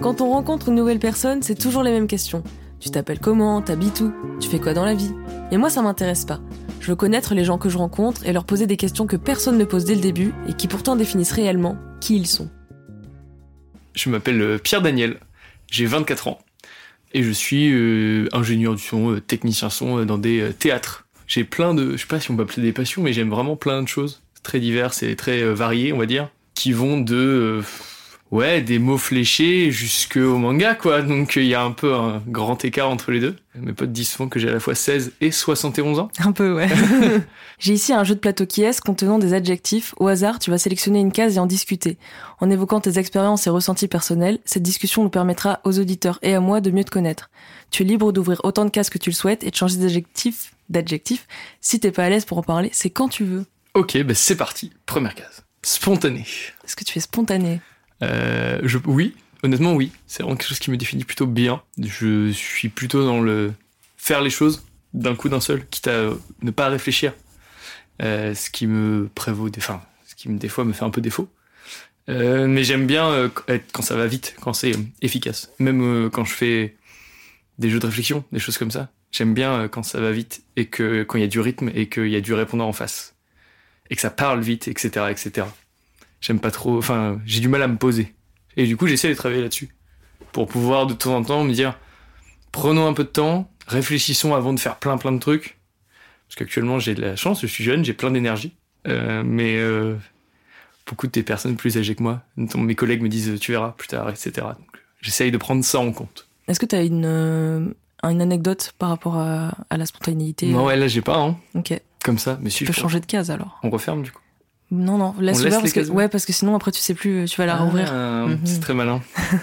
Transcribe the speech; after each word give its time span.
Quand 0.00 0.20
on 0.20 0.30
rencontre 0.30 0.68
une 0.70 0.76
nouvelle 0.76 1.00
personne, 1.00 1.42
c'est 1.42 1.54
toujours 1.54 1.82
les 1.82 1.90
mêmes 1.90 2.06
questions. 2.06 2.42
Tu 2.80 2.90
t'appelles 2.90 3.18
comment? 3.18 3.60
T'habites 3.60 4.00
où? 4.00 4.12
Tu 4.40 4.48
fais 4.48 4.58
quoi 4.58 4.72
dans 4.72 4.84
la 4.84 4.94
vie? 4.94 5.12
Et 5.50 5.56
moi, 5.56 5.68
ça 5.68 5.82
m'intéresse 5.82 6.24
pas. 6.24 6.40
Je 6.80 6.86
veux 6.86 6.96
connaître 6.96 7.34
les 7.34 7.44
gens 7.44 7.58
que 7.58 7.68
je 7.68 7.76
rencontre 7.76 8.24
et 8.24 8.32
leur 8.32 8.44
poser 8.44 8.66
des 8.66 8.76
questions 8.76 9.06
que 9.06 9.16
personne 9.16 9.58
ne 9.58 9.64
pose 9.64 9.84
dès 9.84 9.94
le 9.94 10.00
début 10.00 10.32
et 10.48 10.54
qui 10.54 10.68
pourtant 10.68 10.96
définissent 10.96 11.32
réellement 11.32 11.76
qui 12.00 12.16
ils 12.16 12.26
sont. 12.26 12.48
Je 13.94 14.08
m'appelle 14.08 14.40
euh, 14.40 14.58
Pierre 14.58 14.80
Daniel, 14.80 15.18
j'ai 15.70 15.86
24 15.86 16.28
ans 16.28 16.38
et 17.12 17.22
je 17.22 17.30
suis 17.30 17.70
euh, 17.72 18.28
ingénieur 18.32 18.74
du 18.74 18.82
son, 18.82 19.12
euh, 19.12 19.20
technicien 19.20 19.70
son 19.70 20.04
dans 20.04 20.18
des 20.18 20.52
théâtres. 20.58 21.06
J'ai 21.26 21.44
plein 21.44 21.74
de, 21.74 21.92
je 21.92 21.96
sais 21.98 22.06
pas 22.06 22.20
si 22.20 22.30
on 22.30 22.36
peut 22.36 22.44
appeler 22.44 22.62
des 22.62 22.72
passions, 22.72 23.02
mais 23.02 23.12
j'aime 23.12 23.30
vraiment 23.30 23.56
plein 23.56 23.82
de 23.82 23.88
choses 23.88 24.22
très 24.42 24.60
diverses 24.60 25.02
et 25.02 25.16
très 25.16 25.42
variées, 25.52 25.92
on 25.92 25.98
va 25.98 26.06
dire, 26.06 26.30
qui 26.58 26.72
vont 26.72 27.00
de 27.00 27.62
ouais, 28.32 28.60
des 28.62 28.80
mots 28.80 28.98
fléchés 28.98 29.70
jusqu'au 29.70 30.36
manga, 30.38 30.74
quoi. 30.74 31.02
Donc 31.02 31.36
il 31.36 31.44
y 31.44 31.54
a 31.54 31.62
un 31.62 31.70
peu 31.70 31.94
un 31.94 32.20
grand 32.26 32.64
écart 32.64 32.90
entre 32.90 33.12
les 33.12 33.20
deux. 33.20 33.36
Mes 33.54 33.72
potes 33.72 33.92
disent 33.92 34.08
souvent 34.08 34.28
que 34.28 34.40
j'ai 34.40 34.48
à 34.48 34.52
la 34.52 34.58
fois 34.58 34.74
16 34.74 35.12
et 35.20 35.30
71 35.30 36.00
ans. 36.00 36.08
Un 36.18 36.32
peu, 36.32 36.54
ouais. 36.54 36.68
j'ai 37.60 37.74
ici 37.74 37.92
un 37.92 38.02
jeu 38.02 38.16
de 38.16 38.20
plateau 38.20 38.44
qui 38.44 38.62
est 38.62 38.80
contenant 38.80 39.20
des 39.20 39.34
adjectifs. 39.34 39.94
Au 39.98 40.08
hasard, 40.08 40.40
tu 40.40 40.50
vas 40.50 40.58
sélectionner 40.58 40.98
une 40.98 41.12
case 41.12 41.36
et 41.36 41.38
en 41.38 41.46
discuter. 41.46 41.96
En 42.40 42.50
évoquant 42.50 42.80
tes 42.80 42.98
expériences 42.98 43.46
et 43.46 43.50
ressentis 43.50 43.86
personnels, 43.86 44.40
cette 44.44 44.64
discussion 44.64 45.04
nous 45.04 45.10
permettra 45.10 45.60
aux 45.62 45.78
auditeurs 45.78 46.18
et 46.22 46.34
à 46.34 46.40
moi 46.40 46.60
de 46.60 46.72
mieux 46.72 46.84
te 46.84 46.90
connaître. 46.90 47.30
Tu 47.70 47.84
es 47.84 47.86
libre 47.86 48.10
d'ouvrir 48.10 48.40
autant 48.42 48.64
de 48.64 48.70
cases 48.70 48.90
que 48.90 48.98
tu 48.98 49.10
le 49.10 49.14
souhaites 49.14 49.44
et 49.44 49.50
de 49.50 49.56
changer 49.56 49.76
d'adjectif, 49.76 50.54
d'adjectif. 50.68 51.28
Si 51.60 51.78
t'es 51.78 51.92
pas 51.92 52.04
à 52.04 52.10
l'aise 52.10 52.24
pour 52.24 52.38
en 52.38 52.42
parler, 52.42 52.70
c'est 52.72 52.90
quand 52.90 53.08
tu 53.08 53.22
veux. 53.22 53.46
Ok, 53.74 53.96
ben 54.02 54.14
c'est 54.16 54.36
parti. 54.36 54.72
Première 54.86 55.14
case. 55.14 55.44
Spontané. 55.68 56.24
Est-ce 56.64 56.76
que 56.76 56.84
tu 56.84 56.96
es 56.96 57.00
spontané? 57.02 57.60
Euh, 58.02 58.58
je, 58.62 58.78
oui, 58.86 59.14
honnêtement, 59.42 59.74
oui. 59.74 59.92
C'est 60.06 60.22
vraiment 60.22 60.34
quelque 60.34 60.48
chose 60.48 60.60
qui 60.60 60.70
me 60.70 60.78
définit 60.78 61.04
plutôt 61.04 61.26
bien. 61.26 61.60
Je 61.78 62.30
suis 62.30 62.70
plutôt 62.70 63.04
dans 63.04 63.20
le 63.20 63.52
faire 63.98 64.22
les 64.22 64.30
choses 64.30 64.64
d'un 64.94 65.14
coup 65.14 65.28
d'un 65.28 65.40
seul, 65.40 65.66
quitte 65.66 65.88
à 65.88 66.08
ne 66.40 66.50
pas 66.50 66.70
réfléchir. 66.70 67.12
Euh, 68.00 68.34
ce 68.34 68.48
qui 68.48 68.66
me 68.66 69.10
prévaut, 69.14 69.50
des, 69.50 69.60
enfin, 69.60 69.82
ce 70.06 70.14
qui 70.14 70.30
des 70.30 70.48
fois 70.48 70.64
me 70.64 70.72
fait 70.72 70.84
un 70.84 70.90
peu 70.90 71.02
défaut. 71.02 71.28
Euh, 72.08 72.46
mais 72.46 72.64
j'aime 72.64 72.86
bien 72.86 73.10
euh, 73.10 73.28
être 73.48 73.70
quand 73.70 73.82
ça 73.82 73.94
va 73.94 74.06
vite, 74.06 74.36
quand 74.40 74.54
c'est 74.54 74.72
efficace. 75.02 75.52
Même 75.58 75.82
euh, 75.82 76.08
quand 76.08 76.24
je 76.24 76.32
fais 76.32 76.76
des 77.58 77.68
jeux 77.68 77.78
de 77.78 77.86
réflexion, 77.86 78.24
des 78.32 78.38
choses 78.38 78.56
comme 78.56 78.70
ça. 78.70 78.90
J'aime 79.10 79.34
bien 79.34 79.68
quand 79.68 79.82
ça 79.82 80.00
va 80.00 80.12
vite 80.12 80.44
et 80.56 80.64
que 80.64 81.02
quand 81.02 81.18
il 81.18 81.20
y 81.20 81.24
a 81.24 81.28
du 81.28 81.40
rythme 81.40 81.70
et 81.74 81.90
qu'il 81.90 82.08
y 82.08 82.16
a 82.16 82.22
du 82.22 82.32
répondant 82.32 82.68
en 82.68 82.72
face 82.72 83.16
et 83.90 83.96
que 83.96 84.00
ça 84.00 84.10
parle 84.10 84.40
vite, 84.40 84.68
etc., 84.68 85.06
etc 85.10 85.46
j'aime 86.20 86.40
pas 86.40 86.50
trop, 86.50 86.78
enfin, 86.78 87.20
j'ai 87.24 87.40
du 87.40 87.48
mal 87.48 87.62
à 87.62 87.68
me 87.68 87.76
poser. 87.76 88.14
Et 88.56 88.66
du 88.66 88.76
coup, 88.76 88.86
j'essaie 88.86 89.08
de 89.08 89.14
travailler 89.14 89.42
là-dessus. 89.42 89.74
Pour 90.32 90.46
pouvoir 90.46 90.86
de 90.86 90.94
temps 90.94 91.16
en 91.16 91.22
temps 91.22 91.44
me 91.44 91.52
dire, 91.52 91.78
prenons 92.52 92.86
un 92.86 92.92
peu 92.92 93.04
de 93.04 93.08
temps, 93.08 93.50
réfléchissons 93.66 94.34
avant 94.34 94.52
de 94.52 94.60
faire 94.60 94.76
plein 94.76 94.98
plein 94.98 95.12
de 95.12 95.18
trucs. 95.18 95.58
Parce 96.28 96.36
qu'actuellement, 96.36 96.78
j'ai 96.78 96.94
de 96.94 97.00
la 97.00 97.16
chance, 97.16 97.40
je 97.40 97.46
suis 97.46 97.64
jeune, 97.64 97.84
j'ai 97.84 97.94
plein 97.94 98.10
d'énergie. 98.10 98.52
Euh, 98.86 99.22
mais 99.24 99.56
euh, 99.56 99.96
beaucoup 100.86 101.06
de 101.06 101.20
personnes 101.22 101.56
plus 101.56 101.78
âgées 101.78 101.94
que 101.94 102.02
moi, 102.02 102.22
mes 102.36 102.74
collègues 102.74 103.02
me 103.02 103.08
disent, 103.08 103.38
tu 103.40 103.52
verras 103.52 103.70
plus 103.70 103.88
tard, 103.88 104.08
etc. 104.10 104.32
Donc, 104.34 104.82
j'essaye 105.00 105.30
de 105.30 105.38
prendre 105.38 105.64
ça 105.64 105.78
en 105.78 105.92
compte. 105.92 106.26
Est-ce 106.48 106.60
que 106.60 106.66
tu 106.66 106.76
as 106.76 106.82
une, 106.82 107.04
euh, 107.04 107.66
une 108.02 108.20
anecdote 108.20 108.74
par 108.78 108.90
rapport 108.90 109.16
à, 109.16 109.52
la 109.70 109.86
spontanéité? 109.86 110.46
Non, 110.46 110.66
ouais, 110.66 110.76
là, 110.76 110.88
j'ai 110.88 111.02
pas. 111.02 111.18
Hein. 111.18 111.36
Ok. 111.54 111.80
Comme 112.04 112.18
ça, 112.18 112.38
mais 112.40 112.50
si. 112.50 112.58
Tu 112.58 112.64
peux 112.64 112.72
changer 112.72 113.00
de 113.00 113.06
case 113.06 113.30
alors. 113.30 113.58
On 113.62 113.70
referme 113.70 114.02
du 114.02 114.12
coup. 114.12 114.22
Non, 114.70 114.98
non, 114.98 115.14
laisse, 115.18 115.40
ouvert 115.40 115.60
parce 115.60 115.72
que, 115.72 115.88
ouais, 115.88 116.08
parce 116.08 116.26
que 116.26 116.32
sinon 116.32 116.54
après 116.54 116.72
tu 116.72 116.80
sais 116.80 116.94
plus, 116.94 117.24
tu 117.24 117.36
vas 117.38 117.46
la 117.46 117.56
rouvrir. 117.56 117.90
Ah, 117.92 118.26
mhm. 118.26 118.40
C'est 118.44 118.60
très 118.60 118.74
malin. 118.74 119.00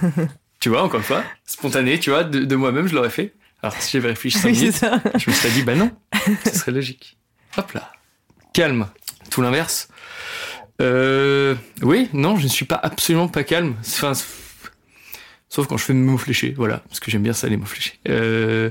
tu 0.59 0.69
vois, 0.69 0.83
encore 0.83 0.99
une 0.99 1.05
fois, 1.05 1.23
spontané, 1.45 1.99
tu 1.99 2.11
vois, 2.11 2.23
de, 2.23 2.55
moi-même 2.55 2.87
je 2.87 2.93
l'aurais 2.93 3.09
fait. 3.09 3.33
Alors 3.63 3.73
si 3.79 3.93
j'avais 3.93 4.09
réfléchi 4.09 4.37
5 4.37 4.51
minutes, 4.51 4.85
je 5.17 5.30
me 5.30 5.35
serais 5.35 5.49
dit, 5.49 5.64
bah 5.64 5.75
non, 5.75 5.91
ce 6.45 6.59
serait 6.59 6.71
logique. 6.71 7.17
Hop 7.58 7.71
là. 7.71 7.91
Calme. 8.53 8.87
Tout 9.31 9.41
l'inverse. 9.41 9.89
Euh, 10.81 11.55
oui, 11.81 12.09
non, 12.14 12.37
je 12.37 12.43
ne 12.43 12.49
suis 12.49 12.65
pas 12.65 12.80
absolument 12.81 13.27
pas 13.27 13.43
calme. 13.43 13.75
Enfin, 13.80 14.14
sauf 15.49 15.67
quand 15.67 15.77
je 15.77 15.85
fais 15.85 15.93
mes 15.93 16.05
mots 16.05 16.17
fléchés, 16.17 16.53
voilà, 16.55 16.83
parce 16.87 16.99
que 16.99 17.09
j'aime 17.09 17.23
bien 17.23 17.33
ça 17.33 17.47
les 17.47 17.58
mots 17.58 17.65
fléchés. 17.65 17.99
Euh, 18.08 18.69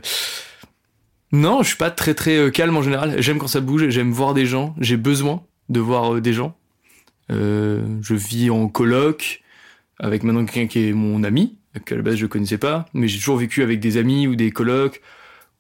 non, 1.33 1.63
je 1.63 1.69
suis 1.69 1.77
pas 1.77 1.91
très 1.91 2.15
très 2.15 2.37
euh, 2.37 2.51
calme 2.51 2.77
en 2.77 2.83
général. 2.83 3.21
J'aime 3.21 3.39
quand 3.39 3.49
ça 3.49 3.61
bouge, 3.61 3.89
j'aime 3.89 4.13
voir 4.13 4.35
des 4.35 4.47
gens, 4.47 4.75
j'ai 4.79 4.97
besoin 4.97 5.43
de 5.69 5.81
voir 5.81 6.15
euh, 6.15 6.21
des 6.21 6.33
gens. 6.33 6.57
Euh, 7.31 7.83
je 8.03 8.15
vis 8.15 8.51
en 8.51 8.69
coloc 8.69 9.43
avec 9.99 10.23
maintenant 10.23 10.45
quelqu'un 10.45 10.67
qui 10.67 10.89
est 10.89 10.93
mon 10.93 11.23
ami, 11.23 11.57
que 11.85 11.95
à 11.95 11.97
la 11.97 12.03
base 12.03 12.17
je 12.17 12.27
connaissais 12.27 12.59
pas, 12.59 12.87
mais 12.93 13.09
j'ai 13.09 13.19
toujours 13.19 13.37
vécu 13.37 13.63
avec 13.63 13.81
des 13.81 13.97
amis 13.97 14.27
ou 14.27 14.37
des 14.37 14.51
colocs 14.51 15.01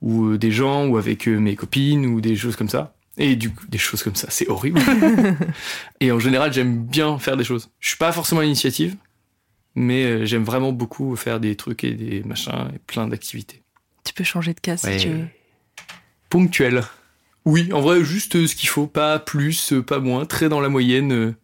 ou 0.00 0.26
euh, 0.26 0.38
des 0.38 0.50
gens 0.50 0.86
ou 0.86 0.98
avec 0.98 1.26
mes 1.26 1.56
copines 1.56 2.06
ou 2.06 2.20
des 2.20 2.36
choses 2.36 2.56
comme 2.56 2.68
ça. 2.68 2.94
Et 3.16 3.36
du 3.36 3.50
coup, 3.50 3.64
des 3.68 3.78
choses 3.78 4.02
comme 4.02 4.16
ça, 4.16 4.26
c'est 4.30 4.48
horrible. 4.48 4.80
et 6.00 6.10
en 6.10 6.18
général, 6.18 6.52
j'aime 6.52 6.84
bien 6.84 7.18
faire 7.20 7.36
des 7.36 7.44
choses. 7.44 7.70
Je 7.78 7.90
suis 7.90 7.96
pas 7.96 8.10
forcément 8.10 8.40
à 8.40 8.44
l'initiative, 8.44 8.96
mais 9.76 10.26
j'aime 10.26 10.42
vraiment 10.42 10.72
beaucoup 10.72 11.14
faire 11.14 11.38
des 11.38 11.54
trucs 11.54 11.84
et 11.84 11.92
des 11.92 12.24
machins 12.24 12.70
et 12.74 12.78
plein 12.78 13.06
d'activités. 13.06 13.62
Tu 14.02 14.12
peux 14.14 14.24
changer 14.24 14.52
de 14.52 14.58
cas 14.58 14.76
si 14.76 14.96
tu 14.96 15.08
veux. 15.10 15.26
Ponctuel. 16.28 16.82
Oui, 17.44 17.70
en 17.72 17.80
vrai, 17.80 18.02
juste 18.04 18.36
euh, 18.36 18.46
ce 18.46 18.56
qu'il 18.56 18.68
faut, 18.68 18.86
pas 18.86 19.18
plus, 19.18 19.72
euh, 19.72 19.82
pas 19.82 19.98
moins, 19.98 20.24
très 20.24 20.48
dans 20.48 20.60
la 20.60 20.70
moyenne. 20.70 21.12
Euh, 21.12 21.34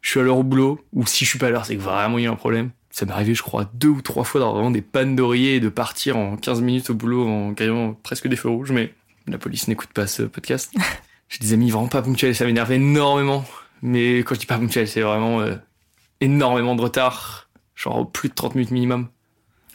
je 0.00 0.10
suis 0.10 0.20
à 0.20 0.22
l'heure 0.22 0.38
au 0.38 0.42
boulot, 0.42 0.84
ou 0.92 1.06
si 1.06 1.24
je 1.24 1.30
suis 1.30 1.38
pas 1.38 1.48
à 1.48 1.50
l'heure, 1.50 1.66
c'est 1.66 1.76
que 1.76 1.82
vraiment 1.82 2.18
il 2.18 2.24
y 2.24 2.26
a 2.26 2.30
un 2.30 2.36
problème. 2.36 2.70
Ça 2.90 3.04
m'est 3.04 3.12
arrivé, 3.12 3.34
je 3.34 3.42
crois, 3.42 3.70
deux 3.74 3.88
ou 3.88 4.02
trois 4.02 4.24
fois 4.24 4.38
d'avoir 4.38 4.54
vraiment 4.54 4.70
des 4.70 4.82
pannes 4.82 5.16
d'oreiller 5.16 5.56
et 5.56 5.60
de 5.60 5.68
partir 5.68 6.16
en 6.16 6.36
15 6.36 6.60
minutes 6.60 6.90
au 6.90 6.94
boulot 6.94 7.26
en 7.26 7.52
gagnant 7.52 7.94
presque 7.94 8.28
des 8.28 8.36
feux 8.36 8.48
rouges, 8.48 8.70
mais 8.70 8.94
la 9.26 9.38
police 9.38 9.68
n'écoute 9.68 9.90
pas 9.92 10.06
ce 10.06 10.22
podcast. 10.22 10.72
J'ai 11.28 11.38
des 11.38 11.52
amis 11.52 11.70
vraiment 11.70 11.88
pas 11.88 12.02
ponctuels, 12.02 12.34
ça 12.34 12.44
m'énerve 12.44 12.72
énormément. 12.72 13.44
Mais 13.82 14.18
quand 14.18 14.34
je 14.34 14.40
dis 14.40 14.46
pas 14.46 14.58
ponctuel, 14.58 14.86
c'est 14.86 15.00
vraiment 15.00 15.44
énormément 16.20 16.74
de 16.76 16.82
retard, 16.82 17.48
genre 17.74 18.10
plus 18.10 18.28
de 18.28 18.34
30 18.34 18.54
minutes 18.54 18.70
minimum. 18.70 19.08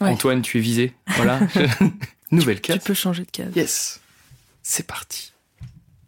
Antoine, 0.00 0.42
tu 0.42 0.58
es 0.58 0.60
visé. 0.60 0.94
Voilà. 1.16 1.40
Nouvelle 2.30 2.60
case. 2.60 2.78
Tu 2.78 2.84
peux 2.86 2.94
changer 2.94 3.24
de 3.24 3.30
case. 3.30 3.52
Yes. 3.54 4.00
C'est 4.62 4.86
parti 4.86 5.32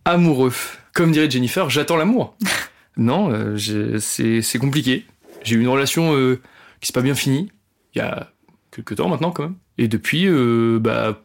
amoureux. 0.04 0.52
Comme 0.94 1.12
dirait 1.12 1.30
Jennifer, 1.30 1.70
j'attends 1.70 1.96
l'amour. 1.96 2.36
non, 2.96 3.30
euh, 3.32 3.98
c'est 3.98 4.58
compliqué. 4.58 5.06
J'ai 5.42 5.56
eu 5.56 5.60
une 5.60 5.68
relation 5.68 6.14
euh, 6.14 6.40
qui 6.80 6.88
s'est 6.88 6.92
pas 6.92 7.02
bien 7.02 7.14
finie, 7.14 7.50
il 7.94 7.98
y 7.98 8.00
a 8.00 8.30
quelques 8.70 8.96
temps 8.96 9.08
maintenant 9.08 9.30
quand 9.30 9.44
même. 9.44 9.56
Et 9.78 9.88
depuis, 9.88 10.26
euh, 10.26 10.78
bah, 10.80 11.22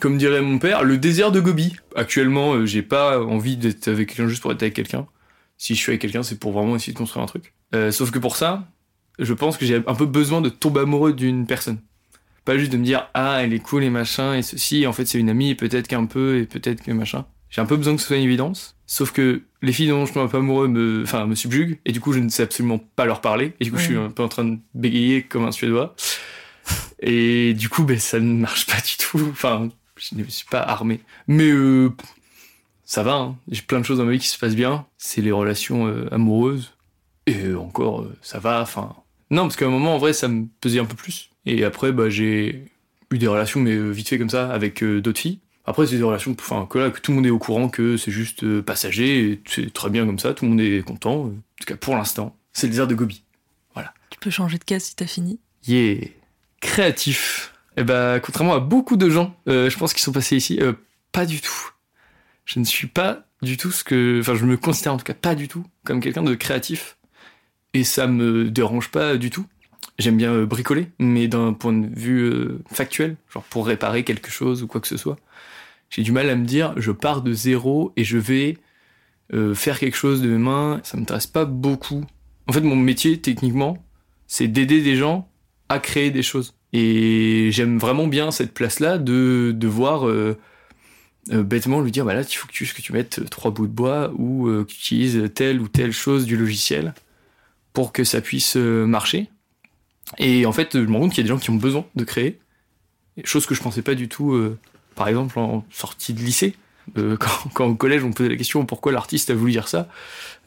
comme 0.00 0.18
dirait 0.18 0.42
mon 0.42 0.58
père, 0.58 0.82
le 0.82 0.98
désert 0.98 1.32
de 1.32 1.40
Gobi. 1.40 1.76
Actuellement, 1.94 2.66
j'ai 2.66 2.82
pas 2.82 3.22
envie 3.22 3.56
d'être 3.56 3.88
avec 3.88 4.08
quelqu'un 4.08 4.28
juste 4.28 4.42
pour 4.42 4.52
être 4.52 4.62
avec 4.62 4.74
quelqu'un. 4.74 5.06
Si 5.56 5.74
je 5.74 5.80
suis 5.80 5.90
avec 5.90 6.00
quelqu'un, 6.00 6.22
c'est 6.22 6.38
pour 6.38 6.52
vraiment 6.52 6.74
essayer 6.74 6.92
de 6.92 6.98
construire 6.98 7.22
un 7.22 7.26
truc. 7.26 7.54
sauf 7.92 8.10
que 8.10 8.18
pour 8.18 8.36
ça, 8.36 8.66
je 9.18 9.32
pense 9.32 9.56
que 9.56 9.64
j'ai 9.64 9.76
un 9.76 9.94
peu 9.94 10.06
besoin 10.06 10.40
de 10.40 10.48
tomber 10.48 10.80
amoureux 10.80 11.12
d'une 11.12 11.46
personne. 11.46 11.78
Pas 12.44 12.58
juste 12.58 12.72
de 12.72 12.76
me 12.76 12.84
dire, 12.84 13.08
ah, 13.14 13.38
elle 13.42 13.52
est 13.52 13.60
cool 13.60 13.84
et 13.84 13.90
machin, 13.90 14.34
et 14.34 14.42
ceci, 14.42 14.86
en 14.86 14.92
fait 14.92 15.06
c'est 15.06 15.18
une 15.18 15.30
amie, 15.30 15.50
et 15.50 15.54
peut-être 15.54 15.86
qu'un 15.86 16.06
peu, 16.06 16.38
et 16.38 16.46
peut-être 16.46 16.82
que 16.82 16.90
machin. 16.90 17.24
J'ai 17.52 17.60
un 17.60 17.66
peu 17.66 17.76
besoin 17.76 17.94
que 17.94 18.00
ce 18.00 18.06
soit 18.08 18.16
une 18.16 18.24
évidence. 18.24 18.76
Sauf 18.86 19.12
que 19.12 19.42
les 19.60 19.72
filles 19.74 19.88
dont 19.88 20.06
je 20.06 20.12
tombe 20.12 20.24
un 20.24 20.28
peu 20.28 20.38
amoureux 20.38 20.68
me, 20.68 21.02
enfin, 21.02 21.26
me 21.26 21.34
subjuguent. 21.34 21.78
Et 21.84 21.92
du 21.92 22.00
coup, 22.00 22.14
je 22.14 22.18
ne 22.18 22.30
sais 22.30 22.42
absolument 22.42 22.78
pas 22.78 23.04
leur 23.04 23.20
parler. 23.20 23.52
Et 23.60 23.64
du 23.64 23.70
coup, 23.70 23.76
je 23.76 23.84
suis 23.84 23.96
un 23.96 24.10
peu 24.10 24.22
en 24.22 24.28
train 24.28 24.44
de 24.44 24.58
bégayer 24.74 25.22
comme 25.22 25.44
un 25.44 25.52
Suédois. 25.52 25.94
Et 27.00 27.52
du 27.52 27.68
coup, 27.68 27.84
ben, 27.84 27.98
ça 27.98 28.20
ne 28.20 28.32
marche 28.32 28.66
pas 28.66 28.80
du 28.80 28.96
tout. 28.98 29.28
Enfin, 29.30 29.68
je 29.96 30.14
ne 30.16 30.24
suis 30.24 30.46
pas 30.46 30.62
armé. 30.62 31.00
Mais 31.28 31.50
euh, 31.50 31.90
ça 32.86 33.02
va. 33.02 33.16
Hein. 33.16 33.36
J'ai 33.50 33.60
plein 33.60 33.80
de 33.80 33.84
choses 33.84 33.98
dans 33.98 34.06
ma 34.06 34.12
vie 34.12 34.18
qui 34.18 34.28
se 34.28 34.38
passent 34.38 34.56
bien. 34.56 34.86
C'est 34.96 35.20
les 35.20 35.32
relations 35.32 35.86
euh, 35.86 36.08
amoureuses. 36.10 36.72
Et 37.26 37.52
encore, 37.52 38.00
euh, 38.00 38.16
ça 38.22 38.38
va. 38.38 38.62
Enfin, 38.62 38.96
non, 39.30 39.42
parce 39.42 39.56
qu'à 39.56 39.66
un 39.66 39.70
moment, 39.70 39.96
en 39.96 39.98
vrai, 39.98 40.14
ça 40.14 40.28
me 40.28 40.46
pesait 40.62 40.80
un 40.80 40.86
peu 40.86 40.96
plus. 40.96 41.28
Et 41.44 41.64
après, 41.64 41.92
bah, 41.92 42.08
j'ai 42.08 42.64
eu 43.10 43.18
des 43.18 43.26
relations, 43.26 43.60
mais 43.60 43.76
vite 43.90 44.08
fait 44.08 44.18
comme 44.18 44.30
ça, 44.30 44.50
avec 44.50 44.82
d'autres 44.82 45.20
filles. 45.20 45.40
Après, 45.64 45.86
c'est 45.86 45.96
des 45.96 46.02
relations, 46.02 46.34
enfin, 46.38 46.66
que 46.68 46.78
là, 46.78 46.90
que 46.90 47.00
tout 47.00 47.12
le 47.12 47.16
monde 47.16 47.26
est 47.26 47.30
au 47.30 47.38
courant 47.38 47.68
que 47.68 47.96
c'est 47.96 48.10
juste 48.10 48.42
euh, 48.42 48.62
passager, 48.62 49.30
et 49.30 49.42
c'est 49.46 49.72
très 49.72 49.90
bien 49.90 50.04
comme 50.04 50.18
ça, 50.18 50.34
tout 50.34 50.44
le 50.44 50.50
monde 50.50 50.60
est 50.60 50.84
content. 50.84 51.26
En 51.26 51.30
tout 51.30 51.66
cas, 51.66 51.76
pour 51.76 51.94
l'instant, 51.94 52.36
c'est 52.52 52.66
le 52.66 52.72
désert 52.72 52.88
de 52.88 52.94
Gobi. 52.94 53.22
Voilà. 53.74 53.94
Tu 54.10 54.18
peux 54.18 54.30
changer 54.30 54.58
de 54.58 54.64
case 54.64 54.82
si 54.82 54.96
t'as 54.96 55.06
fini. 55.06 55.38
Yeah. 55.66 56.08
Créatif. 56.60 57.54
Eh 57.76 57.84
ben, 57.84 58.18
contrairement 58.20 58.54
à 58.54 58.60
beaucoup 58.60 58.96
de 58.96 59.08
gens, 59.08 59.36
euh, 59.48 59.70
je 59.70 59.78
pense 59.78 59.92
qu'ils 59.92 60.02
sont 60.02 60.12
passés 60.12 60.36
ici, 60.36 60.58
euh, 60.60 60.72
pas 61.12 61.26
du 61.26 61.40
tout. 61.40 61.70
Je 62.44 62.58
ne 62.58 62.64
suis 62.64 62.88
pas 62.88 63.24
du 63.40 63.56
tout 63.56 63.70
ce 63.70 63.84
que, 63.84 64.18
enfin, 64.20 64.34
je 64.34 64.44
me 64.44 64.56
considère 64.56 64.92
en 64.92 64.96
tout 64.96 65.04
cas 65.04 65.14
pas 65.14 65.36
du 65.36 65.46
tout 65.46 65.64
comme 65.84 66.00
quelqu'un 66.00 66.22
de 66.24 66.34
créatif. 66.34 66.96
Et 67.72 67.84
ça 67.84 68.06
me 68.08 68.50
dérange 68.50 68.90
pas 68.90 69.16
du 69.16 69.30
tout. 69.30 69.46
J'aime 69.98 70.16
bien 70.16 70.42
bricoler, 70.42 70.90
mais 70.98 71.28
d'un 71.28 71.52
point 71.52 71.72
de 71.72 71.86
vue 71.86 72.50
factuel, 72.70 73.16
genre 73.32 73.44
pour 73.44 73.66
réparer 73.66 74.04
quelque 74.04 74.30
chose 74.30 74.62
ou 74.62 74.66
quoi 74.66 74.80
que 74.80 74.88
ce 74.88 74.96
soit 74.96 75.16
j'ai 75.92 76.02
du 76.02 76.10
mal 76.10 76.30
à 76.30 76.36
me 76.36 76.46
dire 76.46 76.72
je 76.78 76.90
pars 76.90 77.20
de 77.20 77.34
zéro 77.34 77.92
et 77.96 78.04
je 78.04 78.16
vais 78.16 78.56
euh, 79.34 79.54
faire 79.54 79.78
quelque 79.78 79.96
chose 79.96 80.22
de 80.22 80.28
mes 80.28 80.38
mains. 80.38 80.80
Ça 80.84 80.96
m'intéresse 80.96 81.26
pas 81.26 81.44
beaucoup. 81.44 82.04
En 82.48 82.52
fait, 82.52 82.62
mon 82.62 82.76
métier, 82.76 83.20
techniquement, 83.20 83.84
c'est 84.26 84.48
d'aider 84.48 84.80
des 84.80 84.96
gens 84.96 85.28
à 85.68 85.78
créer 85.78 86.10
des 86.10 86.22
choses. 86.22 86.54
Et 86.72 87.50
j'aime 87.52 87.78
vraiment 87.78 88.06
bien 88.06 88.30
cette 88.30 88.54
place-là 88.54 88.96
de, 88.96 89.54
voir 89.66 90.08
euh, 90.08 90.38
euh, 91.30 91.42
bêtement 91.42 91.82
lui 91.82 91.92
dire, 91.92 92.06
bah 92.06 92.14
là, 92.14 92.22
il 92.22 92.34
faut 92.34 92.48
que 92.48 92.52
tu, 92.52 92.64
que 92.66 92.80
tu 92.80 92.94
mettes 92.94 93.28
trois 93.28 93.50
bouts 93.50 93.66
de 93.66 93.72
bois 93.72 94.12
ou 94.16 94.46
que 94.46 94.62
tu 94.62 94.76
utilises 94.76 95.30
telle 95.34 95.60
ou 95.60 95.68
telle 95.68 95.92
chose 95.92 96.24
du 96.24 96.38
logiciel 96.38 96.94
pour 97.74 97.92
que 97.92 98.02
ça 98.02 98.22
puisse 98.22 98.56
marcher. 98.56 99.28
Et 100.16 100.46
en 100.46 100.52
fait, 100.52 100.70
je 100.72 100.86
me 100.86 100.94
rends 100.94 101.00
compte 101.00 101.12
qu'il 101.12 101.18
y 101.18 101.26
a 101.26 101.28
des 101.28 101.34
gens 101.34 101.38
qui 101.38 101.50
ont 101.50 101.56
besoin 101.56 101.84
de 101.94 102.04
créer, 102.04 102.38
chose 103.24 103.44
que 103.44 103.54
je 103.54 103.62
pensais 103.62 103.82
pas 103.82 103.94
du 103.94 104.08
tout, 104.08 104.56
par 104.94 105.08
exemple, 105.08 105.38
en 105.38 105.64
sortie 105.70 106.12
de 106.14 106.20
lycée. 106.20 106.54
Euh, 106.98 107.16
quand, 107.16 107.30
quand 107.54 107.66
au 107.66 107.74
collège 107.74 108.02
on 108.04 108.08
me 108.08 108.12
posait 108.12 108.28
la 108.28 108.36
question 108.36 108.64
pourquoi 108.66 108.90
l'artiste 108.92 109.30
a 109.30 109.34
voulu 109.34 109.52
dire 109.52 109.68
ça, 109.68 109.88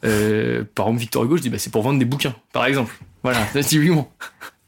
euh, 0.04 0.64
par 0.74 0.86
exemple 0.86 1.00
Victor 1.00 1.24
Hugo, 1.24 1.36
je 1.36 1.42
dis 1.42 1.50
bah, 1.50 1.58
c'est 1.58 1.70
pour 1.70 1.82
vendre 1.82 1.98
des 1.98 2.04
bouquins, 2.04 2.34
par 2.52 2.66
exemple. 2.66 2.94
Voilà, 3.22 3.44
typiquement. 3.62 4.12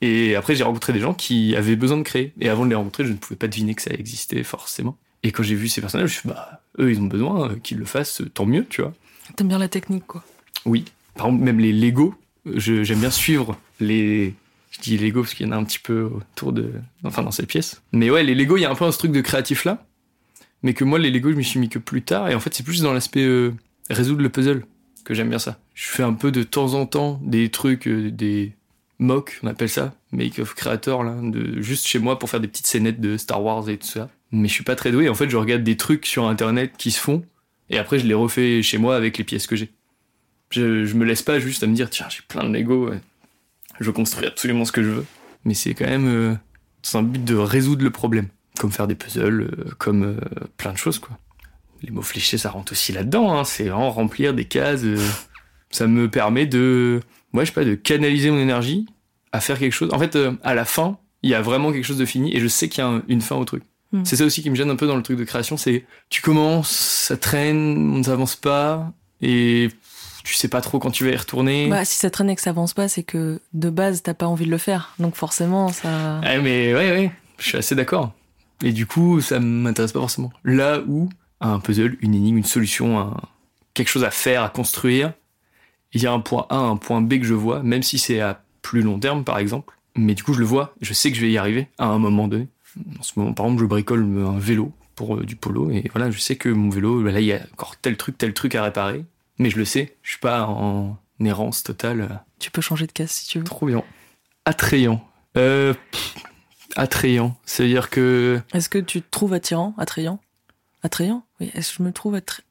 Et 0.00 0.34
après 0.36 0.54
j'ai 0.54 0.64
rencontré 0.64 0.92
des 0.92 1.00
gens 1.00 1.12
qui 1.14 1.54
avaient 1.56 1.76
besoin 1.76 1.98
de 1.98 2.02
créer. 2.02 2.32
Et 2.40 2.48
avant 2.48 2.64
de 2.64 2.70
les 2.70 2.74
rencontrer, 2.76 3.04
je 3.04 3.10
ne 3.12 3.16
pouvais 3.16 3.36
pas 3.36 3.48
deviner 3.48 3.74
que 3.74 3.82
ça 3.82 3.90
existait 3.92 4.42
forcément. 4.44 4.96
Et 5.22 5.32
quand 5.32 5.42
j'ai 5.42 5.56
vu 5.56 5.68
ces 5.68 5.80
personnages, 5.80 6.08
je 6.10 6.14
me 6.14 6.20
suis 6.20 6.28
dit, 6.28 6.34
bah 6.34 6.62
eux 6.78 6.90
ils 6.90 7.00
ont 7.00 7.06
besoin, 7.06 7.50
euh, 7.50 7.56
qu'ils 7.62 7.78
le 7.78 7.84
fassent, 7.84 8.22
tant 8.34 8.46
mieux, 8.46 8.64
tu 8.68 8.80
vois. 8.82 8.94
T'aimes 9.36 9.48
bien 9.48 9.58
la 9.58 9.68
technique, 9.68 10.06
quoi. 10.06 10.24
Oui. 10.64 10.84
Par 11.16 11.26
exemple, 11.26 11.44
même 11.44 11.58
les 11.60 11.72
Lego, 11.72 12.14
je- 12.46 12.82
j'aime 12.84 13.00
bien 13.00 13.10
suivre 13.10 13.58
les. 13.80 14.34
Je 14.70 14.80
dis 14.80 14.98
Lego 14.98 15.22
parce 15.22 15.34
qu'il 15.34 15.46
y 15.46 15.48
en 15.48 15.52
a 15.52 15.56
un 15.56 15.64
petit 15.64 15.78
peu 15.78 16.02
autour 16.02 16.52
de. 16.52 16.72
Enfin, 17.04 17.22
dans 17.22 17.30
cette 17.30 17.48
pièce. 17.48 17.82
Mais 17.92 18.10
ouais, 18.10 18.22
les 18.22 18.34
Lego, 18.34 18.56
il 18.56 18.62
y 18.62 18.64
a 18.64 18.70
un 18.70 18.74
peu 18.74 18.84
un 18.84 18.90
truc 18.90 19.12
de 19.12 19.20
créatif 19.20 19.64
là. 19.64 19.86
Mais 20.62 20.74
que 20.74 20.84
moi, 20.84 20.98
les 20.98 21.10
Lego, 21.10 21.30
je 21.30 21.36
m'y 21.36 21.44
suis 21.44 21.60
mis 21.60 21.68
que 21.68 21.78
plus 21.78 22.02
tard. 22.02 22.28
Et 22.28 22.34
en 22.34 22.40
fait, 22.40 22.52
c'est 22.52 22.64
plus 22.64 22.82
dans 22.82 22.92
l'aspect 22.92 23.24
euh, 23.24 23.54
résoudre 23.90 24.22
le 24.22 24.28
puzzle 24.28 24.66
que 25.04 25.14
j'aime 25.14 25.28
bien 25.28 25.38
ça. 25.38 25.58
Je 25.74 25.86
fais 25.86 26.02
un 26.02 26.12
peu 26.12 26.32
de 26.32 26.42
temps 26.42 26.74
en 26.74 26.84
temps 26.84 27.20
des 27.22 27.48
trucs, 27.48 27.86
euh, 27.86 28.10
des 28.10 28.52
mock, 28.98 29.38
on 29.42 29.46
appelle 29.46 29.68
ça, 29.68 29.94
make 30.12 30.38
of 30.40 30.54
creator, 30.54 31.04
là, 31.04 31.16
juste 31.58 31.86
chez 31.86 32.00
moi 32.00 32.18
pour 32.18 32.28
faire 32.28 32.40
des 32.40 32.48
petites 32.48 32.66
scénettes 32.66 33.00
de 33.00 33.16
Star 33.16 33.42
Wars 33.42 33.68
et 33.68 33.78
tout 33.78 33.86
ça. 33.86 34.10
Mais 34.32 34.48
je 34.48 34.52
suis 34.52 34.64
pas 34.64 34.74
très 34.74 34.90
doué. 34.90 35.08
En 35.08 35.14
fait, 35.14 35.30
je 35.30 35.36
regarde 35.36 35.62
des 35.62 35.76
trucs 35.76 36.04
sur 36.04 36.26
internet 36.26 36.72
qui 36.76 36.90
se 36.90 37.00
font. 37.00 37.24
Et 37.70 37.78
après, 37.78 37.98
je 37.98 38.06
les 38.06 38.14
refais 38.14 38.62
chez 38.62 38.78
moi 38.78 38.96
avec 38.96 39.16
les 39.16 39.24
pièces 39.24 39.46
que 39.46 39.56
j'ai. 39.56 39.70
Je, 40.50 40.84
je 40.84 40.94
me 40.94 41.04
laisse 41.04 41.22
pas 41.22 41.38
juste 41.38 41.62
à 41.62 41.66
me 41.66 41.74
dire, 41.74 41.88
tiens, 41.88 42.06
j'ai 42.10 42.22
plein 42.26 42.44
de 42.44 42.52
Lego. 42.52 42.90
Je 43.80 43.90
construis 43.90 44.26
absolument 44.26 44.64
ce 44.64 44.72
que 44.72 44.82
je 44.82 44.88
veux. 44.90 45.04
Mais 45.44 45.54
c'est 45.54 45.74
quand 45.74 45.86
même 45.86 46.06
euh, 46.08 46.34
c'est 46.82 46.98
un 46.98 47.02
but 47.02 47.24
de 47.24 47.34
résoudre 47.36 47.84
le 47.84 47.90
problème. 47.90 48.28
Comme 48.58 48.72
faire 48.72 48.86
des 48.88 48.94
puzzles, 48.96 49.42
euh, 49.42 49.64
comme 49.78 50.02
euh, 50.02 50.16
plein 50.56 50.72
de 50.72 50.78
choses, 50.78 50.98
quoi. 50.98 51.16
Les 51.82 51.90
mots 51.92 52.02
fléchés, 52.02 52.38
ça 52.38 52.50
rentre 52.50 52.72
aussi 52.72 52.92
là-dedans, 52.92 53.38
hein. 53.38 53.44
c'est 53.44 53.64
vraiment 53.68 53.90
remplir 53.92 54.34
des 54.34 54.46
cases. 54.46 54.82
ça 55.70 55.86
me 55.86 56.10
permet 56.10 56.44
de, 56.44 57.00
moi, 57.32 57.44
je 57.44 57.48
sais 57.50 57.54
pas, 57.54 57.64
de 57.64 57.76
canaliser 57.76 58.30
mon 58.32 58.38
énergie 58.40 58.86
à 59.30 59.38
faire 59.40 59.58
quelque 59.60 59.72
chose. 59.72 59.90
En 59.92 59.98
fait, 60.00 60.18
à 60.42 60.54
la 60.54 60.64
fin, 60.64 60.98
il 61.22 61.30
y 61.30 61.34
a 61.34 61.40
vraiment 61.42 61.70
quelque 61.72 61.84
chose 61.84 61.98
de 61.98 62.04
fini 62.04 62.34
et 62.34 62.40
je 62.40 62.48
sais 62.48 62.68
qu'il 62.68 62.82
y 62.82 62.86
a 62.86 62.88
un- 62.90 63.02
une 63.06 63.20
fin 63.20 63.36
au 63.36 63.44
truc. 63.44 63.62
Hmm. 63.92 64.02
C'est 64.04 64.16
ça 64.16 64.24
aussi 64.24 64.42
qui 64.42 64.50
me 64.50 64.56
gêne 64.56 64.70
un 64.70 64.76
peu 64.76 64.86
dans 64.88 64.96
le 64.96 65.02
truc 65.02 65.18
de 65.18 65.24
création, 65.24 65.56
c'est 65.56 65.84
tu 66.10 66.20
commences, 66.20 66.70
ça 66.70 67.16
traîne, 67.16 67.92
on 67.92 67.98
ne 67.98 68.02
s'avance 68.02 68.34
pas 68.34 68.92
et 69.22 69.68
tu 70.28 70.34
sais 70.34 70.48
pas 70.48 70.60
trop 70.60 70.78
quand 70.78 70.90
tu 70.90 71.04
vas 71.04 71.10
y 71.10 71.16
retourner. 71.16 71.68
Bah, 71.68 71.84
si 71.86 71.96
ça 71.96 72.10
traîne 72.10 72.28
et 72.28 72.36
que 72.36 72.42
ça 72.42 72.50
avance 72.50 72.74
pas, 72.74 72.86
c'est 72.88 73.02
que 73.02 73.40
de 73.54 73.70
base, 73.70 74.02
t'as 74.02 74.12
pas 74.14 74.26
envie 74.26 74.44
de 74.44 74.50
le 74.50 74.58
faire. 74.58 74.92
Donc 74.98 75.14
forcément, 75.16 75.68
ça. 75.68 76.20
Ouais, 76.22 76.38
mais 76.40 76.74
ouais, 76.74 76.90
ouais, 76.90 77.12
je 77.38 77.44
suis 77.48 77.56
assez 77.58 77.74
d'accord. 77.74 78.12
Et 78.62 78.72
du 78.72 78.86
coup, 78.86 79.20
ça 79.22 79.40
m'intéresse 79.40 79.92
pas 79.92 80.00
forcément. 80.00 80.30
Là 80.44 80.80
où 80.86 81.08
un 81.40 81.60
puzzle, 81.60 81.96
une 82.02 82.14
énigme, 82.14 82.36
une 82.38 82.44
solution, 82.44 82.98
un- 82.98 83.16
quelque 83.72 83.88
chose 83.88 84.04
à 84.04 84.10
faire, 84.10 84.42
à 84.42 84.50
construire, 84.50 85.12
il 85.94 86.02
y 86.02 86.06
a 86.06 86.12
un 86.12 86.20
point 86.20 86.46
A, 86.50 86.56
un 86.56 86.76
point 86.76 87.00
B 87.00 87.18
que 87.20 87.24
je 87.24 87.34
vois, 87.34 87.62
même 87.62 87.82
si 87.82 87.98
c'est 87.98 88.20
à 88.20 88.42
plus 88.60 88.82
long 88.82 88.98
terme, 88.98 89.24
par 89.24 89.38
exemple. 89.38 89.74
Mais 89.96 90.14
du 90.14 90.22
coup, 90.22 90.34
je 90.34 90.40
le 90.40 90.44
vois, 90.44 90.74
je 90.82 90.92
sais 90.92 91.10
que 91.10 91.16
je 91.16 91.22
vais 91.22 91.30
y 91.32 91.38
arriver 91.38 91.68
à 91.78 91.86
un 91.86 91.98
moment 91.98 92.28
donné. 92.28 92.48
En 92.98 93.02
ce 93.02 93.12
moment, 93.16 93.32
par 93.32 93.46
exemple, 93.46 93.62
je 93.62 93.66
bricole 93.66 94.04
un 94.26 94.38
vélo 94.38 94.72
pour 94.94 95.16
euh, 95.16 95.24
du 95.24 95.36
polo, 95.36 95.70
et 95.70 95.88
voilà, 95.94 96.10
je 96.10 96.18
sais 96.18 96.36
que 96.36 96.48
mon 96.48 96.68
vélo, 96.70 97.02
là, 97.02 97.18
il 97.20 97.26
y 97.26 97.32
a 97.32 97.40
encore 97.52 97.76
tel 97.76 97.96
truc, 97.96 98.18
tel 98.18 98.34
truc 98.34 98.54
à 98.56 98.62
réparer. 98.64 99.04
Mais 99.38 99.50
je 99.50 99.58
le 99.58 99.64
sais, 99.64 99.96
je 100.02 100.10
suis 100.10 100.18
pas 100.18 100.42
en 100.46 100.98
errance 101.24 101.62
totale. 101.62 102.22
Tu 102.38 102.50
peux 102.50 102.60
changer 102.60 102.86
de 102.86 102.92
case 102.92 103.10
si 103.10 103.28
tu 103.28 103.38
veux. 103.38 103.44
Trop 103.44 103.66
bien. 103.66 103.82
Attrayant. 104.44 105.04
Euh, 105.36 105.74
pff, 105.92 106.14
attrayant. 106.76 107.36
C'est-à-dire 107.44 107.90
que. 107.90 108.40
Est-ce 108.52 108.68
que 108.68 108.78
tu 108.78 109.02
te 109.02 109.10
trouves 109.10 109.32
attirant, 109.34 109.74
attrayant? 109.78 110.20
Attrayant? 110.82 111.24
Oui, 111.40 111.50
est-ce 111.54 111.70
que 111.70 111.76
je 111.78 111.82
me 111.82 111.92
trouve 111.92 112.14
attrayant 112.14 112.44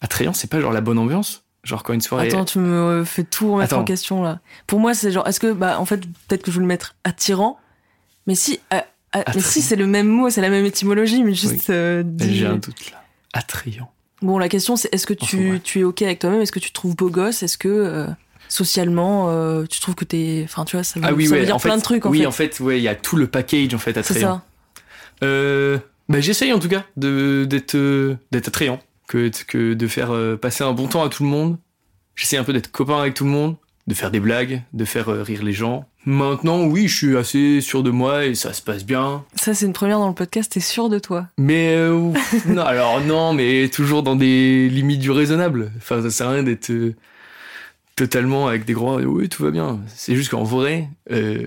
Attrayant, 0.00 0.32
c'est 0.34 0.48
pas 0.50 0.60
genre 0.60 0.72
la 0.72 0.80
bonne 0.82 0.98
ambiance? 0.98 1.44
Genre 1.64 1.82
quand 1.82 1.92
une 1.94 2.00
soirée. 2.00 2.28
Attends, 2.28 2.44
tu 2.44 2.58
me 2.58 3.04
fais 3.04 3.24
tout 3.24 3.52
remettre 3.54 3.72
Attends. 3.72 3.82
en 3.82 3.84
question 3.84 4.22
là. 4.22 4.40
Pour 4.66 4.78
moi, 4.78 4.94
c'est 4.94 5.10
genre, 5.10 5.26
est-ce 5.26 5.40
que, 5.40 5.52
bah, 5.52 5.80
en 5.80 5.84
fait, 5.84 6.00
peut-être 6.28 6.42
que 6.42 6.50
je 6.50 6.56
veux 6.56 6.60
le 6.62 6.66
mettre 6.68 6.94
attirant, 7.02 7.58
mais 8.26 8.34
si, 8.36 8.60
ah, 8.70 8.84
ah, 9.12 9.24
mais 9.34 9.40
si 9.40 9.62
c'est 9.62 9.74
le 9.76 9.86
même 9.86 10.06
mot, 10.06 10.30
c'est 10.30 10.40
la 10.42 10.50
même 10.50 10.64
étymologie, 10.64 11.22
mais 11.24 11.34
juste. 11.34 11.70
euh, 11.70 12.02
dit- 12.04 12.36
J'ai 12.36 12.46
un 12.46 12.56
doute 12.56 12.90
là. 12.92 13.02
Attrayant. 13.32 13.90
Bon, 14.26 14.38
la 14.38 14.48
question 14.48 14.74
c'est, 14.76 14.92
est-ce 14.92 15.06
que 15.06 15.14
tu, 15.14 15.52
ouais. 15.52 15.60
tu 15.60 15.80
es 15.80 15.84
ok 15.84 16.02
avec 16.02 16.18
toi-même? 16.18 16.40
Est-ce 16.40 16.50
que 16.52 16.58
tu 16.58 16.70
te 16.70 16.74
trouves 16.74 16.96
beau 16.96 17.10
gosse? 17.10 17.42
Est-ce 17.44 17.56
que 17.56 17.68
euh, 17.68 18.06
socialement, 18.48 19.30
euh, 19.30 19.64
tu 19.66 19.78
trouves 19.80 19.94
que 19.94 20.04
t'es, 20.04 20.42
enfin, 20.44 20.64
tu 20.64 20.74
vois, 20.76 20.82
ça 20.84 20.98
veut, 20.98 21.06
Ah 21.08 21.14
oui, 21.14 21.26
ça 21.26 21.32
ouais. 21.34 21.40
veut 21.40 21.46
dire 21.46 21.60
fait, 21.60 21.68
plein 21.68 21.76
de 21.76 21.82
trucs 21.82 22.04
en 22.06 22.10
oui, 22.10 22.18
fait. 22.20 22.26
en 22.26 22.32
fait, 22.32 22.58
ouais, 22.60 22.78
il 22.78 22.82
y 22.82 22.88
a 22.88 22.94
tout 22.96 23.16
le 23.16 23.28
package 23.28 23.72
en 23.74 23.78
fait 23.78 23.92
c'est 23.92 23.98
attrayant. 24.00 24.36
ça. 24.38 24.44
Euh, 25.24 25.78
bah, 26.08 26.20
j'essaye 26.20 26.52
en 26.52 26.58
tout 26.58 26.68
cas 26.68 26.84
de 26.96 27.46
d'être 27.48 27.76
euh, 27.76 28.16
d'être 28.32 28.48
attrayant, 28.48 28.80
que 29.08 29.30
que 29.46 29.74
de 29.74 29.86
faire 29.86 30.12
passer 30.40 30.64
un 30.64 30.72
bon 30.72 30.88
temps 30.88 31.04
à 31.04 31.08
tout 31.08 31.22
le 31.22 31.28
monde. 31.28 31.56
J'essaie 32.16 32.36
un 32.36 32.44
peu 32.44 32.52
d'être 32.52 32.70
copain 32.72 32.98
avec 33.00 33.14
tout 33.14 33.24
le 33.24 33.30
monde, 33.30 33.56
de 33.86 33.94
faire 33.94 34.10
des 34.10 34.20
blagues, 34.20 34.62
de 34.72 34.84
faire 34.84 35.06
rire 35.08 35.42
les 35.44 35.52
gens. 35.52 35.86
Maintenant, 36.08 36.62
oui, 36.62 36.86
je 36.86 36.96
suis 36.96 37.16
assez 37.16 37.60
sûr 37.60 37.82
de 37.82 37.90
moi 37.90 38.26
et 38.26 38.36
ça 38.36 38.52
se 38.52 38.62
passe 38.62 38.84
bien. 38.84 39.24
Ça, 39.34 39.54
c'est 39.54 39.66
une 39.66 39.72
première 39.72 39.98
dans 39.98 40.06
le 40.06 40.14
podcast. 40.14 40.52
T'es 40.52 40.60
sûr 40.60 40.88
de 40.88 41.00
toi? 41.00 41.26
Mais 41.36 41.74
euh, 41.74 42.12
non, 42.46 42.62
alors 42.62 43.00
non, 43.00 43.32
mais 43.32 43.68
toujours 43.68 44.04
dans 44.04 44.14
des 44.14 44.68
limites 44.68 45.00
du 45.00 45.10
raisonnable. 45.10 45.72
Enfin, 45.78 46.00
ça 46.02 46.10
sert 46.10 46.28
à 46.28 46.30
rien 46.30 46.44
d'être 46.44 46.70
euh, 46.70 46.94
totalement 47.96 48.46
avec 48.46 48.64
des 48.64 48.72
gros. 48.72 49.00
Oui, 49.00 49.28
tout 49.28 49.42
va 49.42 49.50
bien. 49.50 49.80
C'est 49.88 50.14
juste 50.14 50.30
qu'en 50.30 50.44
vrai, 50.44 50.88
euh, 51.10 51.44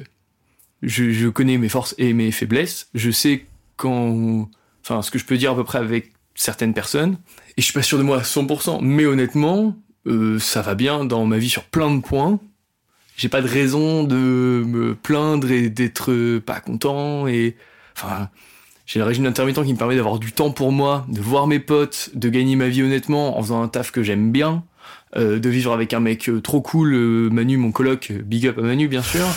je, 0.84 1.12
je 1.12 1.30
connais 1.30 1.58
mes 1.58 1.70
forces 1.70 1.96
et 1.98 2.12
mes 2.12 2.32
faiblesses. 2.32 2.90
Je 2.94 3.12
sais 3.12 3.46
quand, 3.78 4.50
enfin, 4.84 5.02
ce 5.02 5.10
que 5.10 5.20
je 5.20 5.24
peux 5.24 5.38
dire 5.38 5.52
à 5.52 5.56
peu 5.56 5.64
près 5.64 5.80
avec 5.80 6.12
certaines 6.36 6.74
personnes. 6.74 7.16
Et 7.56 7.62
je 7.62 7.64
suis 7.64 7.74
pas 7.74 7.82
sûr 7.82 7.98
de 7.98 8.04
moi 8.04 8.18
à 8.18 8.24
100%. 8.24 8.80
Mais 8.82 9.06
honnêtement, 9.06 9.78
ça 10.40 10.62
va 10.62 10.76
bien 10.76 11.06
dans 11.06 11.26
ma 11.26 11.38
vie 11.38 11.50
sur 11.50 11.64
plein 11.64 11.96
de 11.96 12.02
points. 12.02 12.40
J'ai 13.20 13.28
pas 13.28 13.42
de 13.42 13.50
raison 13.50 14.06
de 14.06 14.16
me 14.66 14.96
plaindre 14.96 15.52
et 15.52 15.70
d'être 15.70 16.14
euh, 16.14 16.40
pas 16.40 16.62
content 16.62 17.28
et 17.28 17.58
enfin 17.94 18.30
j'ai 18.86 19.00
le 19.00 19.04
régime 19.04 19.26
intermittent 19.26 19.62
qui 19.62 19.74
me 19.74 19.78
permet 19.78 19.98
d'avoir 19.98 20.20
du 20.20 20.32
temps 20.32 20.52
pour 20.52 20.72
moi, 20.72 21.06
de 21.10 21.20
voir 21.20 21.46
mes 21.46 21.60
potes, 21.60 22.12
de 22.14 22.30
gagner 22.30 22.56
ma 22.56 22.70
vie 22.70 22.82
honnêtement 22.82 23.38
en 23.38 23.42
faisant 23.42 23.62
un 23.62 23.68
taf 23.68 23.92
que 23.92 24.04
j'aime 24.04 24.32
bien, 24.32 24.64
euh, 25.18 25.38
de 25.38 25.50
vivre 25.50 25.74
avec 25.74 25.94
un 25.94 26.00
mec 26.00 26.30
euh, 26.30 26.40
trop 26.40 26.62
cool, 26.62 26.96
Manu, 27.30 27.58
mon 27.58 27.74
coloc, 27.74 28.10
big 28.10 28.48
up 28.48 28.58
à 28.58 28.62
Manu 28.62 28.88
bien 28.88 29.04
sûr, 29.04 29.28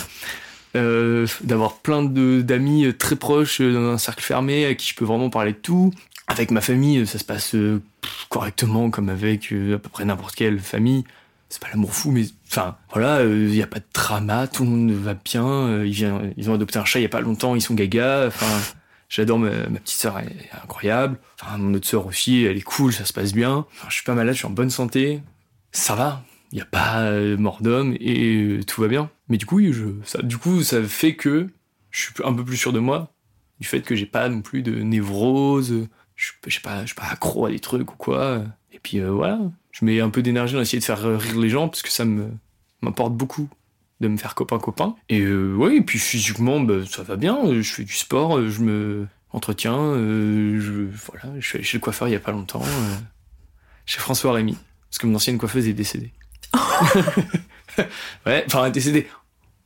d'avoir 1.43 1.73
plein 1.79 2.03
d'amis 2.03 2.87
très 2.97 3.17
proches 3.17 3.59
dans 3.59 3.91
un 3.91 3.97
cercle 3.97 4.23
fermé 4.23 4.65
à 4.65 4.75
qui 4.75 4.91
je 4.91 4.95
peux 4.95 5.03
vraiment 5.03 5.29
parler 5.29 5.51
de 5.51 5.57
tout. 5.57 5.91
Avec 6.27 6.51
ma 6.51 6.61
famille, 6.61 7.05
ça 7.05 7.19
se 7.19 7.25
passe 7.25 7.53
correctement 8.29 8.89
comme 8.91 9.09
avec 9.09 9.51
à 9.51 9.77
peu 9.77 9.89
près 9.89 10.05
n'importe 10.05 10.35
quelle 10.35 10.59
famille. 10.59 11.03
C'est 11.53 11.61
pas 11.61 11.69
l'amour 11.69 11.93
fou, 11.93 12.09
mais 12.09 12.23
enfin 12.49 12.77
voilà, 12.91 13.23
il 13.23 13.53
y 13.53 13.61
a 13.61 13.67
pas 13.67 13.77
de 13.77 13.85
drama, 13.93 14.47
tout 14.47 14.63
le 14.63 14.71
monde 14.71 14.91
va 14.91 15.13
bien. 15.13 15.45
euh, 15.45 15.85
ils, 15.85 15.93
viennent, 15.93 16.33
ils 16.35 16.49
ont 16.49 16.55
adopté 16.55 16.79
un 16.79 16.83
chat 16.83 16.97
il 16.97 17.03
y 17.03 17.05
a 17.05 17.09
pas 17.09 17.21
longtemps, 17.21 17.53
ils 17.53 17.61
sont 17.61 17.75
gaga. 17.75 18.25
Enfin, 18.25 18.47
J'adore 19.07 19.37
ma, 19.37 19.51
petite 19.51 19.99
sœur, 19.99 20.17
elle 20.17 20.31
est 20.31 20.49
incroyable. 20.63 21.19
Enfin, 21.39 21.59
mon 21.59 21.75
autre 21.75 21.87
sœur 21.87 22.07
aussi, 22.07 22.45
elle 22.45 22.57
est 22.57 22.61
cool, 22.61 22.91
ça 22.91 23.05
se 23.05 23.13
passe 23.13 23.33
bien. 23.33 23.67
Enfin, 23.71 23.87
je 23.87 23.93
suis 23.93 24.03
pas 24.03 24.15
malade, 24.15 24.33
je 24.33 24.39
suis 24.39 24.47
en 24.47 24.49
bonne 24.49 24.71
santé. 24.71 25.21
Ça 25.71 25.93
va. 25.93 26.23
Il 26.51 26.57
y 26.57 26.61
a 26.61 26.65
pas 26.65 27.01
euh, 27.01 27.37
mort 27.37 27.61
d'homme 27.61 27.95
et 27.99 28.41
euh, 28.41 28.63
tout 28.63 28.81
va 28.81 28.87
bien. 28.87 29.11
Mais 29.29 29.37
du 29.37 29.45
coup, 29.45 29.61
je, 29.71 29.85
ça, 30.03 30.23
du 30.23 30.39
coup, 30.39 30.63
ça 30.63 30.81
fait 30.81 31.15
que 31.15 31.49
je 31.91 31.99
suis 32.01 32.13
un 32.23 32.33
peu 32.33 32.43
plus 32.43 32.57
sûr 32.57 32.73
de 32.73 32.79
moi. 32.79 33.13
Du 33.59 33.67
fait 33.67 33.81
que 33.81 33.95
j'ai 33.95 34.07
pas 34.07 34.27
non 34.29 34.41
plus 34.41 34.63
de 34.63 34.81
névrose. 34.81 35.87
Je 36.15 36.31
je 36.47 36.49
suis 36.49 36.61
pas 36.61 36.83
accro 37.11 37.45
à 37.45 37.51
des 37.51 37.59
trucs 37.59 37.93
ou 37.93 37.95
quoi. 37.95 38.43
Et 38.85 38.89
puis 38.89 38.99
euh, 38.99 39.09
voilà. 39.11 39.39
Je 39.71 39.85
mets 39.85 39.99
un 40.01 40.09
peu 40.09 40.21
d'énergie 40.21 40.53
dans 40.53 40.61
essayer 40.61 40.79
de 40.79 40.83
faire 40.83 41.01
rire 41.19 41.39
les 41.39 41.49
gens 41.49 41.67
parce 41.67 41.81
que 41.81 41.89
ça 41.89 42.05
me, 42.05 42.29
m'importe 42.81 43.13
beaucoup 43.13 43.49
de 44.01 44.07
me 44.07 44.17
faire 44.17 44.35
copain-copain. 44.35 44.95
Et 45.09 45.21
euh, 45.21 45.71
et 45.71 45.81
puis 45.81 45.97
physiquement, 45.99 46.59
bah, 46.59 46.85
ça 46.89 47.03
va 47.03 47.15
bien. 47.15 47.39
Je 47.53 47.73
fais 47.73 47.83
du 47.83 47.93
sport, 47.93 48.37
euh, 48.37 48.49
je 48.49 48.61
me 48.61 49.07
entretiens. 49.31 49.77
euh, 49.79 50.59
je, 50.59 50.83
voilà, 51.07 51.39
je 51.39 51.47
suis 51.47 51.57
allé 51.57 51.65
chez 51.65 51.77
le 51.77 51.81
coiffeur 51.81 52.07
il 52.07 52.11
y 52.11 52.15
a 52.15 52.19
pas 52.19 52.31
longtemps. 52.31 52.61
euh, 52.61 52.95
chez 53.85 53.99
François 53.99 54.33
Rémy. 54.33 54.57
Parce 54.89 54.99
que 54.99 55.07
mon 55.07 55.15
ancienne 55.15 55.37
coiffeuse 55.37 55.67
est 55.67 55.73
décédée. 55.73 56.11
ouais, 58.25 58.43
enfin, 58.45 58.63
elle 58.63 58.69
est 58.69 58.71
décédée. 58.71 59.07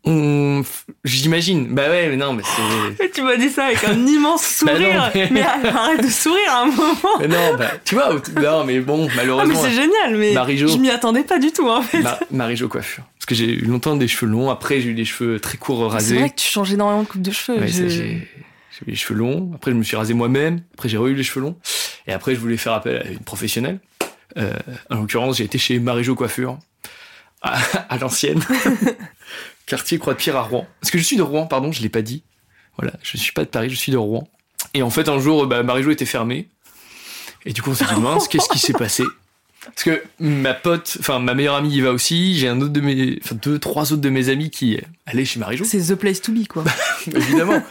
On... 0.10 0.64
J'imagine. 1.04 1.68
Bah 1.76 1.90
ouais, 1.90 2.08
mais 2.10 2.16
non, 2.16 2.32
mais 2.34 2.44
c'est. 2.46 3.12
tu 3.14 3.22
m'as 3.24 3.36
dit 3.36 3.50
ça 3.50 3.66
avec 3.66 3.84
un 3.84 4.06
immense 4.06 4.64
Bah 4.66 4.74
non, 4.74 4.78
sourire. 4.80 5.12
mais- 5.14 5.30
mais... 5.32 5.42
arrête 5.42 6.02
de 6.04 6.10
sourire 6.10 6.50
à 6.52 6.62
un 6.62 6.66
moment. 6.68 7.20
Mais 7.20 7.28
non, 7.28 7.56
bah, 7.58 7.72
tu 7.84 7.96
vois, 7.96 8.10
non, 8.42 8.64
mais 8.64 8.80
bon, 8.80 9.04
Ah, 9.04 9.08
mais 9.10 9.16
malheureusement. 9.18 9.62
c'est 9.64 9.72
génial, 9.72 10.16
mais 10.16 10.32
Marie-Jo. 10.34 10.68
je 10.70 10.78
m'y 10.78 10.90
attendais 10.90 11.24
pas 11.24 11.40
du 11.40 11.52
tout 11.52 11.68
en 11.68 11.82
fait. 11.82 12.00
Ma- 12.02 12.20
Marie-Jo 12.32 12.70
coiffure. 12.70 13.04
Parce 13.18 13.26
que 13.26 13.36
j'ai 13.36 13.52
eu 13.52 13.66
longtemps 13.66 13.98
des 13.98 14.08
cheveux 14.08 14.32
longs. 14.32 14.50
Après, 14.50 14.80
j'ai 14.80 14.90
eu 14.90 14.94
des 14.94 15.04
cheveux 15.06 15.40
très 15.42 15.58
courts 15.58 15.88
c'est 15.90 15.94
rasés. 15.94 16.20
vrai 16.20 16.30
que 16.30 16.36
tu 16.36 16.48
changes 16.48 16.72
énormément 16.72 17.04
de 17.04 17.08
coupe 17.08 17.22
de 17.22 17.32
cheveux. 17.32 17.60
Ouais, 17.60 17.68
Je- 17.68 17.88
j'ai 17.90 18.30
j'ai 18.80 18.86
eu 18.88 18.92
les 18.92 18.96
cheveux 18.96 19.20
longs. 19.20 19.52
Après, 19.56 19.72
je 19.72 19.76
me 19.76 19.84
suis 19.84 19.98
rasé 19.98 20.14
moi-même. 20.14 20.62
Après, 20.76 20.88
j'ai 20.88 20.98
re 20.98 21.08
eu 21.08 21.16
les 21.16 21.24
cheveux 21.24 21.42
longs. 21.42 21.58
Et 22.08 22.14
après, 22.14 22.34
je 22.36 22.40
voulais 22.40 22.58
faire 22.58 22.74
appel 22.74 23.02
à 23.06 23.10
une 23.10 23.20
professionnelle. 23.20 23.80
Euh, 24.38 24.52
en 24.90 24.96
l'occurrence, 25.02 25.38
j'ai 25.38 25.44
été 25.46 25.58
chez 25.58 25.80
Marie-Jo 25.80 26.14
Coiffure, 26.16 26.60
à, 27.42 27.58
à 27.90 27.98
l'ancienne, 27.98 28.40
quartier 29.67 30.00
Croix-de-Pierre 30.00 30.36
à 30.36 30.41
Rouen. 30.41 30.65
Parce 30.81 30.89
que 30.89 30.97
je 30.97 31.03
suis 31.03 31.17
de 31.17 31.21
Rouen, 31.21 31.45
pardon, 31.45 31.71
je 31.71 31.83
l'ai 31.83 31.89
pas 31.89 32.01
dit. 32.01 32.24
Voilà, 32.77 32.93
je 33.03 33.17
suis 33.17 33.31
pas 33.31 33.43
de 33.43 33.50
Paris, 33.50 33.69
je 33.69 33.75
suis 33.75 33.91
de 33.91 33.97
Rouen. 33.97 34.27
Et 34.74 34.81
en 34.81 34.89
fait, 34.89 35.09
un 35.09 35.19
jour, 35.19 35.45
bah, 35.45 35.62
Marie-Jo 35.62 35.91
était 35.91 36.05
fermée. 36.05 36.47
Et 37.45 37.53
du 37.53 37.62
coup, 37.62 37.71
on 37.71 37.75
s'est 37.75 37.86
dit, 37.86 38.01
mince, 38.01 38.27
qu'est-ce 38.27 38.50
qui 38.50 38.59
s'est 38.59 38.74
passé? 38.74 39.03
Parce 39.65 39.83
que 39.83 40.03
ma 40.19 40.53
pote, 40.53 40.97
enfin, 41.00 41.19
ma 41.19 41.33
meilleure 41.33 41.55
amie 41.55 41.74
y 41.74 41.81
va 41.81 41.91
aussi. 41.91 42.38
J'ai 42.38 42.47
un 42.47 42.62
autre 42.62 42.71
de 42.71 42.79
mes, 42.79 43.19
enfin, 43.24 43.36
deux, 43.36 43.59
trois 43.59 43.91
autres 43.91 44.01
de 44.01 44.09
mes 44.09 44.29
amis 44.29 44.50
qui 44.50 44.79
allaient 45.05 45.25
chez 45.25 45.39
Marie-Jo. 45.39 45.65
C'est 45.65 45.93
the 45.93 45.95
place 45.95 46.21
to 46.21 46.31
be 46.31 46.47
quoi. 46.47 46.63
Évidemment. 47.13 47.62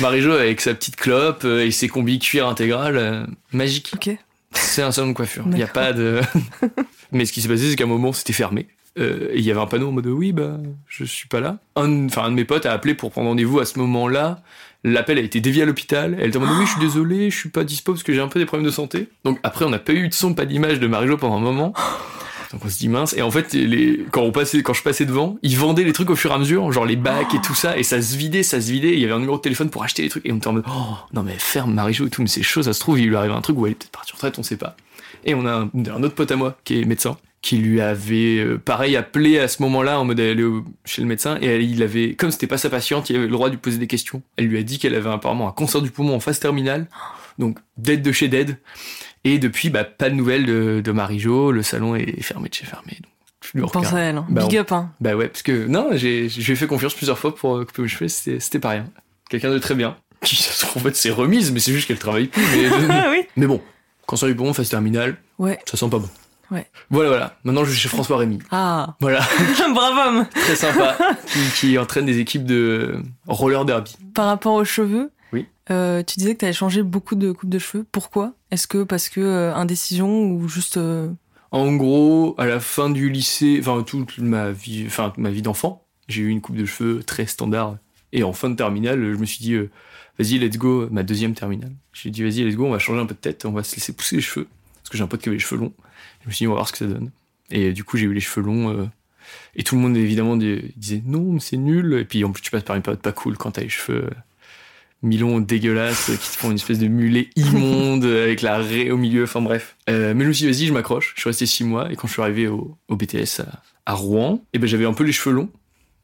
Marie-Jo 0.00 0.32
avec 0.32 0.60
sa 0.60 0.74
petite 0.74 0.96
clope 0.96 1.42
euh, 1.44 1.64
et 1.64 1.70
ses 1.70 1.88
combis 1.88 2.18
cuir 2.20 2.46
intégral, 2.46 2.96
euh, 2.96 3.26
magique. 3.52 3.90
ok. 3.94 4.10
C'est 4.52 4.82
un 4.82 4.92
salon 4.92 5.08
de 5.08 5.12
coiffure. 5.12 5.44
Il 5.46 5.54
n'y 5.54 5.62
a 5.62 5.68
pas 5.68 5.92
de. 5.92 6.20
Mais 7.12 7.24
ce 7.24 7.32
qui 7.32 7.40
s'est 7.40 7.48
passé, 7.48 7.70
c'est 7.70 7.76
qu'à 7.76 7.84
un 7.84 7.88
moment, 7.88 8.12
c'était 8.12 8.32
fermé. 8.32 8.68
Euh, 8.98 9.28
et 9.32 9.38
il 9.38 9.44
y 9.44 9.50
avait 9.50 9.60
un 9.60 9.66
panneau 9.66 9.88
en 9.88 9.92
mode 9.92 10.06
oui, 10.06 10.32
bah, 10.32 10.58
je 10.88 11.04
suis 11.04 11.28
pas 11.28 11.40
là. 11.40 11.58
Un, 11.76 12.06
enfin, 12.06 12.24
un 12.24 12.30
de 12.30 12.34
mes 12.34 12.44
potes 12.44 12.66
a 12.66 12.72
appelé 12.72 12.94
pour 12.94 13.10
prendre 13.12 13.28
rendez-vous 13.28 13.60
à 13.60 13.64
ce 13.64 13.78
moment-là. 13.78 14.40
L'appel 14.82 15.18
a 15.18 15.20
été 15.20 15.40
dévié 15.40 15.62
à 15.62 15.66
l'hôpital. 15.66 16.16
Elle 16.18 16.28
était 16.28 16.38
en 16.38 16.40
mode 16.40 16.56
oui, 16.58 16.66
je 16.66 16.72
suis 16.72 16.80
désolé, 16.80 17.30
je 17.30 17.36
suis 17.36 17.50
pas 17.50 17.64
dispo 17.64 17.92
parce 17.92 18.02
que 18.02 18.12
j'ai 18.12 18.20
un 18.20 18.28
peu 18.28 18.38
des 18.38 18.46
problèmes 18.46 18.66
de 18.66 18.72
santé. 18.72 19.08
Donc 19.24 19.38
après, 19.42 19.64
on 19.64 19.70
n'a 19.70 19.78
pas 19.78 19.92
eu 19.92 20.08
de 20.08 20.14
son, 20.14 20.34
pas 20.34 20.46
d'image 20.46 20.80
de 20.80 20.86
Marie-Jo 20.86 21.18
pendant 21.18 21.36
un 21.36 21.40
moment. 21.40 21.72
Donc 22.52 22.64
on 22.64 22.68
se 22.68 22.78
dit 22.78 22.88
mince. 22.88 23.14
Et 23.16 23.22
en 23.22 23.30
fait, 23.30 23.52
les, 23.52 24.04
quand, 24.10 24.22
on 24.22 24.32
passait, 24.32 24.62
quand 24.62 24.72
je 24.72 24.82
passais 24.82 25.04
devant, 25.04 25.38
ils 25.42 25.56
vendaient 25.56 25.84
les 25.84 25.92
trucs 25.92 26.10
au 26.10 26.16
fur 26.16 26.32
et 26.32 26.34
à 26.34 26.38
mesure, 26.38 26.72
genre 26.72 26.84
les 26.84 26.96
bacs 26.96 27.32
et 27.34 27.40
tout 27.40 27.54
ça, 27.54 27.78
et 27.78 27.84
ça 27.84 28.02
se 28.02 28.16
vidait, 28.16 28.42
ça 28.42 28.60
se 28.60 28.72
vidait. 28.72 28.94
Il 28.94 28.98
y 28.98 29.04
avait 29.04 29.12
un 29.12 29.20
numéro 29.20 29.36
de 29.36 29.42
téléphone 29.42 29.70
pour 29.70 29.84
acheter 29.84 30.02
les 30.02 30.08
trucs. 30.08 30.26
Et 30.26 30.32
on 30.32 30.38
était 30.38 30.48
en 30.48 30.54
mode 30.54 30.64
oh, 30.68 30.96
non 31.12 31.22
mais 31.22 31.36
ferme 31.38 31.74
Marie-Jo 31.74 32.06
et 32.06 32.10
tout, 32.10 32.22
mais 32.22 32.28
c'est 32.28 32.42
chaud, 32.42 32.62
ça 32.62 32.72
se 32.72 32.80
trouve, 32.80 32.98
il 32.98 33.08
lui 33.08 33.16
arrive 33.16 33.32
un 33.32 33.40
truc 33.40 33.56
où 33.56 33.66
elle 33.66 33.72
est 33.72 33.74
peut-être 33.76 33.92
partie 33.92 34.12
en 34.12 34.16
retraite, 34.16 34.38
on 34.38 34.42
sait 34.42 34.56
pas. 34.56 34.76
Et 35.24 35.34
on 35.34 35.46
a 35.46 35.52
un, 35.52 35.70
un 35.74 36.02
autre 36.02 36.14
pote 36.14 36.30
à 36.32 36.36
moi 36.36 36.56
qui 36.64 36.80
est 36.80 36.84
médecin, 36.84 37.16
qui 37.42 37.56
lui 37.56 37.80
avait 37.80 38.38
euh, 38.38 38.58
pareil 38.58 38.96
appelé 38.96 39.38
à 39.38 39.48
ce 39.48 39.62
moment-là 39.62 39.98
en 39.98 40.04
mode 40.04 40.20
aller 40.20 40.44
chez 40.84 41.00
le 41.00 41.08
médecin 41.08 41.38
et 41.40 41.46
elle- 41.46 41.62
il 41.62 41.82
avait 41.82 42.14
comme 42.14 42.30
c'était 42.30 42.46
pas 42.46 42.58
sa 42.58 42.68
patiente, 42.68 43.08
il 43.10 43.16
avait 43.16 43.26
le 43.26 43.32
droit 43.32 43.48
de 43.48 43.54
lui 43.54 43.60
poser 43.60 43.78
des 43.78 43.86
questions. 43.86 44.22
Elle 44.36 44.46
lui 44.46 44.58
a 44.58 44.62
dit 44.62 44.78
qu'elle 44.78 44.94
avait 44.94 45.08
apparemment 45.10 45.48
un 45.48 45.52
cancer 45.52 45.80
du 45.80 45.90
poumon 45.90 46.14
en 46.16 46.20
phase 46.20 46.38
terminale, 46.38 46.86
donc 47.38 47.58
dead 47.78 48.02
de 48.02 48.12
chez 48.12 48.28
dead. 48.28 48.58
Et 49.24 49.38
depuis, 49.38 49.68
bah, 49.70 49.84
pas 49.84 50.08
de 50.10 50.14
nouvelles 50.14 50.46
de, 50.46 50.80
de 50.84 50.92
Marie-Jo, 50.92 51.52
le 51.52 51.62
salon 51.62 51.94
est 51.94 52.22
fermé 52.22 52.48
de 52.48 52.54
chez 52.54 52.64
fermé. 52.64 52.92
Donc, 53.02 53.10
je 53.44 53.58
lui 53.58 53.66
Pense 53.66 53.92
à 53.92 54.00
elle. 54.00 54.16
hein. 54.16 54.26
Bah, 54.30 54.46
Big 54.46 54.58
on- 54.58 54.60
up 54.62 54.72
hein. 54.72 54.92
Bah 55.00 55.14
ouais, 55.14 55.28
parce 55.28 55.42
que 55.42 55.66
non, 55.66 55.88
j'ai, 55.94 56.28
je 56.28 56.40
lui 56.44 56.52
ai 56.52 56.56
fait 56.56 56.66
confiance 56.66 56.94
plusieurs 56.94 57.18
fois 57.18 57.34
pour 57.34 57.56
euh, 57.56 57.64
couper 57.64 57.82
mes 57.82 57.88
cheveux, 57.88 58.08
c'était, 58.08 58.38
c'était 58.40 58.58
pas 58.58 58.70
rien. 58.70 58.86
Quelqu'un 59.30 59.50
de 59.50 59.58
très 59.58 59.74
bien. 59.74 59.96
Qui, 60.22 60.36
ça 60.36 60.52
se 60.52 60.66
trouve, 60.66 60.82
en 60.82 60.84
fait, 60.86 60.96
c'est 60.96 61.10
remise, 61.10 61.50
mais 61.52 61.60
c'est 61.60 61.72
juste 61.72 61.86
qu'elle 61.88 61.98
travaille 61.98 62.26
plus. 62.28 62.42
Mais, 62.42 62.66
Ah 62.90 63.08
oui. 63.10 63.22
mais 63.36 63.46
bon, 63.46 63.60
cancer 64.06 64.28
du 64.28 64.34
poumon, 64.34 64.52
phase 64.52 64.68
terminale, 64.68 65.16
Ouais. 65.38 65.58
ça 65.66 65.76
sent 65.78 65.88
pas 65.90 65.98
bon. 65.98 66.08
Ouais. 66.50 66.66
Voilà, 66.90 67.08
voilà. 67.10 67.36
Maintenant, 67.44 67.64
je 67.64 67.70
suis 67.70 67.80
chez 67.80 67.88
François 67.88 68.18
Rémy. 68.18 68.38
Ah. 68.50 68.96
Voilà, 69.00 69.20
Bravo 69.74 70.00
homme. 70.18 70.26
très 70.30 70.56
sympa, 70.56 70.96
qui, 71.26 71.38
qui 71.60 71.78
entraîne 71.78 72.06
des 72.06 72.18
équipes 72.18 72.44
de 72.44 73.02
roller 73.28 73.64
derby. 73.64 73.96
Par 74.14 74.26
rapport 74.26 74.54
aux 74.54 74.64
cheveux. 74.64 75.10
Oui. 75.32 75.46
euh, 75.70 76.02
tu 76.02 76.18
disais 76.18 76.34
que 76.34 76.40
tu 76.40 76.44
avais 76.46 76.52
changé 76.54 76.82
beaucoup 76.82 77.14
de 77.14 77.30
coupes 77.32 77.50
de 77.50 77.58
cheveux. 77.60 77.86
Pourquoi? 77.92 78.32
Est-ce 78.50 78.66
que 78.66 78.82
parce 78.82 79.08
que 79.08 79.20
euh, 79.20 79.54
indécision 79.54 80.24
ou 80.24 80.48
juste 80.48 80.76
euh, 80.76 81.08
En 81.52 81.72
gros, 81.76 82.34
à 82.36 82.46
la 82.46 82.58
fin 82.58 82.90
du 82.90 83.10
lycée, 83.10 83.58
enfin 83.60 83.82
toute 83.84 84.18
ma 84.18 84.50
vie, 84.50 84.84
enfin 84.86 85.12
ma 85.16 85.30
vie 85.30 85.42
d'enfant, 85.42 85.84
j'ai 86.08 86.22
eu 86.22 86.28
une 86.30 86.40
coupe 86.40 86.56
de 86.56 86.64
cheveux 86.66 87.04
très 87.04 87.26
standard. 87.26 87.76
Et 88.12 88.24
en 88.24 88.32
fin 88.32 88.50
de 88.50 88.56
terminale, 88.56 88.98
je 89.12 89.16
me 89.18 89.24
suis 89.24 89.38
dit, 89.38 89.54
vas-y, 90.18 90.38
let's 90.40 90.58
go, 90.58 90.88
ma 90.90 91.04
deuxième 91.04 91.34
terminale. 91.34 91.70
J'ai 91.92 92.10
dit, 92.10 92.24
vas-y, 92.24 92.42
let's 92.42 92.56
go, 92.56 92.66
on 92.66 92.72
va 92.72 92.80
changer 92.80 93.00
un 93.00 93.06
peu 93.06 93.14
de 93.14 93.20
tête, 93.20 93.44
on 93.44 93.52
va 93.52 93.62
se 93.62 93.76
laisser 93.76 93.92
pousser 93.92 94.16
les 94.16 94.22
cheveux. 94.22 94.48
Que 94.90 94.96
j'ai 94.96 95.04
un 95.04 95.06
pote 95.06 95.20
qui 95.22 95.28
avait 95.28 95.36
les 95.36 95.42
cheveux 95.42 95.60
longs. 95.60 95.72
Je 96.22 96.28
me 96.28 96.32
suis 96.32 96.44
dit, 96.44 96.48
on 96.48 96.50
va 96.50 96.56
voir 96.56 96.68
ce 96.68 96.72
que 96.72 96.78
ça 96.78 96.86
donne. 96.86 97.10
Et 97.50 97.72
du 97.72 97.84
coup, 97.84 97.96
j'ai 97.96 98.06
eu 98.06 98.12
les 98.12 98.20
cheveux 98.20 98.44
longs. 98.44 98.70
euh, 98.70 98.86
et 99.54 99.62
tout 99.62 99.76
le 99.76 99.80
monde, 99.80 99.96
évidemment, 99.96 100.36
di- 100.36 100.72
disait, 100.76 101.02
non, 101.06 101.32
mais 101.32 101.40
c'est 101.40 101.56
nul. 101.56 101.94
Et 102.00 102.04
puis 102.04 102.24
en 102.24 102.32
plus, 102.32 102.42
tu 102.42 102.50
passes 102.50 102.64
par 102.64 102.76
une 102.76 102.82
période 102.82 103.00
pas 103.00 103.12
cool 103.12 103.36
quand 103.36 103.52
t'as 103.52 103.62
les 103.62 103.68
cheveux 103.68 104.04
euh, 104.06 104.10
mi-longs, 105.02 105.40
dégueulasses, 105.40 106.10
euh, 106.10 106.16
qui 106.16 106.30
te 106.30 106.36
font 106.36 106.50
une 106.50 106.56
espèce 106.56 106.78
de 106.78 106.88
mulet 106.88 107.30
immonde 107.36 108.04
avec 108.04 108.42
la 108.42 108.58
raie 108.58 108.90
au 108.90 108.96
milieu. 108.96 109.24
Enfin 109.24 109.40
bref. 109.40 109.76
Mais 109.88 110.10
je 110.10 110.14
me 110.14 110.32
suis 110.32 110.46
dit, 110.46 110.52
vas-y, 110.52 110.66
je 110.66 110.72
m'accroche. 110.72 111.12
Je 111.14 111.20
suis 111.20 111.28
resté 111.30 111.46
six 111.46 111.64
mois. 111.64 111.90
Et 111.92 111.96
quand 111.96 112.08
je 112.08 112.12
suis 112.12 112.22
arrivé 112.22 112.48
au, 112.48 112.76
BTS 112.88 113.42
à, 113.86 113.94
Rouen, 113.94 114.44
et 114.52 114.58
ben 114.58 114.66
j'avais 114.66 114.86
un 114.86 114.92
peu 114.92 115.04
les 115.04 115.12
cheveux 115.12 115.34
longs. 115.34 115.50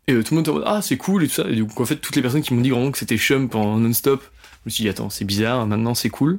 Et 0.09 0.12
tout 0.23 0.35
le 0.35 0.37
monde 0.37 0.45
était 0.45 0.50
en 0.50 0.55
mode, 0.55 0.64
ah, 0.66 0.83
c'est 0.83 0.97
cool 0.97 1.25
et 1.25 1.28
tout 1.28 1.35
ça. 1.35 1.49
Et 1.50 1.61
coup, 1.61 1.83
en 1.83 1.87
fait, 1.87 1.97
toutes 1.97 2.14
les 2.14 2.23
personnes 2.23 2.43
qui 2.43 2.55
m'ont 2.55 2.61
dit 2.61 2.71
vraiment 2.71 2.93
que 2.93 2.99
c'était 2.99 3.16
chum 3.19 3.49
pendant 3.49 3.76
non-stop, 3.76 4.23
je 4.23 4.59
me 4.66 4.71
suis 4.71 4.83
dit, 4.85 4.88
attends, 4.88 5.11
c'est 5.11 5.25
bizarre, 5.25 5.66
maintenant 5.66 5.95
c'est 5.95 6.11
cool. 6.11 6.38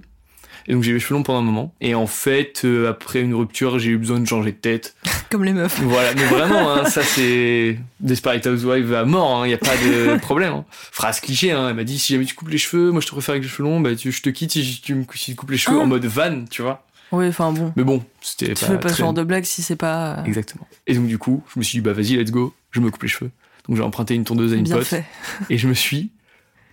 Et 0.69 0.73
donc 0.73 0.83
j'ai 0.83 0.91
eu 0.91 0.95
les 0.95 0.99
cheveux 0.99 1.15
longs 1.15 1.23
pendant 1.23 1.39
un 1.39 1.43
moment. 1.43 1.73
Et 1.79 1.95
en 1.95 2.07
fait, 2.07 2.63
euh, 2.65 2.89
après 2.89 3.21
une 3.21 3.33
rupture, 3.33 3.79
j'ai 3.79 3.91
eu 3.91 3.97
besoin 3.97 4.19
de 4.19 4.25
changer 4.27 4.51
de 4.51 4.57
tête. 4.57 4.95
comme 5.29 5.43
les 5.45 5.53
meufs 5.53 5.79
Voilà, 5.81 6.13
mais 6.13 6.25
vraiment, 6.25 6.73
hein, 6.73 6.85
ça 6.85 7.03
c'est 7.05 7.79
Desperate 8.01 8.45
Housewives 8.45 8.93
à 8.93 9.05
mort, 9.05 9.45
il 9.45 9.49
n'y 9.49 9.55
a 9.55 9.57
pas 9.57 9.77
de 9.77 10.17
problème. 10.21 10.53
Hein. 10.53 10.65
Phrase 10.71 11.19
cliché, 11.21 11.51
hein, 11.53 11.69
elle 11.69 11.75
m'a 11.75 11.83
dit 11.85 11.97
si 11.97 12.13
jamais 12.13 12.25
tu 12.25 12.35
coupes 12.35 12.49
les 12.49 12.57
cheveux, 12.57 12.91
moi 12.91 12.99
je 13.01 13.07
te 13.07 13.11
préfère 13.11 13.33
avec 13.33 13.43
les 13.43 13.49
cheveux 13.49 13.63
longs, 13.63 13.79
bah 13.79 13.95
tu, 13.95 14.11
je 14.11 14.21
te 14.21 14.29
quitte 14.29 14.51
si 14.51 14.81
tu 14.81 14.93
me 14.95 15.05
si 15.15 15.31
tu 15.31 15.35
coupes 15.35 15.51
les 15.51 15.57
cheveux 15.57 15.77
Ah. 15.79 15.83
en 15.83 15.87
mode 15.87 16.05
van, 16.05 16.43
tu 16.49 16.61
vois. 16.61 16.83
Oui, 17.13 17.25
enfin 17.29 17.53
bon. 17.53 17.71
Mais 17.77 17.85
bon, 17.85 18.03
c'était 18.21 18.53
Tu 18.53 18.65
pas, 18.65 18.71
fais 18.73 18.77
pas 18.79 18.89
ce 18.89 18.97
genre 18.97 19.13
de 19.13 19.23
blague 19.23 19.45
si 19.45 19.61
c'est 19.61 19.77
pas 19.77 20.17
euh, 20.17 20.23
Exactement. 20.25 20.67
Et 20.87 20.93
donc 20.95 21.07
du 21.07 21.17
coup, 21.17 21.41
je 21.53 21.59
me 21.59 21.63
suis 21.63 21.77
dit 21.77 21.81
bah 21.81 21.93
vas-y, 21.93 22.17
let's 22.17 22.31
go, 22.31 22.53
je 22.71 22.81
me 22.81 22.91
coupe 22.91 23.03
les 23.03 23.07
cheveux. 23.09 23.31
Donc 23.69 23.77
j'ai 23.77 23.83
emprunté 23.83 24.15
une 24.15 24.25
tondeuse 24.25 24.51
à 24.51 24.57
une 24.57 24.63
bien 24.63 24.75
pote 24.75 24.85
fait. 24.85 25.05
et 25.49 25.57
je 25.57 25.69
me 25.69 25.73
suis 25.73 26.09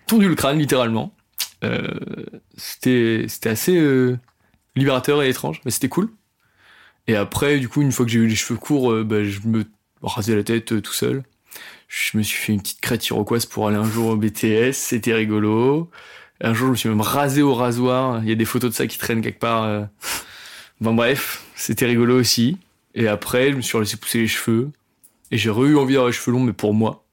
tondu 0.09 0.29
le 0.29 0.35
crâne 0.35 0.59
littéralement. 0.59 1.13
Euh, 1.65 1.89
c'était 2.57 3.27
assez 3.45 3.77
euh, 3.77 4.19
libérateur 4.77 5.23
et 5.23 5.29
étrange, 5.29 5.61
mais 5.65 5.71
c'était 5.71 5.89
cool. 5.89 6.11
Et 7.07 7.17
après, 7.17 7.59
du 7.59 7.69
coup, 7.69 7.83
une 7.83 7.93
fois 7.93 8.07
que 8.07 8.13
j'ai 8.13 8.19
eu 8.21 8.27
les 8.27 8.35
cheveux 8.35 8.59
courts, 8.59 8.93
euh, 8.93 9.05
bah, 9.05 9.25
je 9.25 9.41
me 9.45 9.65
rasais 10.03 10.35
la 10.35 10.43
tête 10.43 10.83
tout 10.83 10.93
seul. 10.93 11.23
Je 11.89 12.17
me 12.17 12.23
suis 12.23 12.39
fait 12.39 12.53
une 12.53 12.61
petite 12.61 12.81
crête 12.81 13.07
iroquoise 13.09 13.47
pour 13.47 13.69
aller 13.69 13.77
un 13.77 13.89
jour 13.89 14.09
au 14.09 14.17
BTS, 14.17 14.73
c'était 14.73 15.15
rigolo. 15.15 15.91
Un 16.41 16.55
jour, 16.55 16.67
je 16.69 16.71
me 16.73 16.77
suis 16.77 16.89
même 16.89 17.01
rasé 17.01 17.43
au 17.43 17.55
rasoir. 17.55 18.23
Il 18.23 18.29
y 18.29 18.33
a 18.33 18.35
des 18.35 18.45
photos 18.45 18.71
de 18.71 18.75
ça 18.75 18.87
qui 18.87 18.99
traînent 18.99 19.23
quelque 19.23 19.39
part. 19.39 19.89
Bon, 20.81 20.93
bref, 20.93 21.45
c'était 21.55 21.87
rigolo 21.87 22.19
aussi. 22.19 22.59
Et 22.95 23.07
après, 23.07 23.53
je 23.53 23.57
me 23.57 23.61
suis 23.61 23.79
laissé 23.79 23.97
pousser 23.97 24.19
les 24.19 24.27
cheveux. 24.27 24.71
Et 25.31 25.39
j'ai 25.39 25.51
re 25.51 25.65
eu 25.65 25.77
envie 25.77 25.95
d'avoir 25.95 26.09
les 26.09 26.13
cheveux 26.13 26.33
longs, 26.33 26.43
mais 26.43 26.53
pour 26.53 26.75
moi. 26.75 27.04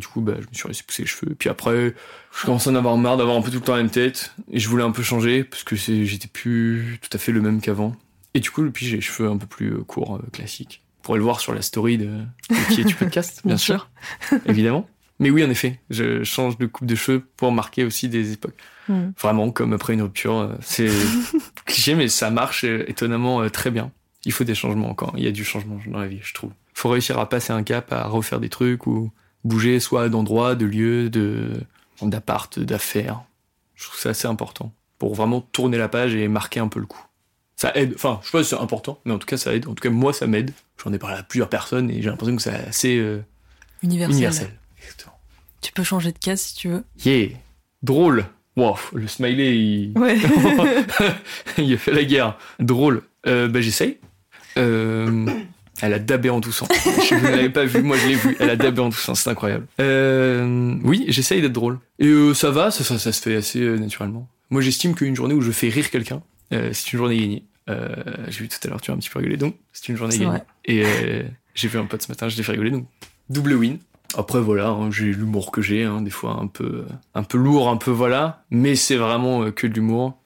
Du 0.00 0.06
coup, 0.08 0.20
bah, 0.22 0.32
je 0.40 0.46
me 0.46 0.52
suis 0.52 0.66
laissé 0.66 0.82
pousser 0.82 1.02
les 1.02 1.08
cheveux. 1.08 1.34
Puis 1.38 1.48
après, 1.48 1.94
je 2.40 2.46
commençais 2.46 2.70
à 2.70 2.72
en 2.72 2.76
avoir 2.76 2.96
marre 2.96 3.16
d'avoir 3.18 3.36
un 3.36 3.42
peu 3.42 3.50
tout 3.50 3.58
le 3.58 3.62
temps 3.62 3.76
la 3.76 3.82
même 3.82 3.90
tête. 3.90 4.34
Et 4.50 4.58
je 4.58 4.68
voulais 4.68 4.82
un 4.82 4.90
peu 4.90 5.02
changer, 5.02 5.44
parce 5.44 5.62
que 5.62 5.76
j'étais 5.76 6.26
plus 6.28 6.98
tout 7.02 7.10
à 7.12 7.18
fait 7.18 7.32
le 7.32 7.40
même 7.40 7.60
qu'avant. 7.60 7.94
Et 8.34 8.40
du 8.40 8.50
coup, 8.50 8.62
depuis, 8.64 8.86
j'ai 8.86 8.96
les 8.96 9.02
cheveux 9.02 9.28
un 9.28 9.36
peu 9.36 9.46
plus 9.46 9.72
euh, 9.74 9.82
courts, 9.82 10.16
euh, 10.16 10.28
classiques. 10.32 10.82
Vous 10.96 11.02
pourrez 11.02 11.18
le 11.18 11.24
voir 11.24 11.40
sur 11.40 11.52
la 11.54 11.62
story 11.62 11.98
de, 11.98 12.06
de 12.06 12.74
qui 12.74 12.80
es-tu 12.80 12.94
podcast, 12.94 13.40
bien 13.44 13.54
Bien 13.54 13.56
sûr, 13.58 13.90
évidemment. 14.46 14.88
Mais 15.18 15.30
oui, 15.30 15.44
en 15.44 15.50
effet, 15.50 15.80
je 15.90 16.24
change 16.24 16.56
de 16.56 16.64
coupe 16.66 16.86
de 16.86 16.94
cheveux 16.94 17.22
pour 17.36 17.52
marquer 17.52 17.84
aussi 17.84 18.08
des 18.08 18.32
époques. 18.32 18.56
Hmm. 18.88 19.10
Vraiment, 19.20 19.50
comme 19.50 19.72
après 19.74 19.92
une 19.92 20.02
rupture. 20.02 20.34
euh, 20.36 20.54
C'est 20.60 20.88
cliché, 21.66 21.94
mais 21.94 22.08
ça 22.08 22.30
marche 22.30 22.64
étonnamment 22.64 23.48
très 23.50 23.70
bien. 23.70 23.92
Il 24.24 24.32
faut 24.32 24.44
des 24.44 24.54
changements 24.54 24.88
encore. 24.90 25.12
Il 25.16 25.24
y 25.24 25.28
a 25.28 25.32
du 25.32 25.44
changement 25.44 25.78
dans 25.86 25.98
la 25.98 26.06
vie, 26.06 26.20
je 26.22 26.32
trouve. 26.34 26.52
Il 26.74 26.78
faut 26.78 26.88
réussir 26.88 27.18
à 27.18 27.28
passer 27.28 27.52
un 27.52 27.62
cap, 27.62 27.92
à 27.92 28.04
refaire 28.04 28.40
des 28.40 28.48
trucs 28.48 28.86
ou 28.86 29.10
bouger 29.44 29.80
soit 29.80 30.08
d'endroit, 30.08 30.54
de 30.54 30.66
lieu, 30.66 31.10
de 31.10 31.60
d'appart, 32.02 32.58
d'affaires. 32.58 33.22
Je 33.74 33.84
trouve 33.86 33.98
ça 33.98 34.10
assez 34.10 34.26
important 34.26 34.72
pour 34.98 35.14
vraiment 35.14 35.40
tourner 35.40 35.78
la 35.78 35.88
page 35.88 36.14
et 36.14 36.28
marquer 36.28 36.60
un 36.60 36.68
peu 36.68 36.80
le 36.80 36.86
coup. 36.86 37.02
Ça 37.56 37.72
aide. 37.74 37.92
Enfin, 37.94 38.20
je 38.22 38.26
sais 38.30 38.38
pas 38.38 38.42
si 38.42 38.50
c'est 38.50 38.56
important, 38.60 38.98
mais 39.04 39.12
en 39.12 39.18
tout 39.18 39.26
cas, 39.26 39.36
ça 39.36 39.54
aide. 39.54 39.66
En 39.68 39.74
tout 39.74 39.82
cas, 39.82 39.90
moi, 39.90 40.12
ça 40.14 40.26
m'aide. 40.26 40.52
J'en 40.82 40.92
ai 40.94 40.98
parlé 40.98 41.18
à 41.18 41.22
plusieurs 41.22 41.50
personnes 41.50 41.90
et 41.90 42.00
j'ai 42.00 42.08
l'impression 42.08 42.34
que 42.36 42.40
c'est 42.42 42.54
assez 42.54 42.96
euh, 42.96 43.22
Universel. 43.82 44.14
universel. 44.14 44.50
Exactement. 44.82 45.18
Tu 45.60 45.72
peux 45.72 45.82
changer 45.84 46.12
de 46.12 46.18
case 46.18 46.40
si 46.40 46.54
tu 46.54 46.68
veux. 46.68 46.84
Yeah. 47.04 47.36
Drôle. 47.82 48.24
Wow, 48.56 48.76
le 48.94 49.06
smiley, 49.06 49.56
il... 49.56 49.92
Ouais. 49.98 50.18
il 51.58 51.74
a 51.74 51.76
fait 51.78 51.92
la 51.92 52.04
guerre. 52.04 52.38
Drôle. 52.58 53.02
Euh, 53.26 53.46
bah, 53.48 53.60
j'essaye. 53.60 53.98
Euh, 54.56 55.26
elle 55.82 55.94
a 55.94 55.98
dabé 55.98 56.30
en 56.30 56.40
toussant. 56.40 56.66
Je 57.08 57.14
vous 57.14 57.24
l'avez 57.24 57.50
pas 57.50 57.64
vu, 57.64 57.82
moi 57.82 57.96
je 57.96 58.08
l'ai 58.08 58.14
vu. 58.14 58.36
Elle 58.38 58.50
a 58.50 58.56
dabé 58.56 58.80
en 58.80 58.90
toussant, 58.90 59.14
c'est 59.14 59.30
incroyable. 59.30 59.66
Euh, 59.80 60.76
oui, 60.84 61.04
j'essaye 61.08 61.40
d'être 61.40 61.52
drôle. 61.52 61.78
Et 61.98 62.06
euh, 62.06 62.34
ça 62.34 62.50
va, 62.50 62.70
ça, 62.70 62.84
ça, 62.84 62.98
ça 62.98 63.12
se 63.12 63.20
fait 63.20 63.36
assez 63.36 63.60
euh, 63.60 63.76
naturellement. 63.76 64.28
Moi 64.50 64.60
j'estime 64.60 64.94
qu'une 64.94 65.14
journée 65.14 65.34
où 65.34 65.40
je 65.40 65.50
fais 65.50 65.68
rire 65.68 65.90
quelqu'un, 65.90 66.22
c'est 66.50 66.92
une 66.92 66.98
journée 66.98 67.16
gagnée. 67.16 67.44
J'ai 68.28 68.40
vu 68.40 68.48
tout 68.48 68.58
à 68.64 68.68
l'heure, 68.68 68.80
tu 68.80 68.90
as 68.90 68.94
un 68.94 68.96
petit 68.96 69.10
peu 69.10 69.20
rigolé, 69.20 69.36
donc 69.36 69.54
c'est 69.72 69.88
une 69.88 69.96
journée 69.96 70.18
gagnée. 70.18 70.30
vrai. 70.30 70.44
Et 70.64 70.84
j'ai 71.54 71.68
vu 71.68 71.78
un 71.78 71.84
pote 71.84 72.02
ce 72.02 72.10
matin, 72.10 72.28
je 72.28 72.36
l'ai 72.36 72.42
fait 72.42 72.52
rigoler, 72.52 72.70
donc 72.70 72.86
double 73.28 73.54
win. 73.54 73.78
Après 74.16 74.40
voilà, 74.40 74.70
hein, 74.70 74.90
j'ai 74.90 75.04
l'humour 75.12 75.52
que 75.52 75.62
j'ai, 75.62 75.84
hein, 75.84 76.02
des 76.02 76.10
fois 76.10 76.36
un 76.40 76.48
peu, 76.48 76.84
un 77.14 77.22
peu 77.22 77.38
lourd, 77.38 77.68
un 77.68 77.76
peu 77.76 77.92
voilà, 77.92 78.42
mais 78.50 78.74
c'est 78.74 78.96
vraiment 78.96 79.52
que 79.52 79.68
de 79.68 79.74
l'humour. 79.74 80.18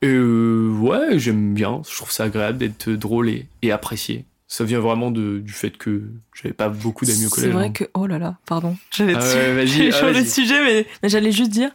Et 0.00 0.18
ouais, 0.18 1.18
j'aime 1.18 1.52
bien, 1.52 1.82
je 1.86 1.94
trouve 1.94 2.10
ça 2.10 2.24
agréable 2.24 2.56
d'être 2.56 2.88
drôle 2.88 3.28
et, 3.28 3.46
et 3.60 3.70
apprécié. 3.70 4.24
Ça 4.50 4.64
vient 4.64 4.80
vraiment 4.80 5.10
de, 5.10 5.40
du 5.40 5.52
fait 5.52 5.76
que 5.76 6.04
j'avais 6.32 6.54
pas 6.54 6.70
beaucoup 6.70 7.04
d'amis 7.04 7.26
au 7.26 7.28
collège. 7.28 7.50
C'est 7.50 7.54
vrai 7.54 7.66
hein. 7.66 7.72
que 7.72 7.84
oh 7.92 8.06
là 8.06 8.18
là, 8.18 8.38
pardon, 8.46 8.78
j'avais 8.90 9.14
Ah 9.14 9.18
ouais, 9.18 9.66
j'avais 9.66 10.18
ah, 10.20 10.24
sujet, 10.24 10.64
mais, 10.64 10.86
mais 11.02 11.10
j'allais 11.10 11.32
juste 11.32 11.50
dire 11.50 11.70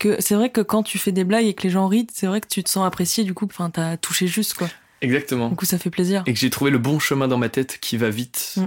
que 0.00 0.20
c'est 0.20 0.34
vrai 0.34 0.50
que 0.50 0.60
quand 0.60 0.82
tu 0.82 0.98
fais 0.98 1.12
des 1.12 1.22
blagues 1.22 1.46
et 1.46 1.54
que 1.54 1.62
les 1.62 1.70
gens 1.70 1.86
rient, 1.86 2.08
c'est 2.12 2.26
vrai 2.26 2.40
que 2.40 2.48
tu 2.48 2.64
te 2.64 2.68
sens 2.68 2.84
apprécié. 2.84 3.22
Du 3.22 3.32
coup, 3.32 3.46
enfin, 3.46 3.70
t'as 3.70 3.96
touché 3.96 4.26
juste 4.26 4.54
quoi. 4.54 4.68
Exactement. 5.02 5.50
Du 5.50 5.56
coup, 5.56 5.66
ça 5.66 5.78
fait 5.78 5.90
plaisir. 5.90 6.24
Et 6.26 6.32
que 6.32 6.38
j'ai 6.38 6.50
trouvé 6.50 6.72
le 6.72 6.78
bon 6.78 6.98
chemin 6.98 7.28
dans 7.28 7.38
ma 7.38 7.48
tête 7.48 7.78
qui 7.80 7.96
va 7.96 8.10
vite. 8.10 8.54
Mm. 8.56 8.66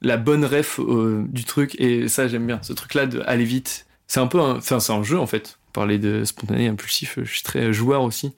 La 0.00 0.16
bonne 0.16 0.44
ref 0.46 0.80
euh, 0.80 1.26
du 1.28 1.44
truc. 1.44 1.78
Et 1.78 2.08
ça, 2.08 2.26
j'aime 2.26 2.46
bien. 2.46 2.58
Ce 2.62 2.72
truc-là 2.72 3.06
de 3.06 3.20
aller 3.26 3.44
vite. 3.44 3.86
C'est 4.06 4.20
un 4.20 4.26
peu 4.26 4.40
un, 4.40 4.60
c'est 4.60 4.90
un 4.90 5.02
jeu 5.02 5.18
en 5.18 5.26
fait. 5.26 5.58
Parler 5.74 5.98
de 5.98 6.24
spontané, 6.24 6.68
impulsif, 6.68 7.18
je 7.22 7.30
suis 7.30 7.42
très 7.42 7.72
joueur 7.74 8.02
aussi. 8.02 8.32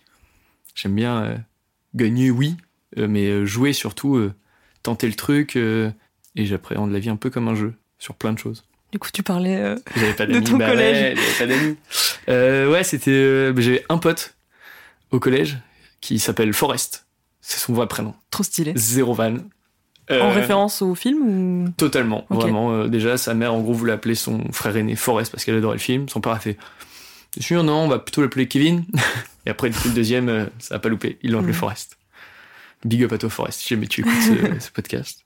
J'aime 0.74 0.96
bien 0.96 1.22
euh, 1.22 1.36
gagner, 1.94 2.30
oui, 2.30 2.56
mais 2.96 3.26
euh, 3.28 3.44
jouer 3.46 3.72
surtout, 3.72 4.16
euh, 4.16 4.32
tenter 4.82 5.06
le 5.06 5.14
truc. 5.14 5.56
euh, 5.56 5.90
et 6.36 6.46
j'appréhende 6.46 6.92
la 6.92 6.98
vie 7.00 7.10
un 7.10 7.16
peu 7.16 7.28
comme 7.30 7.48
un 7.48 7.54
jeu 7.54 7.74
sur 7.98 8.14
plein 8.14 8.32
de 8.32 8.38
choses. 8.38 8.64
Du 8.92 8.98
coup, 8.98 9.08
tu 9.12 9.22
parlais. 9.22 9.56
euh, 9.56 9.76
J'avais 9.96 10.12
pas 10.14 10.26
De 10.26 10.40
ton 10.40 10.56
bah 10.56 10.68
collège. 10.70 11.16
ouais, 11.16 11.22
j'avais 11.22 11.38
pas 11.38 11.46
d'amis. 11.54 11.76
Euh, 12.28 12.70
ouais, 12.70 12.82
c'était. 12.84 13.10
euh, 13.12 13.52
bah, 13.52 13.60
J'avais 13.62 13.84
un 13.88 13.98
pote 13.98 14.34
au 15.10 15.18
collège 15.20 15.58
qui 16.00 16.18
s'appelle 16.18 16.52
Forrest. 16.52 17.06
C'est 17.40 17.58
son 17.58 17.72
vrai 17.72 17.86
prénom. 17.88 18.14
trop 18.30 18.42
stylé. 18.42 18.72
Zéro 18.76 19.14
van. 19.14 19.34
En 19.34 20.14
Euh, 20.14 20.28
référence 20.32 20.82
au 20.82 20.94
film 20.96 21.22
ou? 21.22 21.68
Totalement, 21.76 22.26
vraiment. 22.30 22.72
euh, 22.72 22.88
déjà, 22.88 23.16
sa 23.16 23.32
mère, 23.34 23.54
en 23.54 23.60
gros, 23.60 23.72
voulait 23.72 23.92
appeler 23.92 24.16
son 24.16 24.40
frère 24.52 24.76
aîné 24.76 24.96
Forrest 24.96 25.30
parce 25.30 25.44
qu'elle 25.44 25.54
adorait 25.56 25.76
le 25.76 25.80
film. 25.80 26.08
Son 26.08 26.20
père 26.20 26.32
a 26.32 26.40
fait 26.40 26.56
T'es 27.32 27.42
sûr, 27.42 27.62
non, 27.62 27.84
on 27.84 27.88
va 27.88 28.00
plutôt 28.00 28.22
l'appeler 28.22 28.48
Kevin. 28.48 28.84
Et 29.46 29.50
après, 29.50 29.70
du 29.70 29.78
coup, 29.78 29.86
le 29.88 29.94
deuxième, 29.94 30.28
euh, 30.28 30.46
ça 30.58 30.74
a 30.74 30.78
pas 30.80 30.88
loupé. 30.88 31.18
Ils 31.22 31.30
l'ont 31.30 31.38
appelé 31.38 31.52
Mhm. 31.52 31.58
Forrest. 31.58 31.96
Big 32.84 33.02
up 33.04 33.12
à 33.12 33.18
toi, 33.18 33.30
Forrest, 33.30 33.60
si 33.60 33.68
jamais 33.68 33.86
tu 33.86 34.00
écoutes 34.00 34.12
ce, 34.22 34.60
ce 34.66 34.70
podcast. 34.70 35.24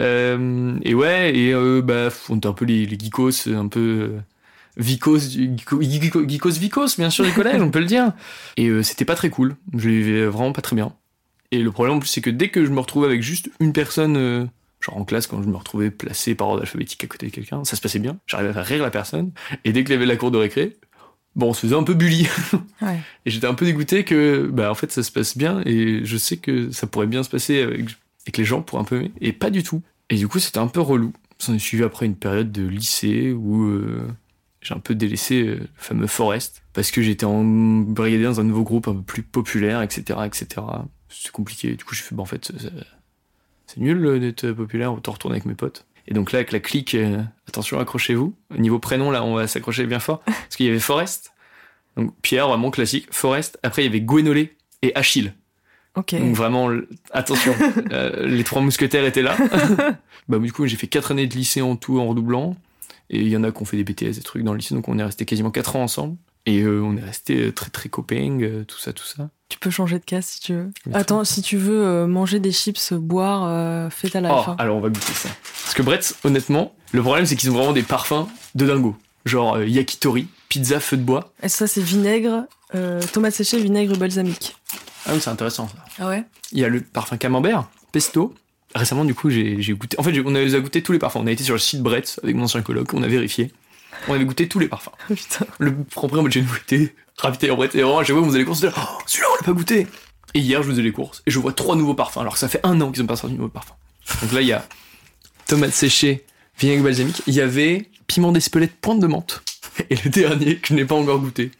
Euh, 0.00 0.78
et 0.82 0.94
ouais, 0.94 1.36
et 1.36 1.52
euh, 1.52 1.80
bah, 1.82 2.08
on 2.28 2.36
était 2.36 2.48
un 2.48 2.52
peu 2.52 2.64
les, 2.64 2.86
les 2.86 2.98
geekos, 2.98 3.48
un 3.48 3.68
peu 3.68 3.80
euh, 3.80 4.20
vicos, 4.76 5.30
geekos 5.30 6.50
vicos, 6.58 6.96
bien 6.98 7.10
sûr, 7.10 7.24
du 7.24 7.32
collège, 7.32 7.60
on 7.60 7.70
peut 7.70 7.80
le 7.80 7.86
dire. 7.86 8.12
Et 8.56 8.68
euh, 8.68 8.82
c'était 8.82 9.04
pas 9.04 9.14
très 9.14 9.30
cool. 9.30 9.56
Je 9.76 9.88
vivais 9.88 10.26
vraiment 10.26 10.52
pas 10.52 10.62
très 10.62 10.76
bien. 10.76 10.92
Et 11.50 11.58
le 11.58 11.70
problème 11.70 11.96
en 11.96 11.98
plus, 12.00 12.08
c'est 12.08 12.22
que 12.22 12.30
dès 12.30 12.48
que 12.48 12.64
je 12.64 12.70
me 12.70 12.80
retrouvais 12.80 13.06
avec 13.06 13.22
juste 13.22 13.50
une 13.60 13.72
personne, 13.72 14.16
euh, 14.16 14.46
genre 14.80 14.96
en 14.96 15.04
classe, 15.04 15.26
quand 15.26 15.42
je 15.42 15.48
me 15.48 15.56
retrouvais 15.56 15.90
placé 15.90 16.34
par 16.34 16.48
ordre 16.48 16.62
alphabétique 16.62 17.04
à 17.04 17.06
côté 17.06 17.26
de 17.26 17.32
quelqu'un, 17.32 17.62
ça 17.64 17.76
se 17.76 17.80
passait 17.82 17.98
bien. 17.98 18.18
J'arrivais 18.26 18.50
à 18.50 18.54
faire 18.54 18.64
rire 18.64 18.82
la 18.82 18.90
personne. 18.90 19.32
Et 19.64 19.72
dès 19.72 19.84
qu'il 19.84 19.92
y 19.92 19.96
avait 19.96 20.06
la 20.06 20.16
cour 20.16 20.30
de 20.30 20.38
récré, 20.38 20.76
bon, 21.36 21.48
on 21.50 21.52
se 21.54 21.60
faisait 21.60 21.74
un 21.76 21.82
peu 21.82 21.94
bully. 21.94 22.26
Ouais. 22.80 22.98
Et 23.26 23.30
j'étais 23.30 23.46
un 23.46 23.54
peu 23.54 23.64
dégoûté 23.64 24.04
que, 24.04 24.48
bah, 24.52 24.70
en 24.70 24.74
fait, 24.74 24.90
ça 24.92 25.02
se 25.02 25.10
passe 25.12 25.36
bien. 25.36 25.62
Et 25.66 26.04
je 26.04 26.16
sais 26.16 26.36
que 26.36 26.70
ça 26.70 26.86
pourrait 26.86 27.06
bien 27.06 27.22
se 27.22 27.30
passer 27.30 27.62
avec, 27.62 27.86
et 28.26 28.30
que 28.30 28.38
les 28.38 28.44
gens 28.44 28.62
pourraient 28.62 28.82
un 28.82 28.86
peu 28.86 28.96
aimer. 28.96 29.12
Et 29.20 29.32
pas 29.32 29.50
du 29.50 29.62
tout. 29.62 29.82
Et 30.10 30.16
du 30.16 30.28
coup, 30.28 30.38
c'était 30.38 30.58
un 30.58 30.66
peu 30.68 30.80
relou. 30.80 31.12
Ça 31.38 31.52
est 31.52 31.58
suivi 31.58 31.82
après 31.82 32.06
une 32.06 32.14
période 32.16 32.52
de 32.52 32.66
lycée 32.66 33.32
où 33.32 33.64
euh, 33.64 34.06
j'ai 34.60 34.74
un 34.74 34.78
peu 34.78 34.94
délaissé 34.94 35.42
euh, 35.42 35.54
le 35.56 35.68
fameux 35.76 36.06
Forest 36.06 36.62
parce 36.72 36.90
que 36.92 37.02
j'étais 37.02 37.24
en 37.26 37.42
brigadé 37.42 38.22
dans 38.24 38.38
un 38.40 38.44
nouveau 38.44 38.62
groupe 38.62 38.86
un 38.86 38.94
peu 38.94 39.02
plus 39.02 39.22
populaire, 39.22 39.82
etc., 39.82 40.20
etc. 40.24 40.46
C'est 41.08 41.32
compliqué. 41.32 41.74
Du 41.74 41.84
coup, 41.84 41.94
j'ai 41.96 42.02
fait, 42.02 42.14
bah, 42.14 42.22
en 42.22 42.26
fait, 42.26 42.44
c'est- 42.58 42.70
c'est 43.66 43.80
nul 43.80 44.04
euh, 44.06 44.18
d'être 44.20 44.52
populaire, 44.52 44.92
autant 44.92 45.12
retourner 45.12 45.34
avec 45.36 45.46
mes 45.46 45.54
potes. 45.54 45.84
Et 46.08 46.14
donc 46.14 46.32
là, 46.32 46.38
avec 46.38 46.52
la 46.52 46.60
clique, 46.60 46.94
euh, 46.94 47.22
attention, 47.48 47.78
accrochez-vous. 47.78 48.34
Niveau 48.56 48.78
prénom, 48.78 49.10
là, 49.10 49.22
on 49.24 49.34
va 49.34 49.46
s'accrocher 49.46 49.86
bien 49.86 50.00
fort. 50.00 50.20
Parce 50.24 50.56
qu'il 50.56 50.66
y 50.66 50.68
avait 50.68 50.80
Forest. 50.80 51.32
Donc 51.96 52.14
Pierre, 52.22 52.48
vraiment 52.48 52.70
classique. 52.70 53.06
Forest. 53.10 53.58
Après, 53.62 53.82
il 53.82 53.86
y 53.86 53.88
avait 53.88 54.00
Gwénolé 54.00 54.56
et 54.82 54.94
Achille. 54.94 55.34
Donc 55.94 56.34
vraiment, 56.34 56.70
attention, 57.10 57.54
euh, 57.92 58.26
les 58.26 58.44
trois 58.44 58.62
mousquetaires 58.62 59.04
étaient 59.04 59.22
là. 59.22 59.36
bah 60.28 60.38
du 60.38 60.52
coup, 60.52 60.66
j'ai 60.66 60.76
fait 60.76 60.86
quatre 60.86 61.10
années 61.10 61.26
de 61.26 61.34
lycée 61.34 61.60
en 61.60 61.76
tout 61.76 62.00
en 62.00 62.06
redoublant. 62.06 62.56
Et 63.10 63.20
il 63.20 63.28
y 63.28 63.36
en 63.36 63.44
a 63.44 63.52
qui 63.52 63.60
ont 63.60 63.66
fait 63.66 63.76
des 63.76 63.84
BTS, 63.84 64.16
des 64.16 64.22
trucs 64.22 64.42
dans 64.42 64.52
le 64.52 64.58
lycée, 64.58 64.74
donc 64.74 64.88
on 64.88 64.98
est 64.98 65.04
resté 65.04 65.26
quasiment 65.26 65.50
quatre 65.50 65.76
ans 65.76 65.82
ensemble. 65.82 66.16
Et 66.46 66.62
euh, 66.62 66.82
on 66.82 66.96
est 66.96 67.04
resté 67.04 67.52
très 67.52 67.70
très 67.70 67.88
copains, 67.90 68.64
tout 68.66 68.78
ça, 68.78 68.92
tout 68.92 69.04
ça. 69.04 69.28
Tu 69.52 69.58
peux 69.58 69.68
changer 69.68 69.98
de 69.98 70.04
cas 70.04 70.22
si 70.22 70.40
tu 70.40 70.54
veux. 70.54 70.70
Attends, 70.94 71.24
si 71.24 71.42
tu 71.42 71.58
veux 71.58 71.84
euh, 71.86 72.06
manger 72.06 72.40
des 72.40 72.52
chips, 72.52 72.94
boire, 72.94 73.42
euh, 73.46 73.90
fais 73.90 74.08
ta 74.08 74.22
life. 74.22 74.30
Oh, 74.34 74.44
hein. 74.48 74.56
alors 74.58 74.78
on 74.78 74.80
va 74.80 74.88
goûter 74.88 75.12
ça. 75.12 75.28
Parce 75.62 75.74
que 75.74 75.82
Bretz, 75.82 76.14
honnêtement, 76.24 76.74
le 76.92 77.02
problème 77.02 77.26
c'est 77.26 77.36
qu'ils 77.36 77.50
ont 77.50 77.54
vraiment 77.54 77.74
des 77.74 77.82
parfums 77.82 78.26
de 78.54 78.66
dingo. 78.66 78.96
Genre 79.26 79.56
euh, 79.56 79.66
yakitori, 79.66 80.26
pizza, 80.48 80.80
feu 80.80 80.96
de 80.96 81.02
bois. 81.02 81.34
Et 81.42 81.50
ça, 81.50 81.66
c'est 81.66 81.82
vinaigre, 81.82 82.46
euh, 82.74 83.02
tomate 83.12 83.34
séchée, 83.34 83.60
vinaigre 83.60 83.94
balsamique. 83.98 84.56
Ah 85.04 85.10
oui, 85.12 85.20
c'est 85.20 85.28
intéressant 85.28 85.68
ça. 85.68 85.74
Ah 85.98 86.08
ouais? 86.08 86.24
Il 86.52 86.58
y 86.58 86.64
a 86.64 86.70
le 86.70 86.80
parfum 86.80 87.18
camembert, 87.18 87.68
pesto. 87.92 88.34
Récemment, 88.74 89.04
du 89.04 89.14
coup, 89.14 89.28
j'ai 89.28 89.58
goûté. 89.74 89.98
En 90.00 90.02
fait, 90.02 90.14
j'ai- 90.14 90.22
on 90.24 90.34
a 90.34 90.60
goûté 90.60 90.82
tous 90.82 90.92
les 90.92 90.98
parfums. 90.98 91.16
On 91.18 91.26
a 91.26 91.30
été 91.30 91.44
sur 91.44 91.52
le 91.52 91.60
site 91.60 91.82
Bretz 91.82 92.18
avec 92.22 92.34
mon 92.36 92.44
ancien 92.44 92.62
coloc, 92.62 92.94
on 92.94 93.02
a 93.02 93.06
vérifié. 93.06 93.52
On 94.08 94.14
avait 94.14 94.24
goûté 94.24 94.48
tous 94.48 94.58
les 94.58 94.68
parfums. 94.68 94.90
Putain. 95.08 95.46
Le 95.58 95.74
premier 95.84 96.18
en 96.18 96.22
mode 96.22 96.32
j'ai 96.32 96.42
goûté, 96.42 96.94
rapide 97.18 97.50
en 97.50 97.56
Bretz. 97.56 97.74
Et 97.74 97.82
vraiment, 97.82 97.98
à 97.98 98.04
chaque 98.04 98.16
fois 98.16 98.26
allez 98.26 98.38
les 98.38 98.44
courses, 98.44 98.64
oh, 98.64 98.80
celui-là, 99.06 99.28
on 99.30 99.36
l'a 99.36 99.42
pas 99.46 99.52
goûté. 99.52 99.86
Et 100.34 100.38
hier, 100.40 100.62
je 100.62 100.70
faisais 100.70 100.82
les 100.82 100.92
courses 100.92 101.22
et 101.26 101.30
je 101.30 101.38
vois 101.38 101.52
trois 101.52 101.76
nouveaux 101.76 101.94
parfums. 101.94 102.18
Alors 102.18 102.32
que 102.34 102.38
ça 102.38 102.48
fait 102.48 102.60
un 102.64 102.80
an 102.80 102.90
qu'ils 102.90 103.02
ont 103.02 103.06
pas 103.06 103.16
sorti 103.16 103.34
de 103.34 103.38
nouveaux 103.40 103.52
parfums. 103.52 103.74
Donc 104.22 104.32
là, 104.32 104.40
il 104.40 104.46
y 104.48 104.52
a 104.52 104.66
tomate 105.46 105.72
séchée, 105.72 106.24
vinaigre 106.58 106.82
balsamique. 106.84 107.22
Il 107.26 107.34
y 107.34 107.40
avait 107.40 107.88
piment 108.06 108.32
d'Espelette, 108.32 108.74
pointe 108.80 109.00
de 109.00 109.06
menthe. 109.06 109.42
Et 109.90 109.96
le 110.04 110.10
dernier 110.10 110.56
que 110.56 110.68
je 110.68 110.74
n'ai 110.74 110.84
pas 110.84 110.94
encore 110.94 111.18
goûté, 111.18 111.50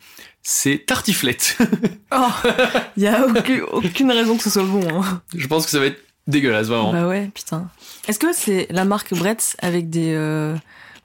c'est 0.43 0.85
tartiflette. 0.87 1.57
Oh, 2.15 2.29
il 2.97 3.05
y 3.05 3.07
a 3.07 3.25
aucune, 3.27 3.63
aucune 3.73 4.11
raison 4.11 4.37
que 4.37 4.43
ce 4.43 4.51
soit 4.51 4.65
bon. 4.65 4.87
hein. 5.03 5.23
je 5.35 5.47
pense 5.47 5.65
que 5.65 5.71
ça 5.71 5.79
va 5.79 5.87
être 5.87 5.99
dégueulasse, 6.27 6.67
vraiment. 6.67 6.93
Bah 6.93 7.09
ouais, 7.09 7.31
putain. 7.35 7.71
Est-ce 8.07 8.19
que 8.19 8.33
c'est 8.33 8.67
la 8.71 8.85
marque 8.85 9.15
Bretz 9.15 9.57
avec 9.61 9.89
des 9.89 10.13
euh, 10.15 10.55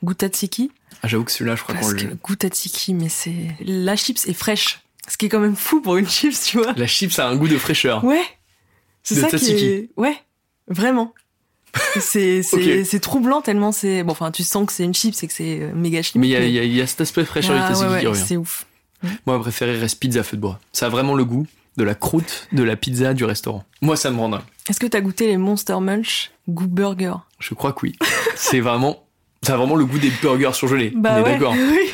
Gutatsiki 0.04 0.72
Ah, 1.04 1.08
J'avoue 1.08 1.24
que 1.24 1.32
celui-là, 1.32 1.56
je 1.56 1.64
crois 1.64 1.76
qu'on 1.76 1.90
le. 1.90 2.02
que 2.02 2.16
Gutatsiki, 2.24 2.94
mais 2.94 3.10
c'est 3.10 3.56
la 3.60 3.96
chips 3.96 4.26
est 4.28 4.34
fraîche. 4.34 4.82
Ce 5.08 5.18
qui 5.18 5.28
est 5.28 5.30
quand 5.30 5.40
même 5.40 5.56
fou 5.56 5.82
pour 5.82 5.98
une 5.98 6.08
chips, 6.08 6.42
tu 6.44 6.58
vois. 6.58 6.74
La 6.74 6.88
chips 6.88 7.18
a 7.20 7.28
un 7.28 7.36
goût 7.36 7.48
de 7.48 7.58
fraîcheur. 7.58 8.04
Ouais. 8.04 8.24
C'est 9.04 9.16
ça 9.16 9.30
qui 9.38 9.52
est. 9.52 9.90
Ouais, 9.96 10.18
vraiment. 10.68 11.14
C'est 12.00 13.00
troublant 13.02 13.42
tellement 13.42 13.72
c'est. 13.72 14.04
Bon, 14.04 14.12
enfin, 14.12 14.32
tu 14.32 14.44
sens 14.44 14.66
que 14.66 14.74
c'est 14.74 14.84
une 14.84 14.94
chips 14.96 15.22
et 15.22 15.28
que 15.28 15.34
c'est 15.34 15.62
euh, 15.62 15.74
méga 15.74 16.02
chimique. 16.02 16.22
Mais 16.22 16.28
il 16.28 16.52
y 16.52 16.60
a, 16.60 16.64
y 16.64 16.82
y 16.82 16.88
cet 16.88 17.02
aspect 17.02 17.24
fraîcheur 17.24 17.56
Ah, 17.60 17.72
et 17.72 17.76
ouais, 17.76 18.08
ouais, 18.08 18.16
c'est 18.16 18.38
ouf. 18.38 18.66
Moi, 19.04 19.38
ma 19.38 19.40
préférée 19.40 19.78
reste 19.78 20.00
pizza 20.00 20.24
feu 20.24 20.38
de 20.38 20.42
bois. 20.42 20.60
Ça 20.72 20.88
a 20.88 20.90
vraiment 20.90 21.14
le 21.14 21.24
goût 21.24 21.46
de 21.78 21.84
la 21.84 21.94
croûte 21.94 22.48
de 22.52 22.64
la 22.64 22.76
pizza 22.76 23.14
du 23.14 23.24
restaurant. 23.26 23.64
Moi, 23.82 23.96
ça 23.96 24.10
me 24.10 24.18
rend 24.18 24.30
dingue. 24.30 24.42
Est-ce 24.68 24.80
que 24.80 24.88
t'as 24.88 25.02
goûté 25.02 25.28
les 25.28 25.38
Monster 25.38 25.80
Munch 25.80 26.32
goût 26.50 26.68
burger? 26.68 27.14
Je 27.40 27.54
crois 27.54 27.74
que 27.74 27.82
oui. 27.84 27.96
c'est 28.36 28.60
vraiment. 28.60 29.04
Ça 29.44 29.54
a 29.54 29.58
vraiment 29.58 29.76
le 29.76 29.86
goût 29.86 30.00
des 30.00 30.12
burgers 30.22 30.54
surgelés. 30.54 30.92
Bah 30.96 31.14
On 31.14 31.18
est 31.18 31.24
ouais. 31.24 31.32
d'accord. 31.34 31.56
Oui. 31.72 31.90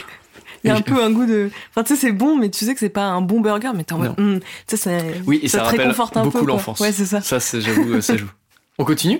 Il 0.63 0.69
y 0.69 0.71
a 0.71 0.77
un 0.77 0.81
peu 0.81 1.03
un 1.03 1.11
goût 1.11 1.25
de. 1.25 1.51
Enfin, 1.71 1.83
tu 1.83 1.93
sais, 1.93 1.99
c'est 1.99 2.13
bon, 2.13 2.37
mais 2.37 2.49
tu 2.49 2.63
sais 2.63 2.73
que 2.73 2.79
c'est 2.79 2.87
pas 2.87 3.03
un 3.03 3.19
bon 3.19 3.41
burger, 3.41 3.71
mais 3.75 3.83
t'es 3.83 3.91
en 3.91 3.97
mode. 3.97 4.15
tu 4.15 4.41
sais, 4.67 4.77
ça. 4.77 4.91
Oui, 5.25 5.41
et 5.43 5.49
ça, 5.49 5.59
te 5.59 5.63
rappelle 5.65 5.81
réconforte 5.81 6.15
un 6.15 6.23
beaucoup 6.23 6.45
l'enfance. 6.45 6.79
Ouais, 6.79 6.93
c'est 6.93 7.05
ça. 7.05 7.19
Ça, 7.19 7.39
j'avoue, 7.59 7.99
ça 7.99 8.15
joue. 8.15 8.31
On 8.77 8.85
continue? 8.85 9.19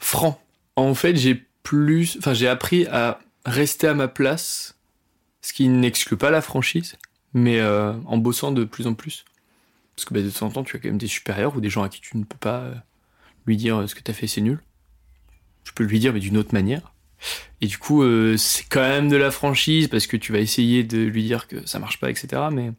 Franc. 0.00 0.40
En 0.74 0.94
fait, 0.94 1.14
j'ai 1.14 1.46
plus. 1.62 2.16
Enfin, 2.18 2.34
j'ai 2.34 2.48
appris 2.48 2.86
à 2.86 3.20
rester 3.46 3.86
à 3.86 3.94
ma 3.94 4.08
place, 4.08 4.76
ce 5.40 5.52
qui 5.52 5.68
n'exclut 5.68 6.16
pas 6.16 6.30
la 6.30 6.40
franchise, 6.40 6.96
mais 7.32 7.60
euh, 7.60 7.92
en 8.06 8.16
bossant 8.16 8.50
de 8.52 8.64
plus 8.64 8.86
en 8.86 8.94
plus. 8.94 9.24
Parce 9.94 10.04
que 10.04 10.14
bah, 10.14 10.22
de 10.22 10.30
temps 10.30 10.46
en 10.46 10.50
temps, 10.50 10.64
tu 10.64 10.76
as 10.76 10.80
quand 10.80 10.88
même 10.88 10.98
des 10.98 11.06
supérieurs 11.06 11.56
ou 11.56 11.60
des 11.60 11.70
gens 11.70 11.82
à 11.82 11.88
qui 11.88 12.00
tu 12.00 12.16
ne 12.16 12.24
peux 12.24 12.38
pas 12.38 12.58
euh, 12.60 12.74
lui 13.46 13.56
dire 13.56 13.80
euh, 13.80 13.86
ce 13.86 13.94
que 13.94 14.00
tu 14.00 14.10
as 14.10 14.14
fait, 14.14 14.26
c'est 14.26 14.40
nul. 14.40 14.60
Tu 15.64 15.72
peux 15.72 15.84
lui 15.84 16.00
dire, 16.00 16.12
mais 16.12 16.20
d'une 16.20 16.36
autre 16.36 16.54
manière. 16.54 16.91
Et 17.60 17.66
du 17.66 17.78
coup, 17.78 18.02
euh, 18.02 18.36
c'est 18.36 18.64
quand 18.68 18.80
même 18.80 19.08
de 19.08 19.16
la 19.16 19.30
franchise 19.30 19.88
parce 19.88 20.06
que 20.06 20.16
tu 20.16 20.32
vas 20.32 20.40
essayer 20.40 20.82
de 20.82 20.98
lui 20.98 21.22
dire 21.22 21.46
que 21.46 21.64
ça 21.66 21.78
marche 21.78 22.00
pas, 22.00 22.10
etc. 22.10 22.42
Mais 22.52 22.72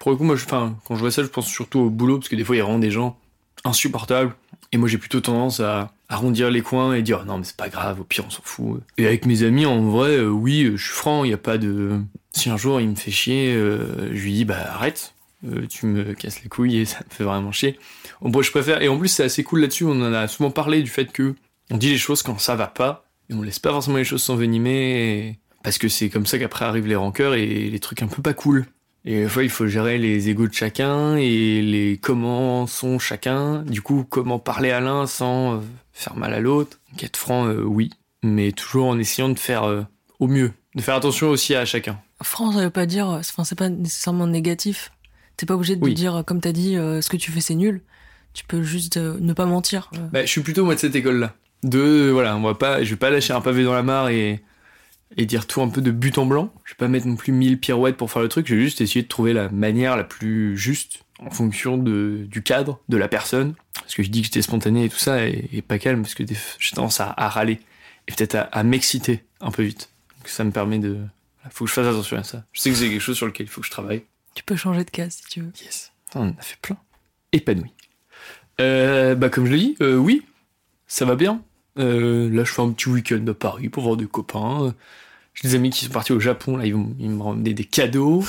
pour 0.00 0.10
le 0.10 0.16
coup, 0.16 0.24
moi, 0.24 0.36
je, 0.36 0.44
quand 0.44 0.74
je 0.90 0.94
vois 0.94 1.10
ça, 1.10 1.22
je 1.22 1.28
pense 1.28 1.46
surtout 1.46 1.78
au 1.78 1.90
boulot 1.90 2.18
parce 2.18 2.28
que 2.28 2.36
des 2.36 2.44
fois, 2.44 2.56
il 2.56 2.58
y 2.58 2.62
a 2.62 2.64
vraiment 2.64 2.80
des 2.80 2.90
gens 2.90 3.18
insupportables. 3.64 4.34
Et 4.72 4.76
moi, 4.76 4.88
j'ai 4.88 4.98
plutôt 4.98 5.20
tendance 5.20 5.60
à 5.60 5.92
arrondir 6.08 6.50
les 6.50 6.62
coins 6.62 6.94
et 6.94 7.02
dire 7.02 7.24
non, 7.24 7.38
mais 7.38 7.44
c'est 7.44 7.56
pas 7.56 7.68
grave, 7.68 8.00
au 8.00 8.04
pire, 8.04 8.24
on 8.26 8.30
s'en 8.30 8.42
fout. 8.42 8.82
Et 8.98 9.06
avec 9.06 9.24
mes 9.24 9.44
amis, 9.44 9.66
en 9.66 9.82
vrai, 9.88 10.16
euh, 10.16 10.28
oui, 10.28 10.64
euh, 10.64 10.76
je 10.76 10.84
suis 10.84 10.94
franc, 10.94 11.22
il 11.22 11.28
n'y 11.28 11.34
a 11.34 11.38
pas 11.38 11.56
de. 11.56 12.00
Si 12.32 12.50
un 12.50 12.56
jour 12.56 12.80
il 12.80 12.88
me 12.88 12.96
fait 12.96 13.12
chier, 13.12 13.54
je 13.54 14.20
lui 14.20 14.32
dis 14.32 14.44
bah 14.44 14.58
arrête, 14.68 15.14
tu 15.68 15.86
me 15.86 16.14
casses 16.14 16.42
les 16.42 16.48
couilles 16.48 16.78
et 16.78 16.84
ça 16.84 16.98
me 17.08 17.14
fait 17.14 17.22
vraiment 17.22 17.52
chier. 17.52 17.78
Vrai, 18.20 18.42
je 18.42 18.50
préfère. 18.50 18.82
Et 18.82 18.88
en 18.88 18.98
plus, 18.98 19.06
c'est 19.06 19.22
assez 19.22 19.44
cool 19.44 19.60
là-dessus, 19.60 19.84
on 19.84 19.92
en 19.92 20.12
a 20.12 20.26
souvent 20.26 20.50
parlé 20.50 20.82
du 20.82 20.90
fait 20.90 21.12
que 21.12 21.36
on 21.70 21.76
dit 21.76 21.90
les 21.90 21.96
choses 21.96 22.24
quand 22.24 22.40
ça 22.40 22.56
va 22.56 22.66
pas 22.66 23.04
et 23.30 23.34
on 23.34 23.42
laisse 23.42 23.58
pas 23.58 23.70
forcément 23.70 23.96
les 23.96 24.04
choses 24.04 24.22
s'envenimer 24.22 25.38
parce 25.62 25.78
que 25.78 25.88
c'est 25.88 26.10
comme 26.10 26.26
ça 26.26 26.38
qu'après 26.38 26.64
arrivent 26.64 26.86
les 26.86 26.96
rancœurs 26.96 27.34
et 27.34 27.46
les 27.70 27.78
trucs 27.80 28.02
un 28.02 28.06
peu 28.06 28.22
pas 28.22 28.34
cool. 28.34 28.66
Et 29.06 29.22
des 29.24 29.28
fois, 29.28 29.42
il 29.42 29.50
faut 29.50 29.66
gérer 29.66 29.98
les 29.98 30.30
égos 30.30 30.48
de 30.48 30.54
chacun 30.54 31.16
et 31.16 31.60
les 31.60 31.98
comment 32.00 32.66
sont 32.66 32.98
chacun. 32.98 33.62
Du 33.62 33.82
coup, 33.82 34.06
comment 34.08 34.38
parler 34.38 34.70
à 34.70 34.80
l'un 34.80 35.06
sans 35.06 35.56
euh, 35.56 35.60
faire 35.92 36.16
mal 36.16 36.32
à 36.32 36.40
l'autre. 36.40 36.78
Donc, 36.90 37.04
être 37.04 37.18
franc, 37.18 37.46
euh, 37.46 37.62
oui. 37.62 37.90
mais 38.22 38.52
toujours 38.52 38.86
en 38.86 38.98
essayant 38.98 39.28
de 39.28 39.38
faire 39.38 39.64
euh, 39.64 39.82
au 40.20 40.26
mieux, 40.26 40.52
de 40.74 40.80
faire 40.80 40.94
attention 40.94 41.28
aussi 41.28 41.54
à 41.54 41.66
chacun. 41.66 42.00
Franc, 42.22 42.52
ça 42.52 42.60
veut 42.62 42.70
pas 42.70 42.86
dire, 42.86 43.08
enfin, 43.08 43.44
c'est 43.44 43.58
pas 43.58 43.68
nécessairement 43.68 44.26
négatif. 44.26 44.90
T'es 45.36 45.44
pas 45.44 45.54
obligé 45.54 45.76
de 45.76 45.84
Oui. 45.84 45.92
dire, 45.92 46.22
comme 46.26 46.40
t'as 46.40 46.52
dit, 46.52 46.76
euh, 46.78 47.02
ce 47.02 47.10
que 47.10 47.18
tu 47.18 47.30
fais 47.30 47.40
c'est 47.42 47.56
nul. 47.56 47.82
Tu 48.32 48.44
peux 48.46 48.62
juste 48.62 48.96
ne 48.96 49.32
pas 49.34 49.44
mentir. 49.44 49.90
Bah, 50.12 50.22
je 50.22 50.30
suis 50.30 50.40
plutôt 50.40 50.64
moi 50.64 50.74
de 50.76 50.80
cette 50.80 50.96
école-là. 50.96 51.34
De 51.64 52.10
voilà, 52.10 52.36
on 52.36 52.42
va 52.42 52.54
pas, 52.54 52.84
je 52.84 52.90
vais 52.90 52.96
pas 52.96 53.10
lâcher 53.10 53.32
un 53.32 53.40
pavé 53.40 53.64
dans 53.64 53.72
la 53.72 53.82
mare 53.82 54.10
et 54.10 54.44
et 55.16 55.26
dire 55.26 55.46
tout 55.46 55.62
un 55.62 55.68
peu 55.68 55.80
de 55.80 55.90
but 55.90 56.18
en 56.18 56.26
blanc. 56.26 56.52
Je 56.64 56.72
vais 56.72 56.76
pas 56.76 56.88
mettre 56.88 57.06
non 57.06 57.16
plus 57.16 57.32
mille 57.32 57.58
pirouettes 57.58 57.96
pour 57.96 58.10
faire 58.10 58.22
le 58.22 58.28
truc. 58.28 58.46
Je 58.46 58.54
vais 58.54 58.60
juste 58.60 58.80
essayer 58.80 59.02
de 59.02 59.08
trouver 59.08 59.32
la 59.32 59.48
manière 59.48 59.96
la 59.96 60.04
plus 60.04 60.56
juste 60.56 61.04
en 61.20 61.30
fonction 61.30 61.78
de 61.78 62.26
du 62.28 62.42
cadre, 62.42 62.80
de 62.88 62.96
la 62.96 63.08
personne. 63.08 63.54
Parce 63.74 63.94
que 63.94 64.02
je 64.02 64.10
dis 64.10 64.20
que 64.20 64.26
j'étais 64.26 64.42
spontané 64.42 64.84
et 64.84 64.88
tout 64.88 64.98
ça 64.98 65.26
et, 65.26 65.48
et 65.52 65.62
pas 65.62 65.78
calme 65.78 66.02
parce 66.02 66.14
que 66.14 66.24
j'ai 66.26 66.70
tendance 66.76 67.00
à, 67.00 67.12
à 67.16 67.28
râler 67.28 67.60
et 68.08 68.12
peut-être 68.12 68.34
à, 68.34 68.42
à 68.42 68.62
m'exciter 68.62 69.24
un 69.40 69.50
peu 69.50 69.62
vite. 69.62 69.90
Donc 70.18 70.28
ça 70.28 70.44
me 70.44 70.50
permet 70.50 70.78
de 70.78 70.98
faut 71.50 71.64
que 71.64 71.70
je 71.70 71.74
fasse 71.74 71.86
attention 71.86 72.16
à 72.16 72.24
ça. 72.24 72.44
Je 72.52 72.60
sais 72.60 72.70
que 72.70 72.76
c'est 72.76 72.88
quelque 72.88 73.00
chose 73.00 73.16
sur 73.16 73.26
lequel 73.26 73.46
il 73.46 73.50
faut 73.50 73.60
que 73.60 73.66
je 73.66 73.72
travaille. 73.72 74.02
Tu 74.34 74.42
peux 74.42 74.56
changer 74.56 74.84
de 74.84 74.90
case 74.90 75.14
si 75.14 75.24
tu 75.28 75.40
veux. 75.40 75.52
Yes. 75.62 75.92
On 76.14 76.28
en 76.28 76.30
a 76.30 76.42
fait 76.42 76.58
plein. 76.60 76.76
Épanoui. 77.32 77.70
Euh, 78.60 79.14
bah, 79.14 79.28
comme 79.28 79.46
je 79.46 79.52
l'ai 79.52 79.58
dit, 79.58 79.76
euh, 79.80 79.96
oui, 79.96 80.22
ça 80.86 81.04
va 81.04 81.16
bien. 81.16 81.42
Euh, 81.78 82.30
là, 82.30 82.44
je 82.44 82.52
fais 82.52 82.62
un 82.62 82.70
petit 82.70 82.88
week-end 82.88 83.24
à 83.26 83.34
Paris 83.34 83.68
pour 83.68 83.82
voir 83.82 83.96
des 83.96 84.06
copains. 84.06 84.74
J'ai 85.34 85.48
des 85.48 85.54
amis 85.54 85.70
qui 85.70 85.84
sont 85.84 85.90
partis 85.90 86.12
au 86.12 86.20
Japon, 86.20 86.56
là, 86.56 86.66
ils, 86.66 86.76
me 86.76 87.22
ramener 87.22 87.54
des 87.54 87.64
cadeaux. 87.64 88.24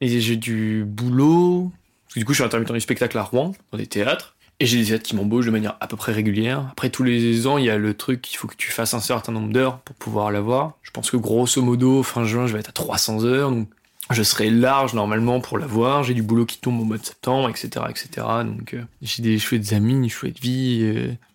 Et 0.00 0.20
j'ai 0.20 0.36
du 0.36 0.84
boulot. 0.84 1.72
Parce 2.06 2.14
que 2.14 2.20
du 2.20 2.24
coup, 2.24 2.32
je 2.32 2.38
suis 2.38 2.44
intermittent 2.44 2.72
du 2.72 2.80
spectacle 2.80 3.16
à 3.18 3.22
Rouen, 3.22 3.52
dans 3.70 3.78
des 3.78 3.86
théâtres. 3.86 4.36
Et 4.60 4.66
j'ai 4.66 4.78
des 4.78 4.86
théâtres 4.86 5.04
qui 5.04 5.16
m'embauchent 5.16 5.46
de 5.46 5.50
manière 5.50 5.76
à 5.80 5.86
peu 5.86 5.96
près 5.96 6.12
régulière. 6.12 6.68
Après, 6.70 6.90
tous 6.90 7.02
les 7.02 7.46
ans, 7.46 7.58
il 7.58 7.64
y 7.64 7.70
a 7.70 7.78
le 7.78 7.94
truc 7.94 8.22
qu'il 8.22 8.36
faut 8.36 8.46
que 8.46 8.56
tu 8.56 8.70
fasses 8.70 8.94
un 8.94 9.00
certain 9.00 9.32
nombre 9.32 9.52
d'heures 9.52 9.80
pour 9.80 9.96
pouvoir 9.96 10.30
l'avoir. 10.30 10.74
Je 10.82 10.90
pense 10.90 11.10
que 11.10 11.16
grosso 11.16 11.60
modo, 11.62 12.02
fin 12.02 12.24
juin, 12.24 12.46
je 12.46 12.52
vais 12.52 12.60
être 12.60 12.68
à 12.68 12.72
300 12.72 13.24
heures. 13.24 13.50
Donc, 13.50 13.68
je 14.10 14.22
serai 14.22 14.50
large 14.50 14.94
normalement 14.94 15.40
pour 15.40 15.58
l'avoir. 15.58 16.04
J'ai 16.04 16.14
du 16.14 16.22
boulot 16.22 16.46
qui 16.46 16.58
tombe 16.58 16.80
au 16.80 16.84
mois 16.84 16.98
de 16.98 17.04
septembre, 17.04 17.48
etc., 17.48 17.86
etc. 17.88 18.26
Donc 18.44 18.74
euh, 18.74 18.82
j'ai 19.00 19.22
des 19.22 19.38
chouettes 19.38 19.72
amis, 19.72 19.94
une 19.94 20.08
chouette 20.08 20.40
vie, 20.40 20.80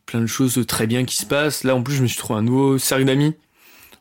plein 0.07 0.21
de 0.21 0.25
choses 0.25 0.65
très 0.67 0.87
bien 0.87 1.05
qui 1.05 1.15
se 1.15 1.25
passent. 1.27 1.63
Là 1.63 1.75
en 1.75 1.83
plus 1.83 1.93
je 1.93 2.01
me 2.01 2.07
suis 2.07 2.17
trouvé 2.17 2.39
un 2.39 2.43
nouveau 2.43 2.79
cercle 2.79 3.05
d'amis 3.05 3.35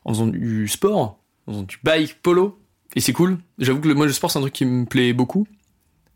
en 0.05 0.13
faisant 0.13 0.25
du 0.25 0.67
sport, 0.67 1.19
en 1.45 1.51
faisant 1.51 1.63
du 1.63 1.77
bike 1.83 2.15
polo, 2.23 2.59
et 2.95 3.01
c'est 3.01 3.13
cool. 3.13 3.37
J'avoue 3.59 3.79
que 3.79 3.87
le, 3.87 3.93
moi 3.93 4.07
le 4.07 4.13
sport 4.13 4.31
c'est 4.31 4.39
un 4.39 4.41
truc 4.41 4.53
qui 4.53 4.65
me 4.65 4.85
plaît 4.85 5.13
beaucoup, 5.13 5.47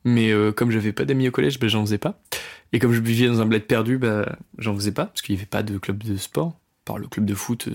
mais 0.04 0.32
euh, 0.32 0.52
comme 0.52 0.72
j'avais 0.72 0.94
pas 0.94 1.06
d'amis 1.06 1.28
au 1.28 1.32
collège, 1.32 1.60
ben, 1.60 1.68
j'en 1.68 1.86
faisais 1.86 2.00
pas. 2.00 2.20
Et 2.74 2.80
comme 2.80 2.94
je 2.94 3.02
vivais 3.02 3.28
dans 3.28 3.42
un 3.42 3.46
bled 3.46 3.68
perdu, 3.68 4.00
bah, 4.00 4.38
j'en 4.58 4.74
faisais 4.74 4.94
pas 4.94 5.06
parce 5.06 5.22
qu'il 5.22 5.36
y 5.36 5.38
avait 5.38 5.46
pas 5.46 5.62
de 5.62 5.78
club 5.78 6.04
de 6.04 6.16
sport, 6.16 6.58
par 6.86 6.98
le 6.98 7.08
club 7.08 7.26
de 7.26 7.36
foot, 7.36 7.68
euh, 7.68 7.72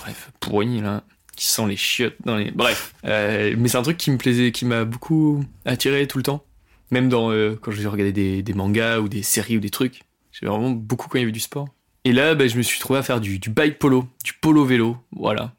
bref 0.00 0.32
pourri 0.40 0.80
là 0.80 1.04
qui 1.36 1.46
sent 1.46 1.66
les 1.66 1.76
chiottes 1.76 2.16
dans 2.24 2.36
les. 2.36 2.50
Bref. 2.50 2.94
Euh, 3.04 3.54
mais 3.58 3.68
c'est 3.68 3.78
un 3.78 3.82
truc 3.82 3.96
qui 3.96 4.10
me 4.10 4.18
plaisait, 4.18 4.52
qui 4.52 4.64
m'a 4.64 4.84
beaucoup 4.84 5.44
attiré 5.64 6.06
tout 6.06 6.18
le 6.18 6.24
temps. 6.24 6.44
Même 6.90 7.10
euh, 7.12 7.56
quand 7.60 7.70
je 7.72 7.86
regardais 7.88 8.42
des 8.42 8.54
mangas 8.54 9.00
ou 9.00 9.08
des 9.08 9.22
séries 9.22 9.56
ou 9.56 9.60
des 9.60 9.70
trucs. 9.70 10.02
J'ai 10.34 10.46
vraiment 10.46 10.70
beaucoup 10.70 11.08
quand 11.08 11.18
il 11.18 11.22
y 11.22 11.24
avait 11.24 11.32
du 11.32 11.40
sport. 11.40 11.68
Et 12.04 12.12
là, 12.12 12.34
bah, 12.34 12.46
je 12.48 12.56
me 12.56 12.62
suis 12.62 12.80
trouvé 12.80 12.98
à 12.98 13.02
faire 13.02 13.20
du, 13.20 13.38
bike 13.38 13.78
polo, 13.78 14.06
du 14.24 14.32
polo 14.34 14.64
vélo. 14.64 14.96
Voilà. 15.12 15.52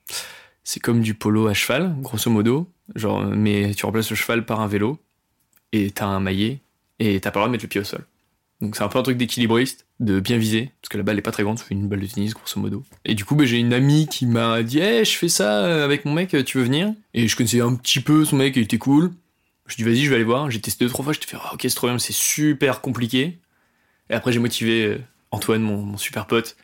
C'est 0.63 0.81
comme 0.81 1.01
du 1.01 1.13
polo 1.13 1.47
à 1.47 1.53
cheval, 1.53 1.95
grosso 2.01 2.29
modo. 2.29 2.69
Genre, 2.93 3.21
euh, 3.21 3.33
mais 3.35 3.73
tu 3.73 3.85
remplaces 3.85 4.09
le 4.09 4.15
cheval 4.15 4.45
par 4.45 4.59
un 4.59 4.67
vélo. 4.67 4.99
Et 5.71 5.91
t'as 5.91 6.05
un 6.05 6.19
maillet. 6.19 6.59
Et 6.99 7.19
t'as 7.21 7.31
pas 7.31 7.39
le 7.39 7.43
droit 7.43 7.47
de 7.47 7.51
mettre 7.53 7.63
le 7.63 7.69
pied 7.69 7.79
au 7.79 7.85
sol. 7.85 8.05
Donc 8.61 8.75
c'est 8.75 8.83
un 8.83 8.87
peu 8.87 8.99
un 8.99 9.03
truc 9.03 9.17
d'équilibriste, 9.17 9.85
de 9.99 10.19
bien 10.21 10.37
viser, 10.37 10.71
parce 10.81 10.89
que 10.89 10.97
la 10.97 11.03
balle 11.03 11.17
est 11.17 11.21
pas 11.21 11.31
très 11.31 11.43
grande, 11.43 11.59
fait 11.59 11.73
une 11.73 11.89
balle 11.89 11.99
de 11.99 12.07
tennis 12.07 12.33
grosso 12.33 12.59
modo. 12.59 12.83
Et 13.03 13.13
du 13.13 13.25
coup, 13.25 13.35
bah, 13.35 13.43
j'ai 13.45 13.57
une 13.57 13.73
amie 13.73 14.07
qui 14.07 14.25
m'a 14.25 14.63
dit 14.63 14.79
hey, 14.79 15.03
je 15.03 15.17
fais 15.17 15.27
ça 15.27 15.65
euh, 15.65 15.83
avec 15.83 16.05
mon 16.05 16.13
mec, 16.13 16.35
tu 16.45 16.57
veux 16.57 16.63
venir? 16.63 16.93
Et 17.13 17.27
je 17.27 17.35
connaissais 17.35 17.59
un 17.59 17.75
petit 17.75 17.99
peu 17.99 18.23
son 18.23 18.37
mec, 18.37 18.55
il 18.55 18.63
était 18.63 18.77
cool. 18.77 19.11
Je 19.67 19.75
dis 19.75 19.83
vas-y, 19.83 20.03
je 20.03 20.09
vais 20.09 20.15
aller 20.15 20.23
voir. 20.23 20.51
J'ai 20.51 20.61
testé 20.61 20.85
deux 20.85 20.89
trois 20.89 21.03
fois, 21.03 21.13
je 21.13 21.19
t'ai 21.19 21.27
fait 21.27 21.37
Ah, 21.41 21.53
ok, 21.53 21.61
c'est 21.63 21.75
trop 21.75 21.87
bien, 21.87 21.99
c'est 21.99 22.13
super 22.13 22.81
compliqué. 22.81 23.39
Et 24.09 24.13
après, 24.13 24.31
j'ai 24.31 24.39
motivé 24.39 24.85
euh, 24.85 25.01
Antoine, 25.31 25.61
mon, 25.61 25.77
mon 25.77 25.97
super 25.97 26.27
pote. 26.27 26.55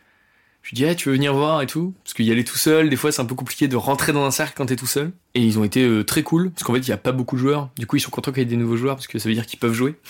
Je 0.61 0.69
lui 0.69 0.75
dis 0.75 0.83
hey, 0.83 0.95
tu 0.95 1.09
veux 1.09 1.15
venir 1.15 1.33
voir 1.33 1.61
et 1.61 1.67
tout? 1.67 1.93
Parce 2.03 2.13
qu'il 2.13 2.25
y 2.25 2.31
aller 2.31 2.43
tout 2.43 2.57
seul, 2.57 2.89
des 2.89 2.95
fois 2.95 3.11
c'est 3.11 3.21
un 3.21 3.25
peu 3.25 3.33
compliqué 3.33 3.67
de 3.67 3.75
rentrer 3.75 4.13
dans 4.13 4.23
un 4.25 4.31
cercle 4.31 4.53
quand 4.55 4.67
t'es 4.67 4.75
tout 4.75 4.87
seul. 4.87 5.11
Et 5.33 5.41
ils 5.41 5.57
ont 5.57 5.63
été 5.63 5.83
euh, 5.83 6.03
très 6.03 6.23
cool, 6.23 6.51
parce 6.51 6.63
qu'en 6.63 6.73
fait, 6.73 6.79
il 6.79 6.89
y 6.89 6.93
a 6.93 6.97
pas 6.97 7.11
beaucoup 7.11 7.35
de 7.35 7.41
joueurs. 7.41 7.69
Du 7.77 7.87
coup, 7.87 7.95
ils 7.95 8.01
sont 8.01 8.11
contents 8.11 8.31
qu'il 8.31 8.43
y 8.43 8.43
ait 8.43 8.49
des 8.49 8.57
nouveaux 8.57 8.77
joueurs, 8.77 8.95
parce 8.95 9.07
que 9.07 9.17
ça 9.17 9.27
veut 9.27 9.35
dire 9.35 9.45
qu'ils 9.45 9.59
peuvent 9.59 9.73
jouer. 9.73 9.95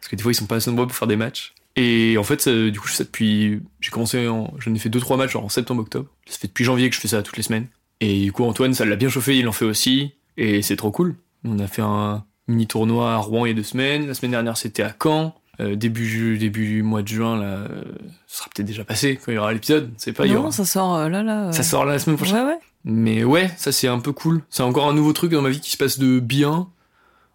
Parce 0.00 0.12
que 0.12 0.16
des 0.16 0.22
fois, 0.22 0.32
ils 0.32 0.36
sont 0.36 0.46
pas 0.46 0.56
assez 0.56 0.70
nombreux 0.70 0.86
pour 0.86 0.96
faire 0.96 1.08
des 1.08 1.16
matchs. 1.16 1.52
Et 1.76 2.16
en 2.16 2.22
fait, 2.22 2.46
euh, 2.46 2.70
du 2.70 2.80
coup, 2.80 2.86
je 2.86 2.92
fais 2.92 2.98
ça 2.98 3.04
depuis. 3.04 3.60
J'ai 3.80 3.90
commencé 3.90 4.26
en. 4.26 4.54
J'en 4.58 4.74
ai 4.74 4.78
fait 4.78 4.88
2-3 4.88 5.18
matchs 5.18 5.36
en 5.36 5.50
septembre-octobre. 5.50 6.08
Ça 6.26 6.38
fait 6.38 6.48
depuis 6.48 6.64
janvier 6.64 6.88
que 6.88 6.96
je 6.96 7.00
fais 7.00 7.08
ça 7.08 7.22
toutes 7.22 7.36
les 7.36 7.42
semaines. 7.42 7.66
Et 8.00 8.22
du 8.22 8.32
coup, 8.32 8.44
Antoine, 8.44 8.72
ça 8.72 8.86
l'a 8.86 8.96
bien 8.96 9.10
chauffé, 9.10 9.36
il 9.36 9.46
en 9.48 9.52
fait 9.52 9.66
aussi. 9.66 10.14
Et 10.38 10.62
c'est 10.62 10.76
trop 10.76 10.90
cool. 10.90 11.16
On 11.44 11.58
a 11.58 11.66
fait 11.66 11.82
un 11.82 12.24
mini 12.46 12.66
tournoi 12.66 13.12
à 13.12 13.16
Rouen 13.16 13.44
il 13.44 13.50
y 13.50 13.52
a 13.52 13.54
deux 13.54 13.62
semaines. 13.62 14.06
La 14.06 14.14
semaine 14.14 14.30
dernière, 14.30 14.56
c'était 14.56 14.82
à 14.82 14.94
Caen. 15.02 15.34
Euh, 15.60 15.74
début, 15.74 16.38
début 16.38 16.82
mois 16.82 17.02
de 17.02 17.08
juin, 17.08 17.36
là, 17.36 17.46
euh, 17.46 17.82
ça 18.28 18.38
sera 18.38 18.50
peut-être 18.54 18.66
déjà 18.68 18.84
passé 18.84 19.16
quand 19.16 19.32
il 19.32 19.34
y 19.34 19.38
aura 19.38 19.52
l'épisode. 19.52 19.90
C'est 19.96 20.12
pas, 20.12 20.24
il 20.26 20.30
y 20.30 20.34
non, 20.34 20.40
aura- 20.42 20.52
ça 20.52 20.64
sort 20.64 20.94
euh, 20.96 21.08
là, 21.08 21.22
là. 21.24 21.50
Ça 21.52 21.64
sort 21.64 21.84
là 21.84 21.92
la 21.94 21.98
semaine 21.98 22.16
prochaine. 22.16 22.36
Ouais, 22.46 22.52
ouais. 22.52 22.58
Mais 22.84 23.24
ouais, 23.24 23.50
ça 23.56 23.72
c'est 23.72 23.88
un 23.88 23.98
peu 23.98 24.12
cool. 24.12 24.42
C'est 24.50 24.62
encore 24.62 24.88
un 24.88 24.92
nouveau 24.94 25.12
truc 25.12 25.32
dans 25.32 25.42
ma 25.42 25.48
vie 25.50 25.60
qui 25.60 25.72
se 25.72 25.76
passe 25.76 25.98
de 25.98 26.20
bien. 26.20 26.68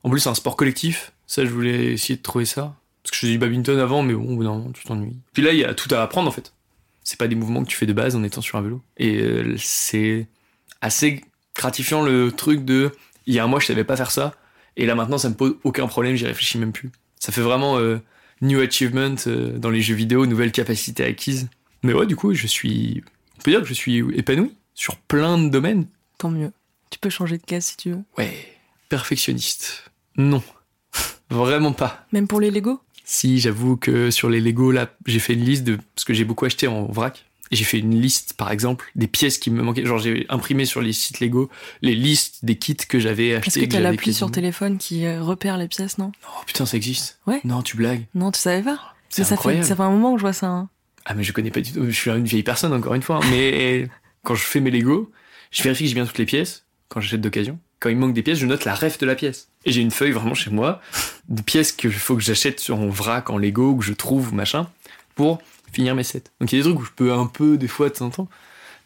En 0.03 0.09
plus, 0.09 0.21
c'est 0.21 0.29
un 0.29 0.36
sport 0.36 0.55
collectif. 0.55 1.12
Ça, 1.27 1.43
je 1.43 1.49
voulais 1.49 1.93
essayer 1.93 2.15
de 2.15 2.21
trouver 2.21 2.45
ça. 2.45 2.75
Parce 3.03 3.12
que 3.12 3.15
je 3.17 3.19
faisais 3.21 3.31
du 3.33 3.38
badminton 3.39 3.77
avant, 3.79 4.01
mais 4.03 4.13
bon, 4.13 4.36
moment, 4.38 4.71
tu 4.73 4.83
t'ennuies. 4.86 5.17
Puis 5.33 5.43
là, 5.43 5.51
il 5.51 5.59
y 5.59 5.65
a 5.65 5.73
tout 5.73 5.93
à 5.93 6.01
apprendre 6.01 6.29
en 6.29 6.31
fait. 6.31 6.53
C'est 7.03 7.19
pas 7.19 7.27
des 7.27 7.36
mouvements 7.36 7.62
que 7.63 7.67
tu 7.69 7.75
fais 7.75 7.86
de 7.86 7.91
base 7.91 8.15
en 8.15 8.23
étant 8.23 8.39
sur 8.39 8.57
un 8.57 8.62
vélo. 8.62 8.81
Et 8.95 9.17
euh, 9.21 9.55
c'est 9.57 10.27
assez 10.79 11.25
gratifiant 11.55 12.01
le 12.03 12.31
truc 12.31 12.63
de. 12.63 12.91
Il 13.25 13.33
y 13.33 13.39
a 13.39 13.43
un 13.43 13.47
mois, 13.47 13.59
je 13.59 13.65
savais 13.65 13.83
pas 13.83 13.97
faire 13.97 14.12
ça. 14.12 14.33
Et 14.77 14.86
là 14.86 14.95
maintenant, 14.95 15.17
ça 15.17 15.27
me 15.27 15.36
pose 15.36 15.55
aucun 15.65 15.88
problème, 15.88 16.15
j'y 16.15 16.25
réfléchis 16.25 16.57
même 16.57 16.71
plus. 16.71 16.91
Ça 17.19 17.31
fait 17.33 17.41
vraiment 17.41 17.77
euh, 17.77 17.99
new 18.43 18.60
achievement 18.60 19.15
euh, 19.27 19.58
dans 19.58 19.69
les 19.69 19.82
jeux 19.82 19.95
vidéo, 19.95 20.25
nouvelle 20.25 20.51
capacité 20.51 21.03
acquise. 21.03 21.49
Mais 21.82 21.93
ouais, 21.93 22.06
du 22.06 22.15
coup, 22.15 22.34
je 22.34 22.47
suis. 22.47 23.03
On 23.39 23.41
peut 23.41 23.51
dire 23.51 23.62
que 23.62 23.67
je 23.67 23.73
suis 23.73 23.97
épanoui 24.15 24.53
sur 24.73 24.97
plein 24.97 25.38
de 25.38 25.49
domaines. 25.49 25.88
Tant 26.17 26.29
mieux. 26.29 26.51
Tu 26.89 26.99
peux 26.99 27.10
changer 27.10 27.38
de 27.38 27.43
case 27.43 27.65
si 27.65 27.77
tu 27.77 27.91
veux. 27.91 28.03
Ouais, 28.17 28.34
perfectionniste. 28.89 29.89
Non. 30.15 30.43
Vraiment 31.29 31.73
pas. 31.73 32.06
Même 32.12 32.27
pour 32.27 32.39
les 32.39 32.51
Lego? 32.51 32.79
Si, 33.03 33.39
j'avoue 33.39 33.75
que 33.75 34.12
sur 34.12 34.29
les 34.29 34.39
Lego, 34.39 34.71
là, 34.71 34.93
j'ai 35.06 35.19
fait 35.19 35.34
une 35.34 35.43
liste 35.43 35.63
de. 35.63 35.77
Parce 35.95 36.06
que 36.06 36.13
j'ai 36.13 36.23
beaucoup 36.23 36.45
acheté 36.45 36.67
en 36.67 36.86
vrac. 36.86 37.25
J'ai 37.51 37.65
fait 37.65 37.77
une 37.79 37.99
liste, 38.01 38.34
par 38.34 38.51
exemple, 38.51 38.89
des 38.95 39.06
pièces 39.08 39.38
qui 39.38 39.51
me 39.51 39.62
manquaient. 39.62 39.86
Genre, 39.86 39.99
j'ai 39.99 40.25
imprimé 40.29 40.65
sur 40.65 40.82
les 40.82 40.93
sites 40.93 41.19
Lego 41.19 41.49
les 41.84 41.93
listes 41.93 42.43
des 42.43 42.56
kits 42.58 42.75
que 42.75 42.99
j'avais 42.99 43.27
Est-ce 43.29 43.47
achetés. 43.49 43.67
que 43.67 43.73
t'as 43.73 43.79
l'appli 43.79 44.13
sur 44.13 44.32
téléphone 44.32 44.77
qui 44.79 45.06
euh, 45.06 45.21
repère 45.21 45.58
les 45.58 45.67
pièces, 45.67 45.97
non? 45.99 46.12
Oh 46.27 46.41
putain, 46.47 46.65
ça 46.65 46.77
existe 46.77 47.19
Ouais. 47.27 47.41
Non, 47.43 47.62
tu 47.62 47.77
blagues. 47.77 48.06
Non, 48.15 48.32
tu 48.32 48.39
savais 48.39 48.63
pas? 48.63 48.79
C'est 49.10 49.23
ça 49.23 49.38
fait, 49.38 49.62
ça 49.62 49.75
fait 49.75 49.82
un 49.84 49.91
moment 49.91 50.13
que 50.13 50.17
je 50.19 50.23
vois 50.23 50.34
ça. 50.34 50.47
hein. 50.47 50.69
Ah, 51.06 51.13
mais 51.13 51.23
je 51.23 51.32
connais 51.34 51.51
pas 51.51 51.62
du 51.62 51.71
tout. 51.71 51.86
Je 51.86 51.91
suis 51.91 52.10
une 52.10 52.25
vieille 52.25 52.41
personne, 52.43 52.73
encore 52.73 52.95
une 52.95 53.03
fois. 53.03 53.17
hein. 53.17 53.27
Mais 53.29 53.88
quand 54.23 54.34
je 54.36 54.43
fais 54.43 54.60
mes 54.60 54.71
Lego, 54.71 55.12
je 55.51 55.62
vérifie 55.62 55.84
que 55.84 55.89
j'ai 55.89 55.95
bien 55.95 56.06
toutes 56.08 56.17
les 56.17 56.25
pièces 56.25 56.63
quand 56.88 57.01
j'achète 57.01 57.21
d'occasion. 57.21 57.60
Quand 57.79 57.89
il 57.89 57.97
manque 57.97 58.13
des 58.13 58.23
pièces, 58.23 58.39
je 58.39 58.45
note 58.47 58.63
la 58.65 58.73
ref 58.73 58.97
de 58.97 59.06
la 59.06 59.13
pièce. 59.13 59.49
Et 59.65 59.71
j'ai 59.73 59.82
une 59.82 59.91
feuille 59.91 60.12
vraiment 60.12 60.34
chez 60.34 60.49
moi, 60.49 60.82
des 61.27 61.43
pièces 61.43 61.71
qu'il 61.73 61.91
faut 61.91 62.15
que 62.15 62.21
j'achète 62.23 62.60
sur 62.62 62.77
mon 62.77 62.89
vrac 62.89 63.29
en 63.29 63.38
Lego 63.38 63.71
ou 63.71 63.77
que 63.77 63.84
je 63.86 63.93
trouve, 63.93 64.34
machin, 64.34 64.69
pour 65.15 65.39
finir 65.73 65.95
mes 65.95 66.03
sets. 66.03 66.23
Donc 66.39 66.51
il 66.51 66.57
y 66.57 66.59
a 66.59 66.63
des 66.63 66.69
trucs 66.69 66.81
où 66.81 66.86
je 66.86 66.91
peux 66.95 67.13
un 67.13 67.25
peu, 67.25 67.57
des 67.57 67.67
fois, 67.67 67.89
de 67.89 67.93
temps 67.93 68.05
en 68.05 68.09
temps. 68.09 68.29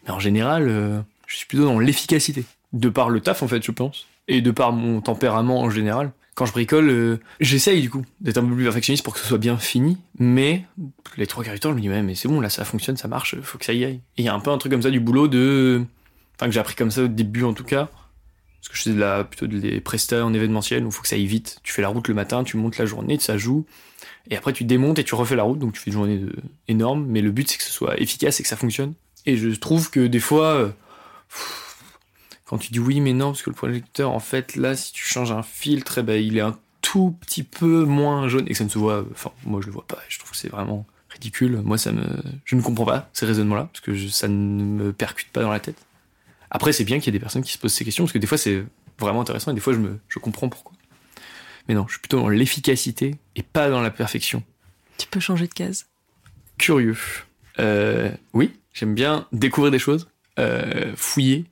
Mais 0.04 0.10
en 0.10 0.20
général, 0.20 0.68
euh, 0.68 1.00
je 1.26 1.36
suis 1.36 1.46
plutôt 1.46 1.64
dans 1.64 1.78
l'efficacité. 1.78 2.44
De 2.72 2.88
par 2.88 3.10
le 3.10 3.20
taf, 3.20 3.42
en 3.42 3.48
fait, 3.48 3.62
je 3.62 3.70
pense. 3.70 4.06
Et 4.26 4.40
de 4.40 4.50
par 4.50 4.72
mon 4.72 5.00
tempérament 5.00 5.60
en 5.60 5.70
général. 5.70 6.12
Quand 6.34 6.46
je 6.46 6.52
bricole, 6.52 6.88
euh, 6.88 7.20
j'essaye 7.40 7.80
du 7.80 7.90
coup 7.90 8.04
d'être 8.20 8.38
un 8.38 8.44
peu 8.44 8.54
plus 8.54 8.64
perfectionniste 8.64 9.02
pour 9.02 9.14
que 9.14 9.18
ce 9.20 9.26
soit 9.26 9.38
bien 9.38 9.56
fini. 9.56 9.98
Mais 10.18 10.64
les 11.16 11.26
trois 11.26 11.42
quarts 11.42 11.54
du 11.54 11.60
temps, 11.60 11.70
je 11.70 11.74
me 11.74 11.80
dis, 11.80 11.88
mais 11.88 12.14
c'est 12.14 12.28
bon, 12.28 12.40
là, 12.40 12.48
ça 12.48 12.64
fonctionne, 12.64 12.96
ça 12.96 13.08
marche, 13.08 13.40
faut 13.40 13.58
que 13.58 13.64
ça 13.64 13.72
y 13.72 13.84
aille. 13.84 14.00
Et 14.16 14.22
il 14.22 14.24
y 14.24 14.28
a 14.28 14.34
un 14.34 14.40
peu 14.40 14.50
un 14.50 14.58
truc 14.58 14.70
comme 14.70 14.82
ça 14.82 14.90
du 14.90 15.00
boulot 15.00 15.28
de. 15.28 15.82
Enfin, 16.36 16.46
que 16.46 16.52
j'ai 16.52 16.60
appris 16.60 16.76
comme 16.76 16.92
ça 16.92 17.02
au 17.02 17.08
début 17.08 17.42
en 17.42 17.54
tout 17.54 17.64
cas. 17.64 17.88
Parce 18.60 18.68
que 18.68 18.76
je 18.76 18.82
faisais 18.82 18.94
de 18.94 19.22
plutôt 19.24 19.46
des 19.46 19.80
prestats 19.80 20.24
en 20.24 20.32
événementiel 20.34 20.84
où 20.84 20.88
il 20.88 20.92
faut 20.92 21.02
que 21.02 21.08
ça 21.08 21.16
aille 21.16 21.26
vite. 21.26 21.58
Tu 21.62 21.72
fais 21.72 21.82
la 21.82 21.88
route 21.88 22.06
le 22.08 22.14
matin, 22.14 22.44
tu 22.44 22.56
montes 22.56 22.78
la 22.78 22.86
journée, 22.86 23.18
ça 23.18 23.36
joue. 23.38 23.66
Et 24.30 24.36
après, 24.36 24.52
tu 24.52 24.64
démontes 24.64 24.98
et 24.98 25.04
tu 25.04 25.14
refais 25.14 25.36
la 25.36 25.42
route, 25.42 25.58
donc 25.58 25.72
tu 25.72 25.80
fais 25.80 25.86
une 25.90 25.94
journée 25.94 26.20
énorme. 26.68 27.06
Mais 27.06 27.20
le 27.22 27.30
but, 27.30 27.50
c'est 27.50 27.56
que 27.58 27.64
ce 27.64 27.72
soit 27.72 27.98
efficace 28.00 28.40
et 28.40 28.42
que 28.42 28.48
ça 28.48 28.56
fonctionne. 28.56 28.94
Et 29.26 29.36
je 29.36 29.48
trouve 29.50 29.90
que 29.90 30.06
des 30.06 30.20
fois, 30.20 30.46
euh, 30.54 30.68
quand 32.44 32.58
tu 32.58 32.72
dis 32.72 32.78
oui, 32.80 33.00
mais 33.00 33.12
non, 33.12 33.32
parce 33.32 33.42
que 33.42 33.50
le 33.50 33.56
projecteur, 33.56 34.10
en 34.10 34.20
fait, 34.20 34.56
là, 34.56 34.74
si 34.76 34.92
tu 34.92 35.04
changes 35.04 35.32
un 35.32 35.42
filtre, 35.42 35.98
eh 35.98 36.02
ben, 36.02 36.22
il 36.22 36.36
est 36.38 36.42
un 36.42 36.58
tout 36.80 37.16
petit 37.20 37.42
peu 37.42 37.84
moins 37.84 38.28
jaune 38.28 38.44
et 38.46 38.52
que 38.52 38.56
ça 38.56 38.64
ne 38.64 38.68
se 38.70 38.78
voit. 38.78 39.04
Enfin, 39.12 39.30
moi, 39.44 39.60
je 39.60 39.66
le 39.66 39.72
vois 39.72 39.86
pas. 39.86 39.98
Je 40.08 40.18
trouve 40.18 40.30
que 40.30 40.36
c'est 40.36 40.48
vraiment 40.48 40.86
ridicule. 41.10 41.60
Moi, 41.64 41.76
ça 41.78 41.92
me, 41.92 42.04
je 42.44 42.54
ne 42.56 42.62
comprends 42.62 42.84
pas 42.86 43.10
ces 43.12 43.26
raisonnements-là 43.26 43.68
parce 43.72 43.80
que 43.80 43.94
je- 43.94 44.08
ça 44.08 44.28
ne 44.28 44.62
me 44.62 44.92
percute 44.92 45.28
pas 45.30 45.42
dans 45.42 45.50
la 45.50 45.60
tête. 45.60 45.76
Après, 46.50 46.72
c'est 46.72 46.84
bien 46.84 46.98
qu'il 46.98 47.06
y 47.06 47.08
ait 47.10 47.18
des 47.18 47.22
personnes 47.22 47.42
qui 47.42 47.52
se 47.52 47.58
posent 47.58 47.72
ces 47.74 47.84
questions 47.84 48.04
parce 48.04 48.12
que 48.12 48.18
des 48.18 48.26
fois, 48.26 48.38
c'est 48.38 48.64
vraiment 48.98 49.20
intéressant 49.20 49.50
et 49.50 49.54
des 49.54 49.60
fois, 49.60 49.72
je 49.74 49.78
me, 49.78 49.98
je 50.08 50.18
comprends 50.18 50.48
pourquoi. 50.48 50.72
Mais 51.68 51.74
non, 51.74 51.84
je 51.86 51.92
suis 51.92 52.00
plutôt 52.00 52.20
dans 52.20 52.28
l'efficacité 52.28 53.16
et 53.36 53.42
pas 53.42 53.68
dans 53.70 53.80
la 53.80 53.90
perfection. 53.90 54.42
Tu 54.96 55.06
peux 55.06 55.20
changer 55.20 55.46
de 55.46 55.54
case. 55.54 55.86
Curieux. 56.56 56.96
Euh, 57.60 58.10
oui, 58.32 58.52
J'aime 58.78 58.94
bien 58.94 59.26
découvrir 59.32 59.72
des 59.72 59.80
choses, 59.80 60.08
euh, 60.38 60.92
fouiller. 60.94 61.46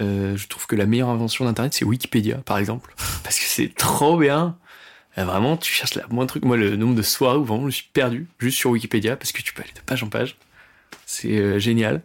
Euh, 0.00 0.34
je 0.34 0.48
trouve 0.48 0.66
que 0.66 0.76
la 0.76 0.86
meilleure 0.86 1.10
invention 1.10 1.44
d'Internet, 1.44 1.74
c'est 1.74 1.84
Wikipédia, 1.84 2.38
par 2.38 2.56
exemple. 2.56 2.94
Parce 3.22 3.38
que 3.38 3.44
c'est 3.44 3.74
trop 3.74 4.16
bien. 4.16 4.56
Euh, 5.18 5.24
vraiment, 5.24 5.58
tu 5.58 5.70
cherches 5.70 5.94
la 5.94 6.06
moindre 6.08 6.30
truc. 6.30 6.46
Moi, 6.46 6.56
le 6.56 6.76
nombre 6.76 6.94
de 6.94 7.02
soirées 7.02 7.36
où 7.36 7.44
vraiment 7.44 7.66
je 7.66 7.74
suis 7.74 7.90
perdu, 7.92 8.28
juste 8.38 8.56
sur 8.56 8.70
Wikipédia, 8.70 9.16
parce 9.16 9.32
que 9.32 9.42
tu 9.42 9.52
peux 9.52 9.62
aller 9.62 9.72
de 9.74 9.80
page 9.80 10.02
en 10.02 10.08
page. 10.08 10.36
C'est 11.04 11.36
euh, 11.36 11.58
génial. 11.58 12.00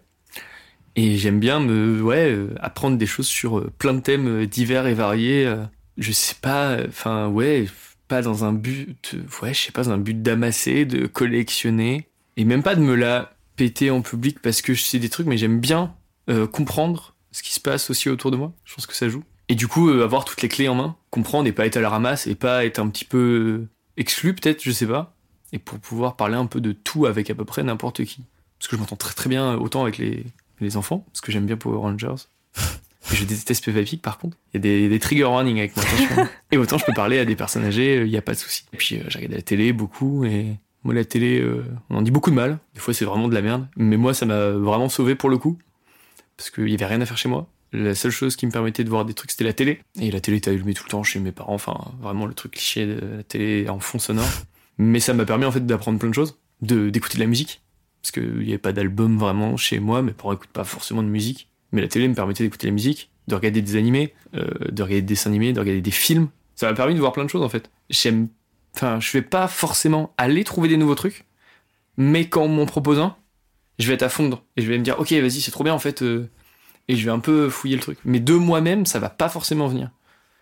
Et 0.98 1.18
j'aime 1.18 1.40
bien 1.40 1.62
me, 1.62 2.02
ouais, 2.02 2.32
euh, 2.32 2.54
apprendre 2.60 2.98
des 2.98 3.06
choses 3.06 3.28
sur 3.28 3.72
plein 3.78 3.94
de 3.94 4.02
thèmes 4.02 4.46
divers 4.46 4.88
et 4.88 4.94
variés. 4.94 5.50
Je 5.98 6.12
sais 6.12 6.36
pas, 6.42 6.78
enfin, 6.88 7.28
ouais, 7.28 7.68
pas 8.08 8.22
dans 8.22 8.44
un 8.44 8.54
but, 8.54 9.16
ouais, 9.42 9.54
je 9.54 9.60
sais 9.60 9.72
pas, 9.72 9.84
dans 9.84 9.92
un 9.92 9.98
but 9.98 10.22
d'amasser, 10.22 10.86
de 10.86 11.08
collectionner, 11.08 12.10
et 12.38 12.46
même 12.46 12.64
pas 12.64 12.76
de 12.76 12.82
me 12.82 12.96
la 12.96 13.34
péter 13.56 13.92
en 13.92 14.02
public 14.02 14.40
parce 14.42 14.62
que 14.62 14.74
je 14.74 14.82
sais 14.82 15.00
des 15.00 15.10
trucs, 15.10 15.28
mais 15.28 15.38
j'aime 15.38 15.60
bien 15.60 15.96
euh, 16.30 16.48
comprendre 16.48 17.16
ce 17.32 17.44
qui 17.44 17.54
se 17.54 17.60
passe 17.60 17.90
aussi 17.90 18.10
autour 18.10 18.32
de 18.32 18.38
moi. 18.38 18.54
Je 18.66 18.74
pense 18.76 18.88
que 18.88 18.96
ça 18.96 19.10
joue. 19.10 19.24
Et 19.50 19.56
du 19.56 19.68
coup, 19.68 19.90
euh, 19.90 20.04
avoir 20.04 20.26
toutes 20.26 20.42
les 20.42 20.50
clés 20.50 20.68
en 20.68 20.76
main, 20.76 20.96
comprendre 21.10 21.48
et 21.48 21.52
pas 21.52 21.66
être 21.66 21.78
à 21.78 21.82
la 21.82 21.90
ramasse 21.90 22.28
et 22.28 22.36
pas 22.36 22.66
être 22.66 22.80
un 22.80 22.90
petit 22.90 23.06
peu 23.06 23.18
euh, 23.18 23.70
exclu 23.98 24.34
peut-être, 24.34 24.64
je 24.64 24.72
sais 24.72 24.88
pas. 24.88 25.16
Et 25.52 25.60
pour 25.60 25.80
pouvoir 25.80 26.16
parler 26.16 26.36
un 26.36 26.46
peu 26.46 26.62
de 26.62 26.72
tout 26.72 27.06
avec 27.06 27.30
à 27.30 27.36
peu 27.36 27.46
près 27.46 27.64
n'importe 27.64 28.04
qui. 28.06 28.24
Parce 28.58 28.70
que 28.70 28.76
je 28.76 28.82
m'entends 28.82 28.96
très 28.96 29.14
très 29.14 29.30
bien 29.30 29.56
autant 29.56 29.84
avec 29.84 29.98
les, 29.98 30.26
les 30.60 30.78
enfants, 30.78 31.06
parce 31.08 31.22
que 31.22 31.32
j'aime 31.32 31.46
bien 31.46 31.58
Power 31.58 31.78
Rangers. 31.78 32.28
Je 33.14 33.26
déteste 33.26 33.72
Pig 33.72 34.02
par 34.02 34.18
contre. 34.18 34.38
Il 34.54 34.58
y 34.58 34.58
a 34.58 34.62
des, 34.62 34.90
des 34.90 35.00
trigger 35.00 35.26
warnings 35.26 35.60
avec 35.60 35.76
moi, 35.76 35.86
attention. 35.86 36.28
et 36.52 36.58
autant 36.58 36.78
je 36.78 36.86
peux 36.86 36.94
parler 36.94 37.20
à 37.20 37.26
des 37.26 37.36
personnes 37.36 37.66
âgées, 37.66 38.02
il 38.02 38.10
n'y 38.10 38.18
a 38.18 38.22
pas 38.22 38.34
de 38.34 38.38
souci. 38.38 38.66
Et 38.74 38.78
puis 38.78 38.96
euh, 38.96 39.04
j'ai 39.08 39.20
regardé 39.20 39.36
la 39.36 39.42
télé 39.42 39.74
beaucoup 39.74 40.26
et 40.26 40.58
moi 40.84 40.94
la 40.94 41.06
télé, 41.06 41.40
euh, 41.40 41.66
on 41.90 41.98
en 41.98 42.02
dit 42.02 42.12
beaucoup 42.12 42.30
de 42.30 42.36
mal. 42.36 42.60
Des 42.74 42.80
fois 42.80 42.94
c'est 42.94 43.06
vraiment 43.06 43.28
de 43.28 43.34
la 43.34 43.42
merde. 43.42 43.68
Mais 43.78 43.98
moi 43.98 44.14
ça 44.14 44.26
m'a 44.26 44.50
vraiment 44.50 44.90
sauvé 44.90 45.16
pour 45.16 45.30
le 45.30 45.38
coup. 45.38 45.58
Parce 46.38 46.50
qu'il 46.50 46.70
y 46.70 46.74
avait 46.74 46.86
rien 46.86 47.02
à 47.02 47.06
faire 47.06 47.18
chez 47.18 47.30
moi. 47.30 47.48
La 47.72 47.96
seule 47.96 48.12
chose 48.12 48.36
qui 48.36 48.46
me 48.46 48.52
permettait 48.52 48.84
de 48.84 48.90
voir 48.90 49.06
des 49.06 49.14
trucs 49.14 49.32
c'était 49.32 49.44
la 49.44 49.54
télé. 49.54 49.80
Et 50.00 50.12
la 50.12 50.20
télé 50.20 50.38
était 50.38 50.52
allumée 50.52 50.74
tout 50.74 50.84
le 50.86 50.90
temps 50.90 51.04
chez 51.04 51.20
mes 51.20 51.32
parents. 51.32 51.54
Enfin 51.54 51.78
vraiment 52.02 52.26
le 52.26 52.34
truc 52.34 52.54
cliché 52.54 52.86
de 52.86 53.18
la 53.18 53.24
télé 53.24 53.70
en 53.70 53.80
fond 53.80 54.00
sonore. 54.00 54.30
Mais 54.78 55.00
ça 55.00 55.14
m'a 55.14 55.26
permis 55.26 55.46
en 55.46 55.52
fait 55.52 55.66
d'apprendre 55.66 56.00
plein 56.00 56.10
de 56.10 56.16
choses. 56.16 56.40
De, 56.62 56.90
d'écouter 56.90 57.16
de 57.16 57.24
la 57.24 57.28
musique. 57.28 57.62
Parce 58.02 58.12
qu'il 58.12 58.40
n'y 58.40 58.50
avait 58.50 58.58
pas 58.58 58.74
d'album 58.74 59.18
vraiment 59.18 59.56
chez 59.56 59.80
moi. 59.80 60.02
Mes 60.02 60.12
parents 60.12 60.32
n'écoutent 60.32 60.50
pas 60.50 60.66
forcément 60.66 61.04
de 61.04 61.08
musique. 61.08 61.50
Mais 61.74 61.82
la 61.82 61.88
télé 61.90 62.08
me 62.08 62.14
permettait 62.16 62.44
d'écouter 62.46 62.68
la 62.68 62.74
musique, 62.74 63.10
de 63.28 63.36
regarder 63.36 63.62
des 63.62 63.76
animés, 63.76 64.14
euh, 64.36 64.48
de 64.72 64.82
regarder 64.84 65.02
des 65.02 65.08
dessins 65.08 65.30
animés, 65.30 65.52
de 65.54 65.60
regarder 65.60 65.82
des 65.82 65.92
films. 65.92 66.30
Ça 66.56 66.68
m'a 66.68 66.74
permis 66.74 66.94
de 66.94 67.00
voir 67.00 67.12
plein 67.12 67.26
de 67.26 67.30
choses 67.30 67.42
en 67.44 67.50
fait. 67.50 67.70
J'aime. 67.90 68.28
Enfin, 68.76 69.00
je 69.00 69.12
vais 69.12 69.22
pas 69.22 69.48
forcément 69.48 70.14
aller 70.18 70.44
trouver 70.44 70.70
des 70.70 70.78
nouveaux 70.78 70.96
trucs, 70.96 71.26
mais 71.98 72.28
quand 72.30 72.44
on 72.44 72.48
m'en 72.48 72.66
propose 72.66 73.00
un, 73.00 73.16
je 73.80 73.88
vais 73.88 73.94
être 73.96 74.04
à 74.04 74.10
fondre. 74.10 74.44
Et 74.58 74.62
je 74.62 74.68
vais 74.70 74.78
me 74.78 74.84
dire, 74.84 75.00
ok, 75.00 75.12
vas-y, 75.12 75.42
c'est 75.42 75.52
trop 75.52 75.64
bien 75.64 75.74
en 75.74 75.80
fait. 75.80 76.02
euh, 76.02 76.30
et 76.88 76.96
je 76.96 77.06
vais 77.06 77.12
un 77.12 77.20
peu 77.20 77.50
fouiller 77.50 77.76
le 77.76 77.82
truc. 77.82 77.98
Mais 78.06 78.20
de 78.20 78.34
moi-même, 78.34 78.86
ça 78.86 79.00
va 79.00 79.10
pas 79.10 79.30
forcément 79.30 79.68
venir. 79.68 79.90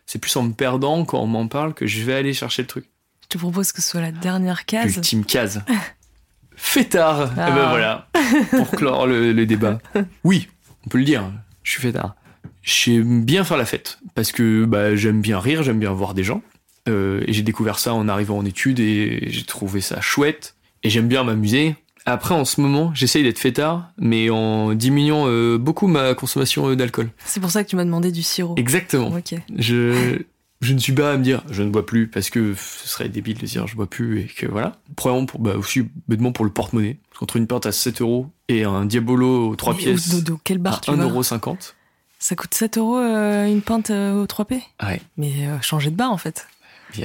C'est 0.05 0.19
plus 0.19 0.35
en 0.37 0.43
me 0.43 0.53
perdant 0.53 1.05
quand 1.05 1.19
on 1.21 1.27
m'en 1.27 1.47
parle 1.47 1.73
que 1.73 1.85
je 1.87 2.03
vais 2.03 2.13
aller 2.13 2.33
chercher 2.33 2.63
le 2.63 2.67
truc. 2.67 2.85
Je 3.23 3.27
te 3.27 3.37
propose 3.37 3.71
que 3.71 3.81
ce 3.81 3.89
soit 3.91 4.01
la 4.01 4.11
dernière 4.11 4.65
case. 4.65 4.95
Ultime 4.97 5.23
case. 5.23 5.61
Fêtard 6.55 7.31
Ah. 7.37 7.47
Eh 7.49 7.53
ben 7.53 7.69
voilà, 7.69 8.07
pour 8.51 8.69
clore 8.71 9.07
le, 9.07 9.31
le 9.33 9.45
débat. 9.45 9.79
Oui, 10.23 10.47
on 10.85 10.89
peut 10.89 10.97
le 10.97 11.03
dire, 11.03 11.31
je 11.63 11.71
suis 11.71 11.81
fêtard. 11.81 12.15
J'aime 12.63 13.23
bien 13.23 13.43
faire 13.43 13.57
la 13.57 13.65
fête, 13.65 13.99
parce 14.13 14.31
que 14.31 14.65
bah, 14.65 14.95
j'aime 14.95 15.21
bien 15.21 15.39
rire, 15.39 15.63
j'aime 15.63 15.79
bien 15.79 15.91
voir 15.91 16.13
des 16.13 16.23
gens. 16.23 16.41
Euh, 16.89 17.23
et 17.27 17.33
j'ai 17.33 17.43
découvert 17.43 17.79
ça 17.79 17.93
en 17.93 18.07
arrivant 18.07 18.37
en 18.37 18.45
études 18.45 18.79
et 18.79 19.27
j'ai 19.27 19.43
trouvé 19.43 19.81
ça 19.81 20.01
chouette. 20.01 20.55
Et 20.83 20.89
j'aime 20.89 21.07
bien 21.07 21.23
m'amuser. 21.23 21.75
Après, 22.05 22.33
en 22.33 22.45
ce 22.45 22.59
moment, 22.61 22.91
j'essaye 22.95 23.23
d'être 23.23 23.37
fêtard, 23.37 23.91
mais 23.97 24.31
en 24.31 24.73
diminuant 24.73 25.25
euh, 25.27 25.59
beaucoup 25.59 25.85
ma 25.85 26.15
consommation 26.15 26.69
euh, 26.69 26.75
d'alcool. 26.75 27.09
C'est 27.25 27.39
pour 27.39 27.51
ça 27.51 27.63
que 27.63 27.69
tu 27.69 27.75
m'as 27.75 27.85
demandé 27.85 28.11
du 28.11 28.23
sirop. 28.23 28.55
Exactement. 28.57 29.09
Ok. 29.09 29.39
Je, 29.55 30.23
je 30.61 30.73
ne 30.73 30.79
suis 30.79 30.93
pas 30.93 31.11
à 31.13 31.17
me 31.17 31.23
dire 31.23 31.43
je 31.49 31.63
ne 31.63 31.69
bois 31.69 31.85
plus 31.85 32.07
parce 32.07 32.29
que 32.29 32.53
ce 32.55 32.87
serait 32.87 33.09
débile 33.09 33.37
de 33.37 33.45
dire 33.45 33.67
je 33.67 33.75
bois 33.75 33.89
plus 33.89 34.21
et 34.21 34.25
que 34.25 34.45
voilà. 34.45 34.73
Premièrement, 34.95 35.25
pour, 35.25 35.39
bah, 35.39 35.55
aussi 35.57 35.83
bêtement 36.07 36.31
pour 36.31 36.45
le 36.45 36.51
porte-monnaie. 36.51 36.97
Parce 37.09 37.19
qu'entre 37.19 37.37
une 37.37 37.47
pinte 37.47 37.65
à 37.65 37.71
7 37.71 38.01
euros 38.01 38.27
et 38.47 38.63
un 38.63 38.85
Diabolo 38.85 39.49
aux 39.49 39.55
3 39.55 39.73
Mais 39.73 39.79
pièces 39.79 40.13
au 40.13 40.17
dodo, 40.21 40.39
quel 40.43 40.57
bar 40.59 40.75
à 40.75 40.79
tu 40.79 40.91
vas 40.91 40.97
1,50€. 41.05 41.73
Ça 42.19 42.35
coûte 42.35 42.53
7 42.53 42.77
euros 42.77 42.97
euh, 42.99 43.47
une 43.47 43.61
pinte 43.63 43.89
euh, 43.89 44.21
au 44.21 44.25
3P 44.25 44.61
Ouais. 44.83 45.01
Mais 45.17 45.31
euh, 45.47 45.59
changez 45.61 45.89
de 45.89 45.95
bar 45.95 46.11
en 46.11 46.17
fait. 46.17 46.45
Je, 46.93 47.03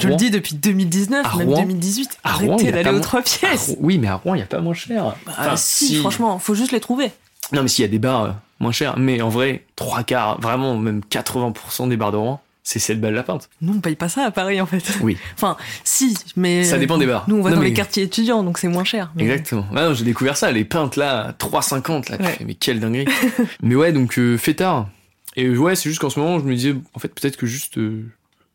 je 0.00 0.08
le 0.08 0.16
dis 0.16 0.30
depuis 0.30 0.54
2019, 0.54 1.26
À 1.26 1.36
même 1.36 1.48
Rouen- 1.50 1.60
2018. 1.60 2.18
à 2.24 2.32
Rouen, 2.32 2.40
il 2.42 2.46
y 2.46 2.50
Arrêtez 2.68 2.72
d'aller 2.72 2.88
aux 2.88 2.92
moins- 2.92 3.00
3 3.02 3.20
à 3.20 3.22
pièces. 3.22 3.66
Rouen- 3.68 3.76
oui, 3.80 3.98
mais 3.98 4.08
à 4.08 4.14
Rouen, 4.14 4.34
il 4.34 4.38
n'y 4.38 4.42
a 4.42 4.46
pas 4.46 4.60
moins 4.62 4.72
cher. 4.74 5.14
Bah, 5.26 5.32
Enfin, 5.38 5.56
si, 5.56 5.96
franchement, 5.96 6.38
faut 6.38 6.54
juste 6.54 6.72
les 6.72 6.80
trouver. 6.80 7.12
Non, 7.52 7.62
mais 7.62 7.68
s'il 7.68 7.82
y 7.82 7.84
a 7.84 7.90
des 7.90 7.98
bars 7.98 8.36
moins 8.60 8.72
chers. 8.72 8.98
Mais 8.98 9.20
en 9.20 9.28
vrai, 9.28 9.64
trois 9.76 10.02
quarts, 10.04 10.40
vraiment, 10.40 10.76
même 10.78 11.02
80% 11.10 11.88
des 11.90 11.98
bars 11.98 12.12
de 12.12 12.16
Rouen, 12.16 12.40
c'est 12.68 12.80
7 12.80 13.00
balles 13.00 13.14
la 13.14 13.22
pinte. 13.22 13.48
Nous, 13.62 13.74
on 13.74 13.80
paye 13.80 13.94
pas 13.94 14.08
ça 14.08 14.24
à 14.24 14.32
Paris 14.32 14.60
en 14.60 14.66
fait. 14.66 14.98
Oui. 15.00 15.16
Enfin, 15.34 15.56
si, 15.84 16.16
mais. 16.34 16.64
Ça 16.64 16.78
dépend 16.78 16.98
des 16.98 17.06
bars. 17.06 17.24
Nous, 17.28 17.36
on 17.36 17.40
va 17.42 17.50
Non, 17.50 17.56
dans 17.56 17.62
mais- 17.62 17.68
les 17.68 17.74
quartiers 17.74 18.02
étudiants, 18.02 18.42
donc 18.42 18.58
c'est 18.58 18.66
moins 18.66 18.82
cher. 18.82 19.12
mais- 19.14 19.22
Exactement. 19.22 19.64
Ah 19.76 19.94
j'ai 19.94 20.04
découvert 20.04 20.36
ça, 20.36 20.50
les 20.50 20.64
pintes 20.64 20.96
là, 20.96 21.32
3,50 21.38 22.10
là. 22.10 22.16
tu 22.18 22.24
Ouais. 22.24 22.32
fais, 22.32 22.44
mais 22.44 22.54
quelle 22.54 22.80
dinguerie. 22.80 23.06
mais 23.62 23.76
ouais, 23.76 23.92
donc 23.92 24.18
euh, 24.18 24.36
fêtard. 24.36 24.88
Et 25.36 25.48
ouais, 25.56 25.76
c'est 25.76 25.88
juste 25.90 26.00
qu'en 26.00 26.10
ce 26.10 26.18
moment, 26.18 26.40
je 26.40 26.44
me 26.44 26.54
disais, 26.56 26.74
en 26.94 26.98
fait, 26.98 27.08
peut-être 27.08 27.36
que 27.36 27.46
juste 27.46 27.78
euh, 27.78 28.02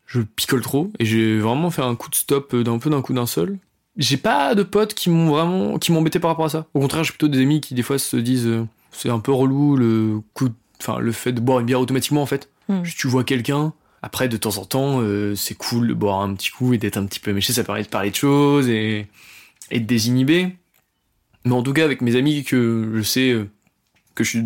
je 0.07 0.19
picole 0.19 0.61
trop. 0.61 0.91
Et 0.99 1.05
j'ai 1.05 1.39
vraiment 1.39 1.71
fait 1.71 1.81
un 1.83 1.95
coup 1.95 2.09
de 2.09 2.15
stop 2.15 2.53
euh, 2.53 2.63
d'un 2.65 2.79
peu 2.79 2.89
d'un 2.89 3.01
coup 3.01 3.13
d'un 3.13 3.25
seul. 3.27 3.57
J'ai 3.97 4.17
pas 4.17 4.55
de 4.55 4.63
potes 4.63 4.93
qui 4.93 5.09
m'ont 5.09 5.29
vraiment, 5.29 5.77
qui 5.77 5.91
m'embêtaient 5.93 6.19
par 6.19 6.31
rapport 6.31 6.45
à 6.45 6.49
ça. 6.49 6.65
Au 6.73 6.79
contraire, 6.81 7.03
j'ai 7.05 7.11
plutôt 7.11 7.27
des 7.29 7.39
amis 7.41 7.61
qui 7.61 7.75
des 7.75 7.83
fois 7.83 7.97
se 7.97 8.17
disent, 8.17 8.47
euh, 8.47 8.65
c'est 8.91 9.09
un 9.09 9.19
peu 9.19 9.31
relou 9.31 9.77
le 9.77 10.19
coup, 10.33 10.49
enfin 10.81 10.99
le 10.99 11.11
fait 11.13 11.31
de 11.31 11.39
boire 11.39 11.59
une 11.61 11.65
bière 11.65 11.79
automatiquement 11.79 12.21
en 12.21 12.25
fait. 12.25 12.49
Hmm. 12.67 12.81
Tu 12.83 13.07
vois 13.07 13.23
quelqu'un. 13.23 13.73
Après, 14.01 14.27
de 14.27 14.37
temps 14.37 14.57
en 14.57 14.65
temps, 14.65 15.01
euh, 15.01 15.35
c'est 15.35 15.53
cool 15.53 15.87
de 15.87 15.93
boire 15.93 16.21
un 16.21 16.33
petit 16.33 16.49
coup 16.49 16.73
et 16.73 16.77
d'être 16.77 16.97
un 16.97 17.05
petit 17.05 17.19
peu 17.19 17.33
méché. 17.33 17.53
Ça 17.53 17.63
permet 17.63 17.83
de 17.83 17.87
parler 17.87 18.09
de 18.09 18.15
choses 18.15 18.67
et, 18.67 19.07
et 19.69 19.79
de 19.79 19.85
désinhiber. 19.85 20.55
Mais 21.45 21.53
en 21.53 21.61
tout 21.61 21.73
cas, 21.73 21.85
avec 21.85 22.01
mes 22.01 22.15
amis 22.15 22.43
que 22.43 22.91
je 22.95 23.01
sais 23.01 23.31
euh, 23.31 23.49
que 24.15 24.23
je 24.23 24.29
suis 24.29 24.45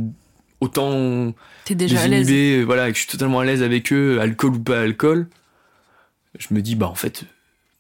autant 0.59 1.33
T'es 1.63 1.75
déjà 1.75 2.01
à 2.01 2.07
désinhibé, 2.07 2.59
euh, 2.59 2.63
voilà, 2.63 2.89
que 2.89 2.95
je 2.95 3.01
suis 3.01 3.11
totalement 3.11 3.39
à 3.39 3.45
l'aise 3.45 3.63
avec 3.63 3.93
eux, 3.93 4.19
alcool 4.19 4.55
ou 4.55 4.59
pas 4.59 4.81
alcool, 4.81 5.29
je 6.37 6.53
me 6.53 6.61
dis, 6.61 6.75
bah 6.75 6.87
en 6.87 6.95
fait, 6.95 7.23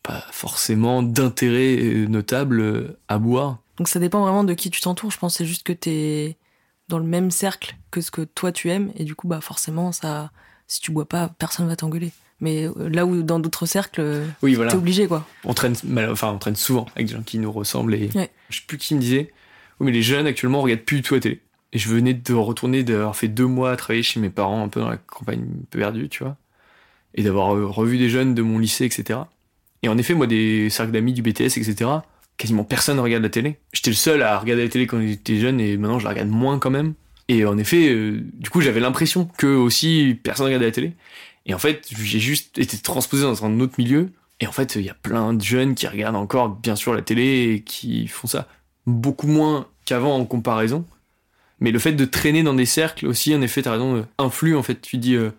pas 0.01 0.23
forcément 0.31 1.03
d'intérêt 1.03 2.05
notable 2.07 2.97
à 3.07 3.17
boire. 3.19 3.59
Donc 3.77 3.89
ça 3.89 3.99
dépend 3.99 4.21
vraiment 4.21 4.45
de 4.45 4.53
qui 4.53 4.69
tu 4.69 4.79
t'entoures. 4.79 5.11
Je 5.11 5.17
pense 5.17 5.33
que 5.33 5.37
c'est 5.39 5.45
juste 5.45 5.63
que 5.63 5.73
t'es 5.73 6.37
dans 6.87 6.99
le 6.99 7.05
même 7.05 7.31
cercle 7.31 7.75
que 7.91 7.99
ce 7.99 8.11
que 8.11 8.21
toi 8.21 8.53
tu 8.53 8.69
aimes. 8.69 8.91
Et 8.95 9.03
du 9.03 9.15
coup, 9.15 9.27
bah 9.27 9.41
forcément, 9.41 9.91
ça, 9.91 10.31
si 10.67 10.81
tu 10.81 10.91
bois 10.91 11.07
pas, 11.07 11.29
personne 11.39 11.67
va 11.67 11.75
t'engueuler. 11.75 12.11
Mais 12.41 12.65
euh, 12.67 12.89
là 12.89 13.05
où 13.05 13.23
dans 13.23 13.39
d'autres 13.39 13.65
cercles, 13.65 14.01
euh, 14.01 14.25
Oui, 14.41 14.55
voilà. 14.55 14.71
t'es 14.71 14.77
obligé 14.77 15.07
quoi. 15.07 15.25
On 15.45 15.53
traîne, 15.53 15.75
enfin, 16.11 16.31
on 16.33 16.37
traîne 16.37 16.55
souvent 16.57 16.85
avec 16.95 17.07
des 17.07 17.13
gens 17.13 17.21
qui 17.23 17.39
nous 17.39 17.51
ressemblent 17.51 17.95
et 17.95 18.09
Ouais. 18.15 18.29
je 18.49 18.57
sais 18.57 18.63
plus 18.67 18.77
qui 18.77 18.93
me 18.95 18.99
disait, 18.99 19.31
oui, 19.79 19.85
mais 19.87 19.91
les 19.91 20.01
jeunes 20.01 20.27
actuellement 20.27 20.61
regardent 20.61 20.81
plus 20.81 20.97
du 20.97 21.01
tout 21.03 21.13
la 21.13 21.21
télé. 21.21 21.41
Et 21.73 21.77
je 21.77 21.89
venais 21.89 22.13
de 22.13 22.33
retourner, 22.33 22.83
d'avoir 22.83 23.15
fait 23.15 23.27
deux 23.27 23.45
mois 23.47 23.71
à 23.71 23.75
travailler 23.75 24.03
chez 24.03 24.19
mes 24.19 24.29
parents, 24.29 24.63
un 24.63 24.67
peu 24.69 24.79
dans 24.79 24.89
la 24.89 24.97
campagne 24.97 25.41
un 25.41 25.65
peu 25.69 25.79
perdue, 25.79 26.07
tu 26.09 26.23
vois, 26.23 26.37
et 27.15 27.23
d'avoir 27.23 27.55
euh, 27.55 27.65
revu 27.65 27.97
des 27.97 28.09
jeunes 28.09 28.33
de 28.33 28.41
mon 28.41 28.59
lycée, 28.59 28.85
etc. 28.85 29.19
Et 29.83 29.89
en 29.89 29.97
effet, 29.97 30.13
moi, 30.13 30.25
des 30.27 30.69
cercles 30.69 30.91
d'amis 30.93 31.11
du 31.13 31.21
BTS, 31.21 31.57
etc., 31.57 31.89
quasiment 32.37 32.63
personne 32.63 32.97
ne 32.97 33.01
regarde 33.01 33.23
la 33.23 33.29
télé. 33.29 33.57
J'étais 33.73 33.89
le 33.91 33.95
seul 33.95 34.21
à 34.21 34.37
regarder 34.39 34.63
la 34.63 34.69
télé 34.69 34.87
quand 34.87 34.99
j'étais 35.01 35.37
jeune 35.39 35.59
et 35.61 35.77
maintenant 35.77 35.99
je 35.99 36.03
la 36.05 36.09
regarde 36.11 36.29
moins 36.29 36.59
quand 36.59 36.69
même. 36.69 36.93
Et 37.27 37.45
en 37.45 37.57
effet, 37.57 37.89
euh, 37.89 38.21
du 38.33 38.49
coup, 38.49 38.61
j'avais 38.61 38.79
l'impression 38.79 39.25
que 39.37 39.47
aussi 39.47 40.19
personne 40.23 40.45
regardait 40.45 40.67
la 40.67 40.71
télé. 40.71 40.93
Et 41.45 41.53
en 41.53 41.59
fait, 41.59 41.87
j'ai 41.91 42.19
juste 42.19 42.57
été 42.57 42.77
transposé 42.77 43.23
dans 43.23 43.45
un 43.45 43.59
autre 43.59 43.75
milieu. 43.77 44.11
Et 44.39 44.47
en 44.47 44.51
fait, 44.51 44.75
il 44.75 44.81
y 44.83 44.89
a 44.89 44.93
plein 44.95 45.33
de 45.33 45.41
jeunes 45.41 45.75
qui 45.75 45.87
regardent 45.87 46.17
encore, 46.17 46.49
bien 46.49 46.75
sûr, 46.75 46.93
la 46.93 47.01
télé 47.01 47.53
et 47.53 47.61
qui 47.61 48.07
font 48.07 48.27
ça 48.27 48.47
beaucoup 48.85 49.27
moins 49.27 49.67
qu'avant 49.85 50.15
en 50.15 50.25
comparaison. 50.25 50.85
Mais 51.59 51.71
le 51.71 51.79
fait 51.79 51.93
de 51.93 52.05
traîner 52.05 52.43
dans 52.43 52.53
des 52.53 52.65
cercles 52.65 53.07
aussi, 53.07 53.33
en 53.33 53.41
effet, 53.41 53.61
t'as 53.61 53.71
raison, 53.71 53.97
euh, 53.97 54.03
influe 54.17 54.55
en 54.55 54.63
fait. 54.63 54.81
Tu 54.81 54.97
dis, 54.97 55.15
euh, 55.15 55.31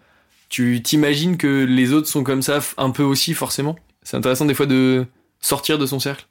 tu 0.48 0.80
t'imagines 0.82 1.36
que 1.36 1.64
les 1.64 1.92
autres 1.92 2.08
sont 2.08 2.24
comme 2.24 2.42
ça, 2.42 2.60
un 2.78 2.90
peu 2.90 3.02
aussi 3.02 3.34
forcément. 3.34 3.76
C'est 4.02 4.16
intéressant 4.16 4.46
des 4.46 4.54
fois 4.54 4.66
de 4.66 5.06
sortir 5.40 5.78
de 5.78 5.86
son 5.86 6.00
cercle, 6.00 6.26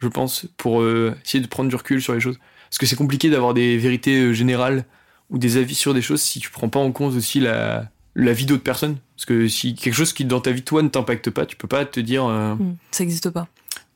je 0.00 0.08
pense, 0.08 0.46
pour 0.56 0.84
essayer 1.24 1.40
de 1.40 1.46
prendre 1.46 1.70
du 1.70 1.76
recul 1.76 2.02
sur 2.02 2.12
les 2.12 2.20
choses. 2.20 2.38
Parce 2.68 2.78
que 2.78 2.86
c'est 2.86 2.96
compliqué 2.96 3.30
d'avoir 3.30 3.54
des 3.54 3.78
vérités 3.78 4.34
générales 4.34 4.84
ou 5.30 5.38
des 5.38 5.56
avis 5.56 5.74
sur 5.74 5.94
des 5.94 6.02
choses 6.02 6.20
si 6.22 6.40
tu 6.40 6.50
prends 6.50 6.68
pas 6.68 6.80
en 6.80 6.92
compte 6.92 7.14
aussi 7.14 7.40
la, 7.40 7.88
la 8.14 8.32
vie 8.32 8.46
d'autres 8.46 8.62
personnes. 8.62 8.96
Parce 9.16 9.26
que 9.26 9.48
si 9.48 9.74
quelque 9.74 9.94
chose 9.94 10.12
qui 10.12 10.24
dans 10.24 10.40
ta 10.40 10.50
vie 10.50 10.62
toi 10.62 10.82
ne 10.82 10.88
t'impacte 10.88 11.30
pas, 11.30 11.46
tu 11.46 11.56
peux 11.56 11.68
pas 11.68 11.84
te 11.84 12.00
dire 12.00 12.24
euh, 12.26 12.54
Hmm, 12.54 12.74
Ça 12.90 13.04
existe 13.04 13.30
pas. 13.30 13.48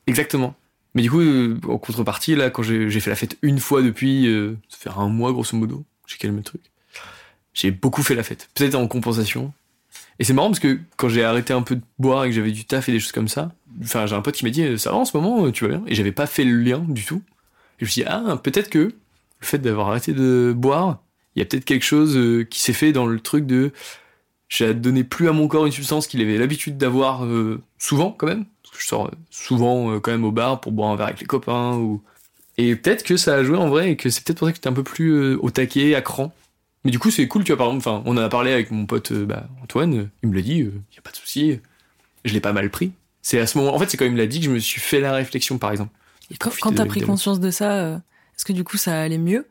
exactement. 0.07 0.55
Mais 0.93 1.01
du 1.01 1.11
coup, 1.11 1.19
euh, 1.19 1.59
en 1.67 1.77
contrepartie, 1.77 2.35
là, 2.35 2.49
quand 2.49 2.63
j'ai 2.63 2.89
j'ai 2.89 2.99
fait 3.01 3.09
la 3.09 3.17
fête 3.17 3.37
une 3.41 3.59
fois 3.59 3.81
depuis, 3.81 4.27
euh, 4.27 4.55
ça 4.69 4.77
fait 4.79 4.97
un 4.97 5.09
mois 5.09 5.33
grosso 5.33 5.57
modo, 5.57 5.83
j'ai 6.07 6.17
calmé 6.17 6.37
le 6.37 6.43
truc. 6.43 6.61
J'ai 7.53 7.71
beaucoup 7.71 8.01
fait 8.03 8.15
la 8.15 8.23
fête, 8.23 8.49
peut-être 8.53 8.75
en 8.75 8.87
compensation. 8.87 9.51
Et 10.19 10.23
c'est 10.23 10.33
marrant 10.33 10.47
parce 10.49 10.59
que 10.59 10.79
quand 10.95 11.09
j'ai 11.09 11.23
arrêté 11.25 11.51
un 11.53 11.61
peu 11.63 11.75
de 11.75 11.81
boire 11.99 12.23
et 12.23 12.29
que 12.29 12.35
j'avais 12.35 12.51
du 12.51 12.63
taf 12.63 12.87
et 12.87 12.93
des 12.93 12.99
choses 13.01 13.11
comme 13.11 13.27
ça, 13.27 13.51
enfin 13.83 14.05
j'ai 14.05 14.15
un 14.15 14.21
pote 14.21 14.35
qui 14.35 14.45
m'a 14.45 14.51
dit 14.51 14.77
ça 14.79 14.91
va 14.91 14.95
en 14.97 15.03
ce 15.05 15.15
moment, 15.17 15.51
tu 15.51 15.65
vas 15.67 15.71
bien? 15.77 15.83
Et 15.87 15.95
j'avais 15.95 16.13
pas 16.13 16.27
fait 16.27 16.45
le 16.45 16.55
lien 16.61 16.79
du 16.87 17.03
tout. 17.03 17.21
Et 17.79 17.79
je 17.81 17.85
me 17.85 17.89
suis 17.89 18.01
dit 18.03 18.07
ah 18.09 18.39
peut-être 18.41 18.69
que 18.69 18.79
le 18.79 18.93
fait 19.41 19.57
d'avoir 19.57 19.89
arrêté 19.89 20.13
de 20.13 20.53
boire, 20.55 20.99
il 21.35 21.39
y 21.39 21.41
a 21.41 21.45
peut-être 21.45 21.65
quelque 21.65 21.85
chose 21.85 22.15
euh, 22.17 22.43
qui 22.43 22.59
s'est 22.61 22.73
fait 22.73 22.91
dans 22.91 23.05
le 23.05 23.19
truc 23.19 23.45
de 23.45 23.71
j'ai 24.49 24.73
donné 24.73 25.03
plus 25.03 25.27
à 25.27 25.31
mon 25.31 25.47
corps 25.47 25.65
une 25.65 25.71
substance 25.71 26.07
qu'il 26.07 26.21
avait 26.21 26.37
l'habitude 26.37 26.77
d'avoir 26.77 27.25
euh, 27.25 27.61
souvent 27.77 28.11
quand 28.11 28.27
même. 28.27 28.45
Parce 28.63 28.75
que 28.75 28.81
je 28.81 28.87
sors 28.87 29.07
euh, 29.07 29.11
souvent 29.29 29.91
euh, 29.91 29.99
quand 29.99 30.11
même 30.11 30.23
au 30.23 30.31
bar 30.31 30.61
pour 30.61 30.71
boire 30.71 30.89
un 30.89 30.95
verre 30.95 31.07
avec 31.07 31.19
les 31.19 31.25
copains 31.25 31.75
ou 31.75 32.01
et 32.57 32.75
peut-être 32.77 33.03
que 33.03 33.17
ça 33.17 33.35
a 33.35 33.43
joué 33.43 33.57
en 33.57 33.67
vrai 33.67 33.91
et 33.91 33.95
que 33.97 34.09
c'est 34.09 34.23
peut-être 34.23 34.37
pour 34.39 34.47
ça 34.47 34.53
que 34.53 34.59
t'es 34.59 34.69
un 34.69 34.73
peu 34.73 34.83
plus 34.83 35.09
euh, 35.09 35.37
au 35.41 35.49
taquet, 35.49 35.93
à 35.93 36.01
cran. 36.01 36.33
Mais 36.83 36.91
du 36.91 36.99
coup 36.99 37.11
c'est 37.11 37.27
cool, 37.27 37.43
tu 37.43 37.51
vois 37.51 37.57
par 37.57 37.67
exemple, 37.67 37.87
enfin 37.87 38.03
on 38.05 38.13
en 38.13 38.21
a 38.21 38.29
parlé 38.29 38.53
avec 38.53 38.71
mon 38.71 38.85
pote 38.85 39.11
bah, 39.11 39.47
Antoine, 39.63 40.09
il 40.23 40.29
me 40.29 40.35
l'a 40.35 40.41
dit, 40.41 40.59
il 40.59 40.95
y 40.95 40.99
a 40.99 41.01
pas 41.01 41.11
de 41.11 41.15
souci, 41.15 41.59
je 42.23 42.33
l'ai 42.33 42.39
pas 42.39 42.53
mal 42.53 42.69
pris. 42.69 42.91
C'est 43.21 43.39
à 43.39 43.47
ce 43.47 43.57
moment, 43.57 43.73
en 43.75 43.79
fait 43.79 43.89
c'est 43.89 43.97
quand 43.97 44.05
il 44.05 44.11
me 44.11 44.17
l'a 44.17 44.27
dit 44.27 44.39
que 44.39 44.45
je 44.45 44.51
me 44.51 44.59
suis 44.59 44.79
fait 44.79 44.99
la 44.99 45.11
réflexion 45.11 45.57
par 45.57 45.71
exemple. 45.71 45.91
Et 46.31 46.37
Quand, 46.37 46.51
quand 46.61 46.73
t'as 46.73 46.85
pris 46.85 47.01
conscience 47.01 47.39
de 47.39 47.51
ça, 47.51 48.01
est-ce 48.35 48.45
que 48.45 48.53
du 48.53 48.63
coup 48.63 48.77
ça 48.77 49.01
allait 49.01 49.17
mieux? 49.17 49.47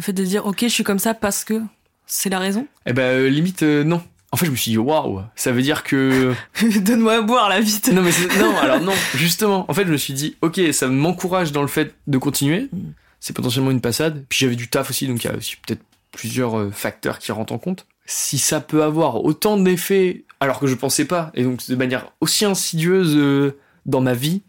Le 0.00 0.02
fait 0.02 0.14
de 0.14 0.24
dire 0.24 0.46
ok, 0.46 0.60
je 0.62 0.68
suis 0.68 0.82
comme 0.82 0.98
ça 0.98 1.12
parce 1.12 1.44
que 1.44 1.60
c'est 2.06 2.30
la 2.30 2.38
raison? 2.38 2.66
Eh 2.86 2.94
ben 2.94 3.02
euh, 3.02 3.28
limite 3.28 3.62
euh, 3.62 3.84
non. 3.84 4.02
En 4.32 4.38
fait 4.38 4.46
je 4.46 4.50
me 4.50 4.56
suis 4.56 4.70
dit 4.70 4.78
waouh, 4.78 5.20
ça 5.36 5.52
veut 5.52 5.60
dire 5.60 5.82
que 5.82 6.32
Donne-moi 6.80 7.16
à 7.16 7.20
boire 7.20 7.50
la 7.50 7.60
vite. 7.60 7.92
non 7.92 8.00
mais 8.00 8.10
non 8.38 8.56
alors 8.56 8.80
non 8.80 8.94
justement 9.14 9.70
en 9.70 9.74
fait 9.74 9.84
je 9.84 9.92
me 9.92 9.98
suis 9.98 10.14
dit 10.14 10.38
ok 10.40 10.58
ça 10.72 10.88
m'encourage 10.88 11.52
dans 11.52 11.60
le 11.60 11.68
fait 11.68 11.94
de 12.06 12.16
continuer 12.16 12.70
Mm. 12.72 12.78
c'est 13.20 13.36
potentiellement 13.36 13.70
une 13.72 13.82
passade 13.82 14.24
puis 14.30 14.38
j'avais 14.38 14.56
du 14.56 14.70
taf 14.70 14.88
aussi 14.88 15.06
donc 15.06 15.22
il 15.22 15.26
y 15.26 15.30
a 15.30 15.36
aussi 15.36 15.56
peut-être 15.56 15.82
plusieurs 16.12 16.58
euh, 16.58 16.70
facteurs 16.70 17.18
qui 17.18 17.30
rentrent 17.30 17.52
en 17.52 17.58
compte 17.58 17.86
si 18.06 18.38
ça 18.38 18.62
peut 18.62 18.82
avoir 18.82 19.22
autant 19.22 19.58
d'effets 19.58 20.24
alors 20.40 20.60
que 20.60 20.66
je 20.66 20.76
pensais 20.76 21.04
pas 21.04 21.30
et 21.34 21.42
donc 21.44 21.68
de 21.68 21.76
manière 21.76 22.10
aussi 22.22 22.46
insidieuse 22.46 23.14
euh, 23.18 23.58
dans 23.84 24.00
ma 24.00 24.14
vie 24.14 24.40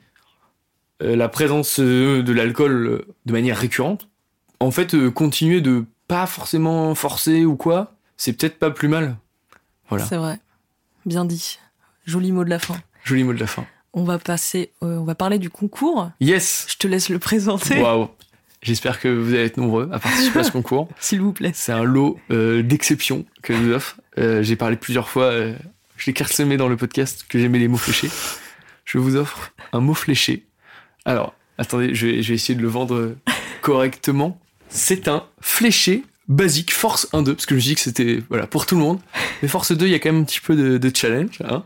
euh, 1.04 1.18
la 1.18 1.28
présence 1.28 1.78
de 1.82 2.32
l'alcool 2.32 3.04
de 3.26 3.34
manière 3.34 3.58
récurrente 3.58 4.08
en 4.62 4.72
fait 4.72 4.94
euh, 4.96 5.10
continuer 5.12 5.62
de 5.62 5.86
pas 6.08 6.26
forcément 6.28 6.94
forcer 6.96 7.46
ou 7.46 7.56
quoi 7.56 7.96
c'est 8.18 8.34
peut-être 8.34 8.60
pas 8.60 8.72
plus 8.72 8.88
mal 8.88 9.18
voilà 9.90 10.06
C'est 10.06 10.16
vrai. 10.18 10.40
Bien 11.06 11.26
dit. 11.26 11.60
Joli 12.06 12.32
mot 12.32 12.44
de 12.46 12.50
la 12.50 12.60
fin. 12.60 12.76
joli 13.04 13.24
mot 13.24 13.34
de 13.34 13.40
la 13.40 13.48
fin 13.48 13.66
On 13.94 14.04
va 14.04 14.20
passer, 14.20 14.72
euh, 14.84 14.98
on 14.98 15.04
va 15.04 15.16
parler 15.16 15.38
du 15.40 15.50
concours. 15.50 16.10
yes 16.22 16.66
Je 16.70 16.78
te 16.78 16.88
laisse 16.88 17.10
le 17.10 17.20
présenter, 17.20 17.82
Waouh 17.82 18.10
J'espère 18.62 19.00
que 19.00 19.08
vous 19.08 19.34
allez 19.34 19.46
être 19.46 19.58
nombreux 19.58 19.90
à 19.92 19.98
participer 20.00 20.40
à 20.40 20.44
ce 20.44 20.52
concours. 20.60 20.88
s'il 21.00 21.20
vous 21.22 21.34
plaît. 21.34 21.52
C'est 21.56 21.72
un 21.72 21.84
lot 21.84 22.20
euh, 22.30 22.62
d'exception 22.62 23.26
que 23.42 23.54
je 23.56 23.60
vous 23.60 23.72
offre. 23.72 24.00
Euh, 24.20 24.44
J'ai 24.44 24.56
parlé 24.56 24.76
plusieurs 24.76 25.10
fois, 25.10 25.32
je 25.98 26.06
l'ai 26.06 26.14
clairsemé 26.14 26.58
dans 26.58 26.68
le 26.70 26.78
podcast 26.78 27.26
que 27.28 27.40
j'aimais 27.40 27.58
les 27.60 27.68
mots 27.68 27.78
fléchés. 27.78 28.10
Je 28.86 28.98
vous 29.00 29.16
offre 29.16 29.52
un 29.74 29.80
mot 29.80 29.94
fléché. 29.96 30.46
Alors, 31.06 31.34
attendez, 31.58 31.96
je 31.96 32.06
vais, 32.08 32.22
je 32.22 32.30
vais 32.30 32.36
essayer 32.36 32.56
de 32.56 32.62
le 32.62 32.68
vendre 32.68 33.16
correctement. 33.62 34.40
C'est 34.72 35.08
un 35.08 35.24
fléché 35.42 36.04
basique 36.28 36.72
Force 36.74 37.08
1-2, 37.14 37.34
parce 37.34 37.46
que 37.46 37.52
je 37.52 37.56
me 37.56 37.60
suis 37.60 37.76
que 37.76 37.82
c'était 37.82 38.24
voilà, 38.30 38.48
pour 38.48 38.66
tout 38.66 38.76
le 38.76 38.82
monde. 38.82 39.00
Mais 39.42 39.48
Force 39.48 39.72
2, 39.72 39.86
il 39.86 39.92
y 39.92 39.96
a 39.96 40.00
quand 40.00 40.12
même 40.12 40.22
un 40.22 40.26
petit 40.26 40.40
peu 40.40 40.56
de, 40.56 40.92
challenge. 40.96 41.40
hein. 41.44 41.64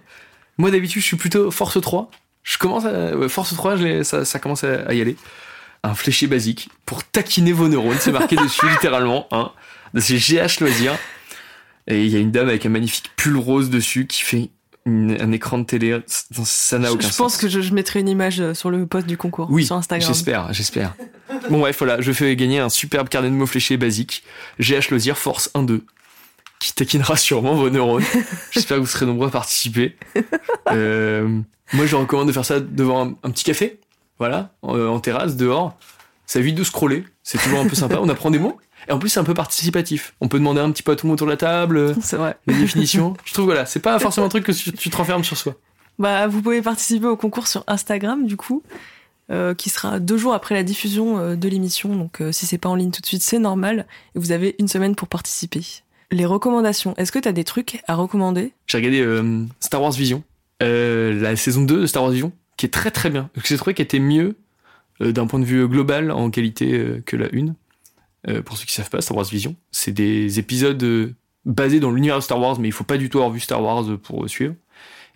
Moi, 0.58 0.72
d'habitude, 0.72 1.02
je 1.02 1.08
suis 1.08 1.18
plutôt 1.18 1.52
Force 1.52 1.80
3. 1.80 2.10
Je 2.44 2.58
commence 2.58 2.84
Force 3.30 3.54
3, 3.56 3.76
je 3.76 3.84
l'ai- 3.84 4.04
ça, 4.04 4.39
commence 4.39 4.63
à, 4.63 4.94
y 4.94 5.02
aller. 5.02 5.15
Un 5.84 5.94
fléché 5.94 6.26
basique 6.26 6.70
pour 6.86 7.04
taquiner 7.04 7.52
vos 7.52 7.68
neurones. 7.68 7.98
C'est 8.00 8.12
marqué 8.12 8.36
dessus, 8.36 8.68
littéralement. 8.70 9.28
Hein. 9.32 9.52
C'est 10.00 10.18
GH 10.18 10.60
Loisirs. 10.62 10.98
Et 11.88 12.04
il 12.04 12.12
y 12.12 12.15
a 12.15 12.20
une 12.20 12.32
dame 12.32 12.50
avec 12.50 12.65
un 12.65 12.70
magnifique 12.70 13.12
pull 13.15 13.38
rose 13.38 13.70
dessus 13.70 14.08
qui 14.08 14.24
fait 14.24 14.50
une- 14.86 15.17
un 15.19 15.32
écran 15.32 15.58
de 15.60 15.63
télé. 15.65 16.00
Ça 16.08 16.80
n'a 16.80 16.88
Je, 16.89 16.93
aucun 16.93 17.02
je 17.02 17.08
sens. 17.08 17.17
pense 17.17 17.38
que 17.38 17.48
je, 17.50 17.62
je 17.62 17.74
mettrai 17.74 18.00
une 18.02 18.10
image 18.10 18.39
euh, 18.39 18.54
sur 18.54 18.69
le 18.69 18.86
post 18.86 19.08
du 19.08 19.17
concours 19.17 19.48
Oui, 19.50 19.65
sur 19.65 19.76
Instagram. 19.76 20.08
J'espère, 20.08 20.54
j'espère. 20.54 20.93
Bon 21.50 21.60
bref, 21.60 21.78
voilà, 21.80 22.02
je 22.02 22.12
fais 22.12 22.36
gagner 22.36 22.60
un 22.60 22.69
superbe 22.69 23.10
carnet 23.10 23.30
de 23.30 23.36
mots 23.36 23.45
fléchés 23.48 23.78
basique, 23.78 24.24
GH 24.60 24.89
Loisir 24.91 25.17
Force 25.17 25.50
1-2, 25.56 25.82
qui 26.60 26.74
taquinera 26.74 27.17
sûrement 27.17 27.56
vos 27.56 27.69
neurones. 27.69 28.04
J'espère 28.52 28.78
que 28.78 28.82
vous 28.82 28.88
serez 28.88 29.06
nombreux 29.06 29.28
à 29.28 29.32
participer. 29.32 29.98
Euh, 30.71 31.28
moi, 31.74 31.86
je 31.86 31.95
recommande 31.95 32.28
de 32.28 32.32
faire 32.32 32.45
ça 32.45 32.60
devant 32.60 33.06
un, 33.08 33.15
un 33.24 33.32
petit 33.32 33.43
café, 33.43 33.80
voilà, 34.19 34.52
en, 34.62 34.80
en 34.80 35.00
terrasse, 35.00 35.36
dehors. 35.36 35.78
Ça 36.28 36.40
évite 36.40 36.56
de 36.56 36.64
scroller, 36.64 37.04
c'est 37.24 37.38
toujours 37.38 37.60
un 37.60 37.68
peu 37.68 37.76
sympa, 37.76 37.98
on 38.02 38.10
apprend 38.10 38.32
des 38.32 38.40
mots. 38.40 38.58
Et 38.88 38.92
en 38.92 39.00
plus, 39.00 39.10
c'est 39.10 39.20
un 39.20 39.24
peu 39.24 39.34
participatif. 39.34 40.14
On 40.22 40.28
peut 40.28 40.38
demander 40.38 40.62
un 40.62 40.72
petit 40.72 40.84
peu 40.84 40.92
à 40.92 40.96
tout 40.96 41.06
le 41.06 41.10
monde 41.10 41.16
autour 41.16 41.28
de 41.28 41.32
la 41.32 41.38
table, 41.38 41.78
euh, 41.78 41.94
C'est 42.02 42.18
vrai. 42.18 42.38
les 42.48 42.54
définitions. 42.56 43.16
Je 43.26 43.34
trouve, 43.34 43.46
voilà, 43.46 43.66
c'est 43.66 43.80
pas 43.80 43.98
forcément 44.00 44.28
un 44.28 44.30
truc 44.30 44.44
que 44.44 44.52
tu, 44.52 44.72
tu 44.74 44.90
te 44.90 44.98
renfermes 44.98 45.24
sur 45.24 45.38
soi. 45.38 45.56
Bah, 45.98 46.28
vous 46.28 46.42
pouvez 46.42 46.62
participer 46.62 47.08
au 47.08 47.16
concours 47.18 47.48
sur 47.48 47.64
Instagram, 47.68 48.26
du 48.28 48.38
coup, 48.38 48.62
euh, 49.32 49.54
qui 49.56 49.70
sera 49.70 50.00
deux 50.00 50.18
jours 50.18 50.34
après 50.34 50.54
la 50.54 50.62
diffusion 50.64 51.18
euh, 51.18 51.36
de 51.36 51.48
l'émission. 51.48 51.96
Donc, 51.96 52.22
euh, 52.22 52.32
si 52.32 52.46
c'est 52.46 52.58
pas 52.58 52.70
en 52.70 52.76
ligne 52.76 52.92
tout 52.92 53.02
de 53.02 53.06
suite, 53.08 53.24
c'est 53.24 53.40
normal. 53.40 53.88
Et 54.16 54.20
vous 54.20 54.32
avez 54.32 54.56
une 54.60 54.68
semaine 54.68 54.94
pour 54.96 55.08
participer. 55.08 55.62
Les 56.12 56.26
recommandations. 56.26 56.94
Est-ce 56.98 57.12
que 57.12 57.20
t'as 57.20 57.32
des 57.32 57.44
trucs 57.44 57.82
à 57.88 57.96
recommander? 57.96 58.54
J'ai 58.68 58.78
regardé 58.78 59.48
Star 59.60 59.82
Wars 59.82 59.92
Vision, 59.94 60.24
la 60.62 61.36
saison 61.36 61.64
2 61.64 61.82
de 61.82 61.86
Star 61.88 62.04
Wars 62.04 62.12
Vision, 62.12 62.32
qui 62.58 62.68
est 62.68 62.70
très 62.70 62.92
très 62.92 63.10
bien. 63.10 63.30
Parce 63.34 63.44
que 63.44 63.50
J'ai 63.50 63.58
trouvé 63.58 63.74
qu'elle 63.74 63.86
était 63.86 64.00
mieux 64.00 64.36
d'un 64.99 65.27
point 65.27 65.39
de 65.39 65.45
vue 65.45 65.67
global 65.67 66.12
en 66.12 66.29
qualité 66.29 66.73
euh, 66.73 67.01
que 67.05 67.15
la 67.15 67.29
une. 67.34 67.55
Euh, 68.27 68.41
pour 68.41 68.58
ceux 68.58 68.65
qui 68.65 68.73
savent 68.73 68.89
pas, 68.89 69.01
Star 69.01 69.17
Wars 69.17 69.25
Vision, 69.25 69.55
c'est 69.71 69.91
des 69.91 70.39
épisodes 70.39 70.81
euh, 70.84 71.13
basés 71.45 71.79
dans 71.79 71.91
l'univers 71.91 72.17
de 72.17 72.21
Star 72.21 72.39
Wars, 72.39 72.60
mais 72.60 72.67
il 72.67 72.71
faut 72.71 72.84
pas 72.84 72.97
du 72.97 73.10
tout 73.10 73.19
avoir 73.19 73.31
vu 73.31 73.39
Star 73.39 73.62
Wars 73.62 73.89
euh, 73.89 73.97
pour 73.97 74.23
euh, 74.23 74.27
suivre. 74.27 74.55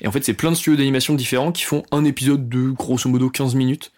Et 0.01 0.07
en 0.07 0.11
fait, 0.11 0.23
c'est 0.23 0.33
plein 0.33 0.51
de 0.51 0.55
studios 0.55 0.77
d'animation 0.77 1.13
différents 1.15 1.51
qui 1.51 1.63
font 1.63 1.83
un 1.91 2.05
épisode 2.05 2.47
de 2.47 2.69
grosso 2.69 3.09
modo 3.09 3.29
15 3.29 3.55
minutes. 3.55 3.91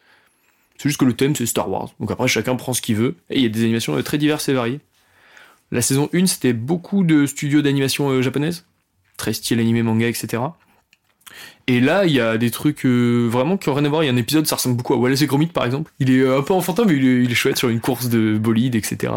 C'est 0.77 0.89
juste 0.89 0.99
que 0.99 1.05
le 1.05 1.13
thème 1.13 1.35
c'est 1.35 1.45
Star 1.45 1.69
Wars. 1.69 1.89
Donc 1.99 2.09
après, 2.09 2.27
chacun 2.27 2.55
prend 2.55 2.73
ce 2.73 2.81
qu'il 2.81 2.95
veut. 2.95 3.15
Et 3.29 3.37
il 3.37 3.43
y 3.43 3.45
a 3.45 3.49
des 3.49 3.63
animations 3.63 3.95
euh, 3.95 4.01
très 4.01 4.17
diverses 4.17 4.49
et 4.49 4.53
variées. 4.53 4.79
La 5.71 5.81
saison 5.81 6.09
1, 6.13 6.25
c'était 6.25 6.53
beaucoup 6.53 7.03
de 7.03 7.25
studios 7.25 7.61
d'animation 7.61 8.09
euh, 8.09 8.21
japonaises 8.21 8.65
très 9.17 9.33
style 9.33 9.59
animé, 9.59 9.83
manga, 9.83 10.07
etc. 10.07 10.41
Et 11.67 11.79
là, 11.79 12.05
il 12.05 12.11
y 12.11 12.19
a 12.19 12.37
des 12.37 12.51
trucs 12.51 12.85
euh, 12.85 13.27
vraiment 13.29 13.57
qui 13.57 13.69
ont 13.69 13.73
rien 13.73 13.85
à 13.85 13.89
voir. 13.89 14.03
Il 14.03 14.07
y 14.07 14.09
a 14.09 14.13
un 14.13 14.17
épisode, 14.17 14.45
ça 14.47 14.55
ressemble 14.55 14.75
beaucoup 14.75 14.93
à 14.93 14.97
Wallace 14.97 15.21
et 15.21 15.27
Gromit, 15.27 15.47
par 15.47 15.65
exemple. 15.65 15.91
Il 15.99 16.09
est 16.09 16.19
euh, 16.19 16.39
un 16.39 16.41
peu 16.41 16.53
enfantin, 16.53 16.83
mais 16.85 16.95
il 16.95 17.31
est, 17.31 17.35
chouette 17.35 17.57
sur 17.57 17.69
une 17.69 17.79
course 17.79 18.09
de 18.09 18.37
bolide, 18.37 18.75
etc. 18.75 19.13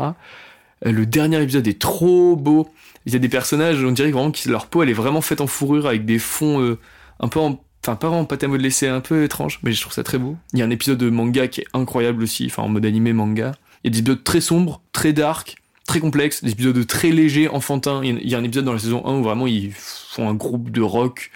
Euh, 0.87 0.93
Le 0.93 1.07
dernier 1.07 1.43
épisode 1.43 1.67
est 1.67 1.81
trop 1.81 2.37
beau. 2.37 2.69
Il 3.07 3.13
y 3.13 3.17
a 3.17 3.19
des 3.19 3.29
personnages, 3.29 3.83
on 3.85 3.93
dirait 3.93 4.11
vraiment 4.11 4.31
que 4.31 4.49
leur 4.49 4.67
peau, 4.67 4.83
elle 4.83 4.91
est 4.91 4.95
vraiment 4.95 5.21
faite 5.21 5.41
en 5.41 5.47
fourrure 5.47 5.87
avec 5.87 6.05
des 6.05 6.19
fonds 6.19 6.77
un 7.21 7.29
peu 7.29 7.39
en... 7.39 7.61
Enfin, 7.83 7.97
pas 7.97 8.09
vraiment 8.09 8.25
pâte 8.25 8.43
à 8.43 8.49
modeler, 8.49 8.71
c'est 8.71 8.89
un 8.89 9.01
peu 9.01 9.25
étrange, 9.25 9.61
mais 9.63 9.73
je 9.73 9.81
trouve 9.83 9.93
ça 9.93 10.03
très 10.03 10.17
beau. 10.17 10.37
Il 10.55 10.59
y 10.59 10.63
a 10.63 10.65
un 10.65 10.71
épisode 10.71 10.97
de 10.97 11.11
manga 11.11 11.49
qui 11.49 11.61
est 11.61 11.67
incroyable 11.75 12.23
aussi, 12.23 12.47
enfin 12.47 12.63
en 12.63 12.69
mode 12.71 12.87
animé 12.87 13.13
manga. 13.13 13.53
Il 13.83 13.89
y 13.89 13.91
a 13.91 13.93
des 13.93 13.99
épisodes 13.99 14.25
très 14.25 14.41
sombres, 14.41 14.81
très 14.93 15.13
dark, 15.13 15.57
très 15.87 16.01
complexes, 16.01 16.43
des 16.43 16.53
épisodes 16.53 16.87
très 16.87 17.11
légers, 17.11 17.49
enfantins. 17.49 18.01
Il 18.03 18.27
y 18.27 18.35
a 18.35 18.39
un 18.39 18.45
épisode 18.45 18.65
dans 18.65 18.73
la 18.73 18.79
saison 18.79 19.07
1 19.07 19.19
où 19.19 19.23
vraiment 19.23 19.47
ils 19.47 19.73
font 19.75 20.29
un 20.29 20.35
groupe 20.35 20.71
de 20.71 20.81
rock 20.81 21.31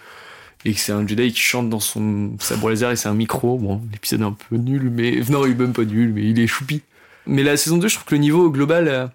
et 0.68 0.74
que 0.74 0.80
c'est 0.80 0.92
un 0.92 1.06
Jedi 1.06 1.32
qui 1.32 1.40
chante 1.40 1.70
dans 1.70 1.80
son 1.80 2.32
sabre 2.38 2.70
laser 2.70 2.90
et 2.90 2.96
c'est 2.96 3.08
un 3.08 3.14
micro. 3.14 3.56
Bon, 3.58 3.80
l'épisode 3.92 4.20
est 4.20 4.24
un 4.24 4.36
peu 4.48 4.56
nul, 4.56 4.90
mais 4.94 5.20
non, 5.30 5.46
il 5.46 5.52
est 5.52 5.54
même 5.54 5.72
pas 5.72 5.84
nul, 5.84 6.12
mais 6.14 6.24
il 6.24 6.38
est 6.38 6.46
choupi. 6.46 6.82
Mais 7.26 7.42
la 7.42 7.56
saison 7.56 7.78
2, 7.78 7.88
je 7.88 7.94
trouve 7.94 8.06
que 8.06 8.14
le 8.14 8.20
niveau 8.20 8.50
global 8.50 9.12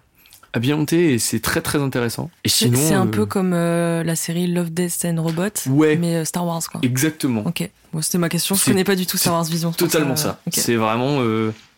a, 0.52 0.58
bien 0.60 0.76
monté 0.76 1.14
et 1.14 1.18
c'est 1.18 1.40
très 1.40 1.60
très 1.60 1.80
intéressant. 1.80 2.30
Et 2.44 2.48
sinon, 2.48 2.78
c'est 2.80 2.94
un 2.94 3.06
euh, 3.06 3.10
peu 3.10 3.26
comme 3.26 3.52
euh, 3.52 4.04
la 4.04 4.14
série 4.14 4.46
Love, 4.46 4.70
Death 4.70 5.04
and 5.04 5.20
Robot, 5.20 5.68
ouais, 5.68 5.96
mais 5.96 6.16
euh, 6.16 6.24
Star 6.24 6.46
Wars, 6.46 6.62
quoi. 6.70 6.80
exactement. 6.84 7.42
Ok. 7.44 7.68
Bon, 7.92 8.02
c'était 8.02 8.18
ma 8.18 8.28
question. 8.28 8.54
Je 8.54 8.64
connais 8.64 8.84
pas 8.84 8.96
du 8.96 9.06
tout 9.06 9.16
Star 9.16 9.34
Wars 9.34 9.44
Vision. 9.44 9.72
Totalement 9.72 10.16
ça. 10.16 10.40
C'est 10.50 10.76
vraiment. 10.76 11.20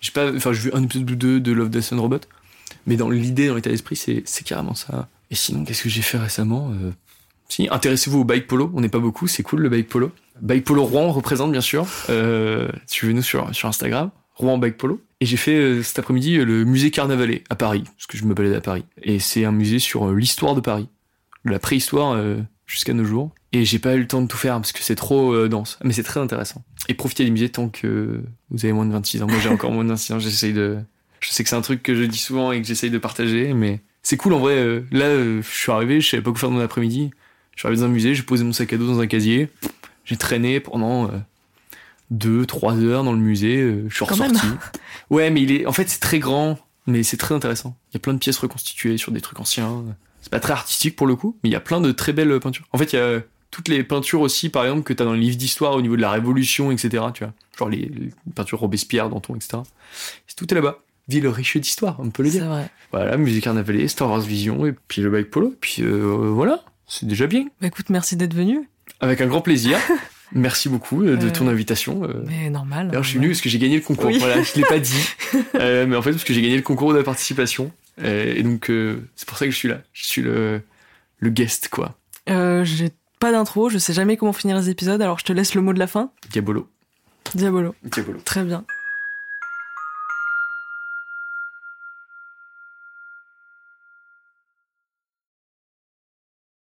j'ai 0.01 0.13
pas. 0.13 0.31
Enfin, 0.35 0.53
j'ai 0.53 0.61
vu 0.61 0.71
un 0.75 0.83
épisode 0.83 1.11
ou 1.11 1.15
deux 1.15 1.41
de 1.41 1.53
Love, 1.53 1.71
Death 1.71 1.93
and 1.93 2.01
Robot, 2.01 2.21
mais 2.87 2.97
dans 2.97 3.09
l'idée, 3.09 3.49
dans 3.49 3.55
l'état 3.55 3.71
d'esprit, 3.71 3.97
c'est 3.97 4.23
c'est 4.27 4.45
carrément 4.45 4.75
ça. 4.75 5.09
Et 5.31 5.35
sinon, 5.35 5.65
qu'est-ce 5.65 5.83
que 5.83 5.89
j'ai 5.89 6.03
fait 6.03 6.19
récemment 6.19 6.71
Si, 7.49 7.69
intéressez-vous 7.71 8.21
au 8.21 8.25
bike 8.25 8.47
polo. 8.47 8.71
On 8.75 8.81
n'est 8.81 8.89
pas 8.89 8.99
beaucoup, 8.99 9.27
c'est 9.27 9.43
cool 9.43 9.61
le 9.61 9.69
bike 9.69 9.89
polo. 9.89 10.11
Bike 10.41 10.65
polo 10.65 10.85
Rouen 10.85 11.11
représente 11.13 11.53
bien 11.53 11.61
sûr. 11.61 11.87
Euh, 12.11 12.69
Suivez-nous 12.87 13.23
sur 13.23 13.55
sur 13.55 13.69
Instagram. 13.69 14.11
Rouen 14.35 14.59
bike 14.59 14.77
polo. 14.77 15.01
Et 15.21 15.27
j'ai 15.27 15.37
fait 15.37 15.57
euh, 15.57 15.83
cet 15.83 15.99
après-midi 15.99 16.39
euh, 16.39 16.45
le 16.45 16.65
musée 16.65 16.91
Carnavalet 16.91 17.43
à 17.49 17.55
Paris, 17.55 17.85
parce 17.85 18.07
que 18.07 18.19
je 18.19 18.25
me 18.25 18.35
baladais 18.35 18.57
à 18.57 18.61
Paris. 18.61 18.85
Et 19.03 19.19
c'est 19.19 19.45
un 19.45 19.53
musée 19.53 19.79
sur 19.79 20.13
l'histoire 20.13 20.55
de 20.55 20.61
Paris, 20.61 20.89
de 21.45 21.51
la 21.51 21.59
préhistoire 21.59 22.21
jusqu'à 22.67 22.93
nos 22.93 23.05
jours. 23.05 23.33
Et 23.53 23.65
j'ai 23.65 23.79
pas 23.79 23.95
eu 23.95 24.01
le 24.01 24.07
temps 24.07 24.21
de 24.21 24.27
tout 24.27 24.37
faire 24.37 24.57
parce 24.57 24.73
que 24.73 24.83
c'est 24.83 24.97
trop 24.97 25.49
dense. 25.49 25.79
Mais 25.85 25.93
c'est 25.93 26.03
très 26.03 26.21
intéressant. 26.21 26.63
Et 26.89 26.95
profitez 26.95 27.25
des 27.25 27.31
musées 27.31 27.49
tant 27.49 27.69
que 27.69 28.23
vous 28.51 28.65
avez 28.65 28.73
moins 28.73 28.85
de 28.85 28.93
26 28.93 29.23
ans. 29.23 29.27
Moi 29.27 29.39
j'ai 29.41 29.49
encore 29.49 29.71
moins 29.73 29.85
de 29.85 29.89
26 29.91 30.13
ans, 30.13 30.19
j'essaye 30.19 30.53
de... 30.53 30.79
Je 31.21 31.31
sais 31.31 31.43
que 31.43 31.49
c'est 31.49 31.57
un 31.57 31.63
truc 31.63 31.83
que 31.83 31.95
je 31.95 32.03
dis 32.03 32.19
souvent 32.19 32.53
et 32.53 32.61
que 32.61 32.67
j'essaye 32.67 32.91
de 32.91 32.99
partager, 32.99 33.55
mais 33.55 33.81
c'est 34.03 34.19
cool 34.19 34.35
en 34.35 34.39
vrai. 34.39 34.83
Là, 34.93 35.09
je 35.17 35.41
suis 35.43 35.73
arrivé, 35.73 36.03
je 36.03 36.11
savais 36.11 36.23
pas 36.23 36.31
quoi 36.31 36.41
faire 36.41 36.51
de 36.51 36.55
mon 36.57 36.61
après-midi. 36.61 37.11
Je 37.57 37.61
suis 37.63 37.67
arrivé 37.67 37.81
dans 37.81 37.87
un 37.89 37.91
musée, 37.91 38.15
j'ai 38.15 38.23
posé 38.23 38.45
mon 38.45 38.53
sac 38.53 38.73
à 38.73 38.77
dos 38.77 38.87
dans 38.87 39.01
un 39.01 39.07
casier. 39.09 39.49
J'ai 40.05 40.17
traîné 40.17 40.61
pendant 40.61 41.07
euh, 41.07 41.19
deux, 42.11 42.47
trois 42.47 42.77
heures 42.77 43.03
dans 43.03 43.13
le 43.13 43.19
musée. 43.19 43.57
euh, 43.57 43.87
je 43.89 43.95
suis 43.97 44.05
Quand 44.07 44.13
ressorti. 44.15 44.47
Ouais, 45.11 45.31
mais 45.31 45.43
il 45.43 45.51
est, 45.53 45.67
en 45.67 45.73
fait, 45.73 45.89
c'est 45.89 46.01
très 46.01 46.19
grand, 46.19 46.59
mais 46.87 47.03
c'est 47.03 47.17
très 47.17 47.35
intéressant. 47.35 47.77
Il 47.91 47.95
y 47.95 47.97
a 47.97 48.01
plein 48.01 48.13
de 48.13 48.19
pièces 48.19 48.39
reconstituées 48.39 48.99
sur 48.99 49.11
des 49.13 49.21
trucs 49.21 49.41
anciens. 49.41 49.85
C'est 50.21 50.31
pas 50.31 50.41
très 50.41 50.53
artistique 50.53 50.97
pour 50.97 51.07
le 51.07 51.17
coup, 51.17 51.37
mais 51.43 51.49
il 51.51 51.53
y 51.53 51.57
a 51.57 51.61
plein 51.61 51.81
de 51.81 51.93
très 51.93 52.13
belles 52.13 52.39
peintures. 52.41 52.67
En 52.73 52.79
fait, 52.79 52.93
il 52.93 52.97
y 52.97 52.99
a 52.99 53.21
toutes 53.51 53.69
les 53.69 53.83
peintures 53.85 54.21
aussi, 54.21 54.49
par 54.51 54.65
exemple, 54.65 54.83
que 54.83 54.93
t'as 54.93 55.05
dans 55.05 55.13
les 55.15 55.21
livres 55.21 55.37
d'histoire 55.37 55.73
au 55.75 55.81
niveau 55.83 55.97
de 55.97 56.01
la 56.03 56.11
Révolution, 56.11 56.71
etc. 56.73 57.05
Tu 57.15 57.25
vois, 57.25 57.33
genre 57.59 57.69
les, 57.69 57.79
les 57.79 58.11
peintures 58.35 58.59
Robespierre, 58.61 59.09
Danton, 59.09 59.35
etc. 59.37 59.59
C'est 60.27 60.37
tout 60.37 60.53
est 60.53 60.55
là-bas. 60.55 60.79
ville 61.09 61.27
riche 61.29 61.57
d'histoire, 61.57 61.97
on 62.01 62.11
peut 62.11 62.23
le 62.25 62.31
C'est 62.31 62.39
dire. 62.41 62.49
vrai. 62.49 62.69
Voilà, 62.93 63.17
Musée 63.17 63.41
Carnavalet, 63.41 63.87
Star 63.89 64.11
Wars 64.11 64.21
Vision, 64.21 64.67
et 64.67 64.75
puis 64.89 65.01
le 65.01 65.11
bike 65.11 65.31
polo, 65.31 65.53
et 65.53 65.57
puis 65.61 65.83
euh, 65.83 66.31
voilà, 66.33 66.65
c'est 66.87 67.07
déjà 67.07 67.27
bien. 67.27 67.45
Bah 67.61 67.67
écoute, 67.69 67.91
merci 67.91 68.17
d'être 68.17 68.35
venu. 68.35 68.69
Avec 69.01 69.21
un 69.21 69.27
grand 69.27 69.41
plaisir. 69.43 69.79
Merci 70.33 70.69
beaucoup 70.69 71.03
euh, 71.05 71.17
de 71.17 71.29
Euh, 71.29 71.31
ton 71.31 71.47
invitation. 71.47 72.03
euh. 72.03 72.25
Mais 72.27 72.51
normal. 72.51 72.89
D'ailleurs, 72.89 73.05
je 73.05 73.11
suis 73.11 73.19
venu 73.19 73.29
parce 73.29 73.41
que 73.41 73.49
j'ai 73.49 73.61
gagné 73.61 73.77
le 73.77 73.83
concours. 73.83 74.07
Oui. 74.07 74.19
Voilà, 74.19 74.43
je 74.43 74.55
l'ai 74.57 74.65
pas 74.65 74.81
dit. 74.81 75.09
Euh, 75.55 75.87
mais 75.87 75.95
en 75.95 76.03
fait, 76.03 76.11
parce 76.11 76.25
que 76.25 76.35
j'ai 76.35 76.43
gagné 76.43 76.57
le 76.57 76.63
concours 76.63 76.93
de 76.93 76.99
la 76.99 77.05
participation. 77.05 77.71
Euh, 78.03 78.35
et 78.35 78.43
donc, 78.43 78.69
euh, 78.69 79.09
c'est 79.15 79.27
pour 79.29 79.39
ça 79.39 79.45
que 79.45 79.53
je 79.53 79.57
suis 79.57 79.69
là. 79.69 79.83
Je 79.93 80.05
suis 80.05 80.23
le, 80.23 80.63
le 81.21 81.31
guest, 81.31 81.69
quoi. 81.69 81.97
Euh, 82.29 82.65
J'ai 82.65 82.91
pas 83.21 83.31
d'intro, 83.31 83.69
je 83.71 83.79
sais 83.79 83.93
jamais 83.93 84.17
comment 84.17 84.33
finir 84.33 84.57
les 84.59 84.69
épisodes, 84.69 85.01
alors 85.01 85.19
je 85.21 85.25
te 85.25 85.33
laisse 85.33 85.55
le 85.55 85.63
mot 85.63 85.73
de 85.73 85.79
la 85.79 85.87
fin. 85.87 86.11
Diabolo. 86.31 86.69
Diabolo. 87.35 87.75
Diabolo. 87.85 88.19
Très 88.25 88.43
bien. 88.45 88.65